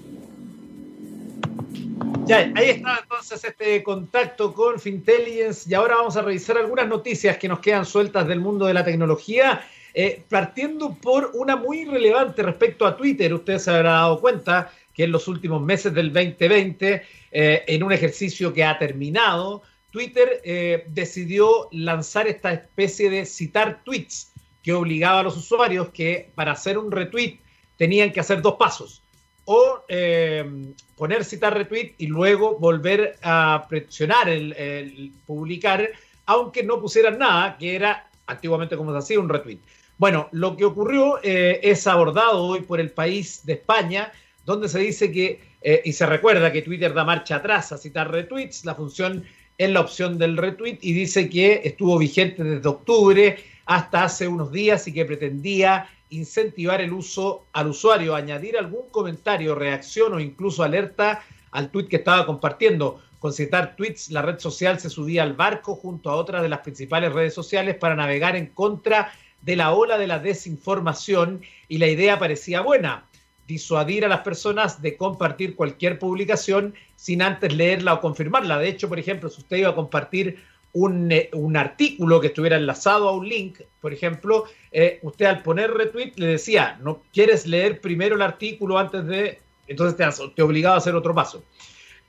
Ya, 2.26 2.50
ahí 2.54 2.70
está 2.70 3.00
entonces 3.02 3.44
este 3.44 3.82
contacto 3.82 4.54
con 4.54 4.80
Fintelligence 4.80 5.68
y 5.68 5.74
ahora 5.74 5.96
vamos 5.96 6.16
a 6.16 6.22
revisar 6.22 6.56
algunas 6.56 6.88
noticias 6.88 7.36
que 7.36 7.48
nos 7.48 7.58
quedan 7.58 7.84
sueltas 7.84 8.26
del 8.26 8.40
mundo 8.40 8.64
de 8.64 8.72
la 8.72 8.82
tecnología, 8.82 9.62
eh, 9.92 10.22
partiendo 10.30 10.94
por 10.94 11.32
una 11.34 11.54
muy 11.56 11.84
relevante 11.84 12.42
respecto 12.42 12.86
a 12.86 12.96
Twitter. 12.96 13.34
Usted 13.34 13.58
se 13.58 13.70
habrá 13.70 13.92
dado 13.92 14.20
cuenta 14.22 14.72
que 14.94 15.04
en 15.04 15.12
los 15.12 15.28
últimos 15.28 15.60
meses 15.60 15.92
del 15.92 16.14
2020, 16.14 17.02
eh, 17.30 17.64
en 17.66 17.82
un 17.82 17.92
ejercicio 17.92 18.54
que 18.54 18.64
ha 18.64 18.78
terminado, 18.78 19.62
Twitter 19.90 20.40
eh, 20.44 20.86
decidió 20.88 21.68
lanzar 21.72 22.26
esta 22.26 22.54
especie 22.54 23.10
de 23.10 23.26
citar 23.26 23.84
tweets 23.84 24.32
que 24.62 24.72
obligaba 24.72 25.20
a 25.20 25.24
los 25.24 25.36
usuarios 25.36 25.90
que 25.90 26.32
para 26.34 26.52
hacer 26.52 26.78
un 26.78 26.90
retweet 26.90 27.40
tenían 27.76 28.12
que 28.12 28.20
hacer 28.20 28.40
dos 28.40 28.54
pasos 28.54 29.03
o 29.44 29.84
eh, 29.88 30.72
poner 30.96 31.24
citar 31.24 31.54
retweet 31.54 31.94
y 31.98 32.06
luego 32.06 32.58
volver 32.58 33.16
a 33.22 33.66
presionar 33.68 34.28
el, 34.28 35.12
publicar, 35.26 35.90
aunque 36.26 36.62
no 36.62 36.80
pusieran 36.80 37.18
nada, 37.18 37.56
que 37.58 37.76
era 37.76 38.08
antiguamente 38.26 38.76
como 38.76 38.92
se 38.92 38.98
hacía 38.98 39.20
un 39.20 39.28
retweet. 39.28 39.58
Bueno, 39.98 40.28
lo 40.32 40.56
que 40.56 40.64
ocurrió 40.64 41.20
eh, 41.22 41.60
es 41.62 41.86
abordado 41.86 42.42
hoy 42.42 42.62
por 42.62 42.80
el 42.80 42.90
país 42.90 43.44
de 43.44 43.54
España, 43.54 44.12
donde 44.44 44.68
se 44.68 44.78
dice 44.78 45.12
que, 45.12 45.40
eh, 45.62 45.82
y 45.84 45.92
se 45.92 46.06
recuerda 46.06 46.52
que 46.52 46.62
Twitter 46.62 46.92
da 46.94 47.04
marcha 47.04 47.36
atrás 47.36 47.72
a 47.72 47.78
citar 47.78 48.10
retweets, 48.10 48.64
la 48.64 48.74
función 48.74 49.24
es 49.56 49.70
la 49.70 49.80
opción 49.80 50.18
del 50.18 50.36
retweet 50.36 50.78
y 50.80 50.92
dice 50.92 51.28
que 51.28 51.60
estuvo 51.64 51.96
vigente 51.98 52.42
desde 52.42 52.68
octubre 52.68 53.36
hasta 53.66 54.04
hace 54.04 54.26
unos 54.26 54.50
días 54.50 54.86
y 54.88 54.92
que 54.92 55.04
pretendía 55.04 55.88
incentivar 56.16 56.80
el 56.80 56.92
uso 56.92 57.46
al 57.52 57.68
usuario, 57.68 58.14
añadir 58.14 58.56
algún 58.56 58.88
comentario, 58.90 59.54
reacción 59.54 60.14
o 60.14 60.20
incluso 60.20 60.62
alerta 60.62 61.22
al 61.50 61.70
tweet 61.70 61.88
que 61.88 61.96
estaba 61.96 62.26
compartiendo. 62.26 63.00
Con 63.18 63.32
citar 63.32 63.74
tweets, 63.76 64.10
la 64.10 64.22
red 64.22 64.38
social 64.38 64.78
se 64.78 64.90
subía 64.90 65.22
al 65.22 65.32
barco 65.32 65.74
junto 65.74 66.10
a 66.10 66.16
otras 66.16 66.42
de 66.42 66.48
las 66.48 66.60
principales 66.60 67.12
redes 67.12 67.32
sociales 67.32 67.76
para 67.76 67.96
navegar 67.96 68.36
en 68.36 68.48
contra 68.48 69.12
de 69.40 69.56
la 69.56 69.72
ola 69.72 69.98
de 69.98 70.06
la 70.06 70.18
desinformación 70.18 71.42
y 71.68 71.78
la 71.78 71.86
idea 71.86 72.18
parecía 72.18 72.60
buena, 72.60 73.06
disuadir 73.46 74.04
a 74.04 74.08
las 74.08 74.20
personas 74.20 74.80
de 74.80 74.96
compartir 74.96 75.54
cualquier 75.54 75.98
publicación 75.98 76.74
sin 76.96 77.22
antes 77.22 77.54
leerla 77.54 77.94
o 77.94 78.00
confirmarla. 78.00 78.58
De 78.58 78.68
hecho, 78.68 78.88
por 78.88 78.98
ejemplo, 78.98 79.28
si 79.28 79.42
usted 79.42 79.58
iba 79.58 79.70
a 79.70 79.74
compartir 79.74 80.42
un, 80.74 81.10
eh, 81.10 81.30
un, 81.32 81.56
artículo 81.56 82.20
que 82.20 82.28
estuviera 82.28 82.56
enlazado 82.56 83.08
a 83.08 83.12
un 83.12 83.28
link, 83.28 83.60
por 83.80 83.92
ejemplo, 83.92 84.44
eh, 84.72 84.98
usted 85.02 85.26
al 85.26 85.42
poner 85.42 85.72
retweet 85.72 86.12
le 86.16 86.26
decía, 86.26 86.78
no 86.82 87.02
quieres 87.12 87.46
leer 87.46 87.80
primero 87.80 88.16
el 88.16 88.22
artículo 88.22 88.76
antes 88.78 89.06
de, 89.06 89.40
entonces 89.68 89.96
te, 89.96 90.28
te 90.34 90.42
obligaba 90.42 90.74
a 90.74 90.78
hacer 90.78 90.94
otro 90.94 91.14
paso. 91.14 91.42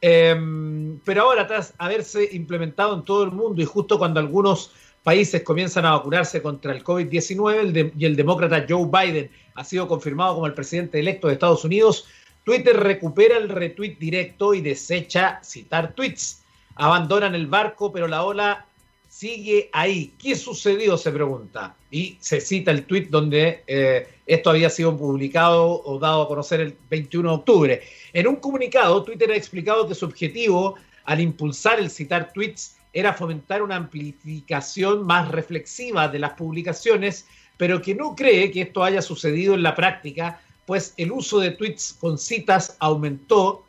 Em, 0.02 1.00
pero 1.06 1.24
ahora, 1.24 1.48
tras 1.48 1.74
haberse 1.78 2.30
implementado 2.34 2.96
en 2.96 3.04
todo 3.04 3.24
el 3.24 3.32
mundo 3.32 3.62
y 3.62 3.66
justo 3.66 3.98
cuando 3.98 4.20
algunos 4.20 4.72
países 5.04 5.44
comienzan 5.44 5.86
a 5.86 5.92
vacunarse 5.92 6.42
contra 6.42 6.74
el 6.74 6.84
COVID-19 6.84 7.94
y 7.96 8.06
el 8.06 8.16
demócrata 8.16 8.66
Joe 8.68 8.90
Biden 8.92 9.30
ha 9.54 9.64
sido 9.64 9.88
confirmado 9.88 10.34
como 10.36 10.48
el 10.48 10.54
presidente 10.54 11.00
electo 11.00 11.28
de 11.28 11.34
Estados 11.34 11.64
Unidos, 11.64 12.08
Twitter 12.44 12.78
recupera 12.78 13.38
el 13.38 13.50
retweet 13.50 13.98
directo 14.00 14.54
y 14.54 14.62
desecha 14.62 15.40
citar 15.44 15.94
tweets 15.94 16.45
abandonan 16.76 17.36
el 17.36 17.48
barco, 17.48 17.92
pero 17.92 18.08
la 18.08 18.24
ola 18.24 18.66
sigue 19.10 19.70
ahí. 19.72 20.14
¿Qué 20.20 20.36
sucedió? 20.36 20.98
Se 20.98 21.12
pregunta. 21.12 21.76
Y 21.90 22.18
se 22.20 22.42
cita 22.42 22.72
el 22.72 22.86
tuit 22.86 23.10
donde 23.10 23.64
eh, 23.66 24.08
esto 24.26 24.50
había 24.50 24.70
sido 24.70 24.98
publicado 24.98 25.82
o 25.84 26.00
dado 26.00 26.24
a 26.24 26.28
conocer 26.28 26.60
el 26.60 26.76
21 26.90 27.30
de 27.30 27.36
octubre. 27.36 27.82
En 28.12 28.28
un 28.28 28.36
comunicado, 28.38 29.04
Twitter 29.04 29.32
ha 29.32 29.36
explicado 29.36 29.88
que 29.88 29.96
su 29.96 30.06
objetivo 30.06 30.76
al 31.06 31.22
impulsar 31.22 31.80
el 31.80 31.90
citar 31.90 32.34
tweets 32.34 32.78
era 32.92 33.14
fomentar 33.14 33.62
una 33.62 33.76
amplificación 33.76 35.06
más 35.06 35.30
reflexiva 35.30 36.08
de 36.08 36.20
las 36.20 36.34
publicaciones, 36.34 37.26
pero 37.58 37.82
que 37.82 37.94
no 37.94 38.16
cree 38.16 38.52
que 38.52 38.62
esto 38.62 38.84
haya 38.84 39.02
sucedido 39.02 39.54
en 39.54 39.64
la 39.64 39.76
práctica, 39.76 40.42
pues 40.66 40.94
el 40.98 41.12
uso 41.12 41.40
de 41.40 41.52
tweets 41.52 41.94
con 42.00 42.18
citas 42.18 42.78
aumentó 42.80 43.65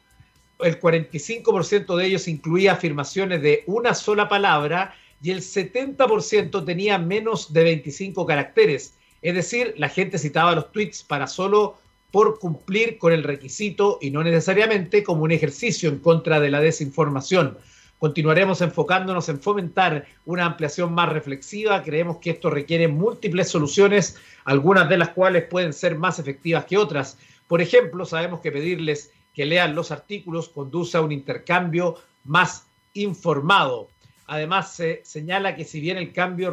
el 0.61 0.81
45% 0.81 1.97
de 1.97 2.07
ellos 2.07 2.29
incluía 2.29 2.73
afirmaciones 2.73 3.43
de 3.43 3.63
una 3.67 3.95
sola 3.95 4.29
palabra 4.29 4.95
y 5.23 5.31
el 5.31 5.41
70% 5.41 6.65
tenía 6.65 6.99
menos 6.99 7.53
de 7.53 7.65
25 7.65 8.27
caracteres. 8.27 8.95
Es 9.23 9.35
decir, 9.35 9.75
la 9.77 9.89
gente 9.89 10.19
citaba 10.19 10.55
los 10.55 10.73
tweets 10.73 11.03
para 11.03 11.27
solo 11.27 11.79
por 12.11 12.39
cumplir 12.39 12.99
con 12.99 13.13
el 13.13 13.25
requisito 13.25 13.99
y 14.01 14.11
no 14.11 14.23
necesariamente 14.23 15.03
como 15.03 15.25
un 15.25 15.33
ejercicio 15.33 15.89
en 15.89 15.99
contra 15.99 16.41
de 16.41 16.51
la 16.51 16.61
desinformación. 16.61 17.59
Continuaremos 17.99 18.61
enfocándonos 18.61 19.29
en 19.31 19.41
fomentar 19.41 20.07
una 20.27 20.45
ampliación 20.45 20.93
más 20.93 21.09
reflexiva. 21.09 21.83
Creemos 21.83 22.19
que 22.19 22.31
esto 22.31 22.51
requiere 22.51 22.89
múltiples 22.89 23.49
soluciones, 23.49 24.17
algunas 24.45 24.89
de 24.89 24.99
las 24.99 25.11
cuales 25.11 25.45
pueden 25.45 25.73
ser 25.73 25.97
más 25.97 26.19
efectivas 26.19 26.67
que 26.67 26.77
otras. 26.77 27.19
Por 27.49 27.63
ejemplo, 27.63 28.05
sabemos 28.05 28.41
que 28.41 28.53
pedirles 28.53 29.11
que 29.37 29.45
lean 29.45 29.75
los 29.75 29.93
artículos 29.93 30.49
conduce 30.49 30.97
a 30.97 31.03
un 31.03 31.13
intercambio 31.13 31.97
más 32.25 32.65
informado. 32.95 33.91
Además, 34.27 34.73
se 34.75 35.03
señala 35.05 35.55
que 35.55 35.65
si 35.65 35.79
bien 35.79 35.99
el 35.99 36.15
cambio 36.15 36.51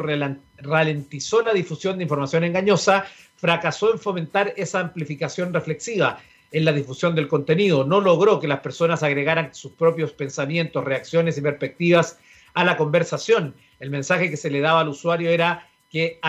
ralentizó 0.58 1.40
la 1.40 1.54
difusión 1.54 1.96
de 1.96 2.04
información 2.04 2.44
engañosa, 2.44 3.06
fracasó 3.36 3.90
en 3.90 3.98
fomentar 3.98 4.52
esa 4.58 4.80
amplificación 4.80 5.54
reflexiva 5.54 6.20
en 6.52 6.66
la 6.66 6.72
difusión 6.72 7.14
del 7.14 7.26
contenido. 7.26 7.84
No 7.84 8.02
logró 8.02 8.38
que 8.38 8.46
las 8.46 8.60
personas 8.60 9.02
agregaran 9.02 9.54
sus 9.54 9.72
propios 9.72 10.12
pensamientos, 10.12 10.84
reacciones 10.84 11.38
y 11.38 11.40
perspectivas 11.40 12.18
a 12.52 12.64
la 12.64 12.76
conversación. 12.76 13.54
El 13.80 13.88
mensaje 13.88 14.28
que 14.28 14.36
se 14.36 14.50
le 14.50 14.60
daba 14.60 14.80
al 14.80 14.90
usuario 14.90 15.30
era 15.30 15.66
que, 15.90 16.20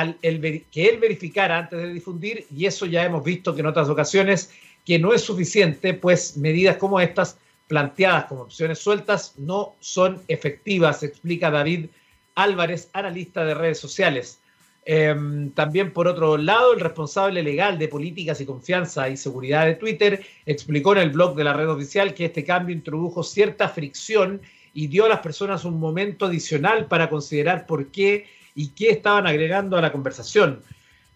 que 0.71 0.87
él 0.87 0.99
verificara 0.99 1.57
antes 1.57 1.79
de 1.79 1.93
difundir, 1.93 2.45
y 2.49 2.65
eso 2.65 2.85
ya 2.85 3.03
hemos 3.03 3.25
visto 3.25 3.53
que 3.53 3.59
en 3.59 3.67
otras 3.67 3.89
ocasiones 3.89 4.51
que 4.85 4.99
no 4.99 5.13
es 5.13 5.21
suficiente, 5.21 5.93
pues 5.93 6.37
medidas 6.37 6.77
como 6.77 6.99
estas, 6.99 7.37
planteadas 7.67 8.25
como 8.25 8.43
opciones 8.43 8.79
sueltas, 8.79 9.33
no 9.37 9.75
son 9.79 10.21
efectivas, 10.27 11.01
explica 11.03 11.49
David 11.49 11.87
Álvarez, 12.35 12.89
analista 12.93 13.43
de 13.43 13.55
redes 13.55 13.79
sociales. 13.79 14.39
Em, 14.87 15.49
también, 15.51 15.91
por 15.91 16.07
otro 16.07 16.37
lado, 16.37 16.73
el 16.73 16.79
responsable 16.79 17.41
legal 17.41 17.79
de 17.79 17.87
políticas 17.87 18.39
y 18.39 18.45
confianza 18.45 19.09
y 19.09 19.17
seguridad 19.17 19.65
de 19.65 19.75
Twitter 19.75 20.23
explicó 20.45 20.91
en 20.91 20.99
el 20.99 21.09
blog 21.09 21.35
de 21.35 21.43
la 21.43 21.53
red 21.53 21.67
oficial 21.67 22.13
que 22.13 22.25
este 22.25 22.43
cambio 22.43 22.75
introdujo 22.75 23.23
cierta 23.23 23.67
fricción 23.67 24.41
y 24.75 24.85
dio 24.87 25.05
a 25.05 25.09
las 25.09 25.21
personas 25.21 25.65
un 25.65 25.79
momento 25.79 26.27
adicional 26.27 26.85
para 26.85 27.09
considerar 27.09 27.65
por 27.65 27.87
qué 27.87 28.27
y 28.53 28.69
qué 28.69 28.89
estaban 28.89 29.25
agregando 29.25 29.75
a 29.75 29.81
la 29.81 29.91
conversación. 29.91 30.61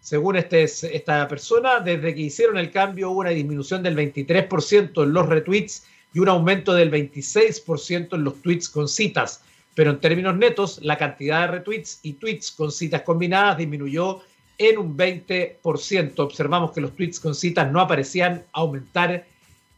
Según 0.01 0.37
este, 0.37 0.63
esta 0.63 1.27
persona, 1.27 1.79
desde 1.79 2.15
que 2.15 2.21
hicieron 2.21 2.57
el 2.57 2.71
cambio 2.71 3.11
hubo 3.11 3.19
una 3.19 3.29
disminución 3.31 3.83
del 3.83 3.95
23% 3.95 5.03
en 5.03 5.13
los 5.13 5.27
retweets 5.27 5.85
y 6.13 6.19
un 6.19 6.29
aumento 6.29 6.73
del 6.73 6.91
26% 6.91 8.15
en 8.15 8.23
los 8.23 8.41
tweets 8.41 8.69
con 8.69 8.87
citas. 8.87 9.43
Pero 9.75 9.91
en 9.91 9.99
términos 9.99 10.35
netos, 10.35 10.79
la 10.81 10.97
cantidad 10.97 11.41
de 11.41 11.59
retweets 11.59 11.99
y 12.03 12.13
tweets 12.13 12.51
con 12.51 12.71
citas 12.71 13.03
combinadas 13.03 13.57
disminuyó 13.57 14.21
en 14.57 14.77
un 14.77 14.97
20%. 14.97 16.19
Observamos 16.19 16.71
que 16.71 16.81
los 16.81 16.95
tweets 16.95 17.19
con 17.19 17.35
citas 17.35 17.71
no 17.71 17.79
aparecían 17.79 18.43
aumentar 18.51 19.25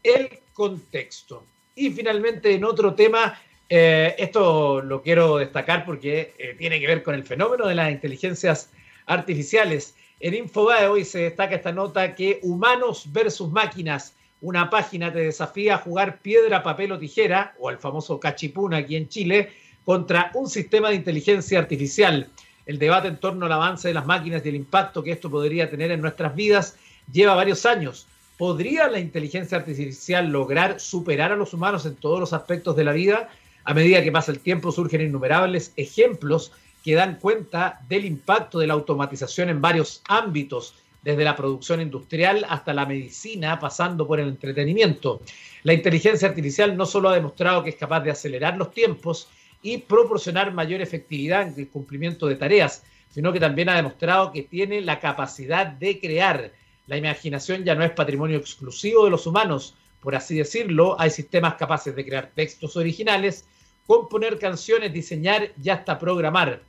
el 0.04 0.40
contexto. 0.54 1.46
Y 1.76 1.92
finalmente, 1.92 2.54
en 2.54 2.64
otro 2.64 2.94
tema, 2.94 3.40
eh, 3.70 4.16
esto 4.18 4.82
lo 4.82 5.02
quiero 5.02 5.38
destacar 5.38 5.86
porque 5.86 6.34
eh, 6.38 6.56
tiene 6.58 6.80
que 6.80 6.88
ver 6.88 7.04
con 7.04 7.16
el 7.16 7.24
fenómeno 7.24 7.68
de 7.68 7.76
las 7.76 7.92
inteligencias 7.92 8.70
artificiales. 9.06 9.96
En 10.24 10.36
Infobae 10.36 10.88
hoy 10.88 11.04
se 11.04 11.18
destaca 11.18 11.56
esta 11.56 11.72
nota 11.72 12.14
que 12.14 12.40
Humanos 12.44 13.06
versus 13.12 13.52
Máquinas, 13.52 14.14
una 14.40 14.70
página 14.70 15.12
te 15.12 15.18
desafía 15.18 15.74
a 15.74 15.78
jugar 15.80 16.20
piedra, 16.20 16.62
papel 16.62 16.92
o 16.92 17.00
tijera, 17.00 17.56
o 17.58 17.70
al 17.70 17.80
famoso 17.80 18.20
cachipún 18.20 18.76
aquí 18.76 18.96
en 18.96 19.10
Chile, 19.10 19.50
contra 19.84 20.30
un 20.36 20.48
sistema 20.48 20.90
de 20.90 20.96
inteligencia 20.96 21.58
artificial. 21.58 22.30
El 22.68 22.78
debate 22.78 23.08
en 23.08 23.18
torno 23.18 23.48
al 23.48 23.52
avance 23.52 23.88
de 23.88 23.96
las 23.96 24.06
máquinas 24.06 24.46
y 24.46 24.50
el 24.50 24.56
impacto 24.58 25.02
que 25.02 25.12
esto 25.12 25.32
podría 25.32 25.72
tener 25.72 25.90
en 25.90 26.02
nuestras 26.02 26.36
vidas 26.36 26.78
lleva 27.12 27.34
varios 27.34 27.66
años. 27.66 28.06
¿Podría 28.38 28.90
la 28.90 29.00
inteligencia 29.00 29.58
artificial 29.58 30.28
lograr 30.28 30.80
superar 30.80 31.32
a 31.32 31.36
los 31.36 31.56
humanos 31.56 31.88
en 31.88 31.96
todos 31.96 32.20
los 32.20 32.34
aspectos 32.34 32.76
de 32.76 32.84
la 32.84 32.92
vida? 32.92 33.30
A 33.64 33.74
medida 33.74 34.04
que 34.04 34.12
pasa 34.12 34.32
el 34.32 34.40
tiempo 34.40 34.72
surgen 34.72 35.02
innumerables 35.02 35.74
ejemplos 35.78 36.52
que 36.84 36.96
dan 36.96 37.18
cuenta 37.20 37.82
del 37.88 38.06
impacto 38.06 38.60
de 38.60 38.68
la 38.68 38.74
automatización 38.74 39.50
en 39.50 39.62
varios 39.62 40.02
ámbitos, 40.08 40.76
desde 41.02 41.24
la 41.24 41.36
producción 41.36 41.82
industrial 41.82 42.46
hasta 42.48 42.74
la 42.74 42.86
medicina, 42.86 43.60
pasando 43.60 44.06
por 44.06 44.20
el 44.20 44.28
entretenimiento. 44.28 45.22
La 45.64 45.74
inteligencia 45.74 46.28
artificial 46.28 46.78
no 46.78 46.86
solo 46.86 47.10
ha 47.10 47.16
demostrado 47.16 47.64
que 47.64 47.72
es 47.72 47.76
capaz 47.76 48.02
de 48.02 48.12
acelerar 48.12 48.58
los 48.58 48.72
tiempos 48.72 49.28
y 49.64 49.80
proporcionar 49.80 50.54
mayor 50.54 50.82
efectividad 50.82 51.48
en 51.48 51.60
el 51.60 51.70
cumplimiento 51.70 52.28
de 52.28 52.36
tareas, 52.36 52.84
sino 53.10 53.34
que 53.34 53.40
también 53.40 53.70
ha 53.70 53.76
demostrado 53.76 54.32
que 54.32 54.44
tiene 54.44 54.82
la 54.82 55.00
capacidad 55.00 55.68
de 55.68 56.00
crear. 56.00 56.52
La 56.88 56.98
imaginación 56.98 57.64
ya 57.64 57.76
no 57.76 57.84
es 57.84 57.92
patrimonio 57.92 58.38
exclusivo 58.38 59.06
de 59.06 59.12
los 59.12 59.28
humanos, 59.28 59.76
por 60.02 60.16
así 60.16 60.36
decirlo, 60.36 61.00
hay 61.00 61.12
sistemas 61.12 61.56
capaces 61.56 61.96
de 61.96 62.06
crear 62.06 62.32
textos 62.34 62.76
originales, 62.76 63.46
componer 63.86 64.40
canciones, 64.40 64.92
diseñar 64.92 65.52
y 65.62 65.70
hasta 65.70 66.00
programar. 66.00 66.64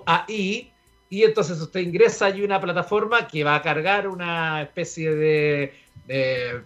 .ai 0.06 0.72
y 1.12 1.22
entonces 1.24 1.60
usted 1.60 1.80
ingresa 1.80 2.30
y 2.30 2.42
una 2.42 2.58
plataforma 2.58 3.28
que 3.28 3.44
va 3.44 3.56
a 3.56 3.60
cargar 3.60 4.08
una 4.08 4.62
especie 4.62 5.14
de, 5.14 5.74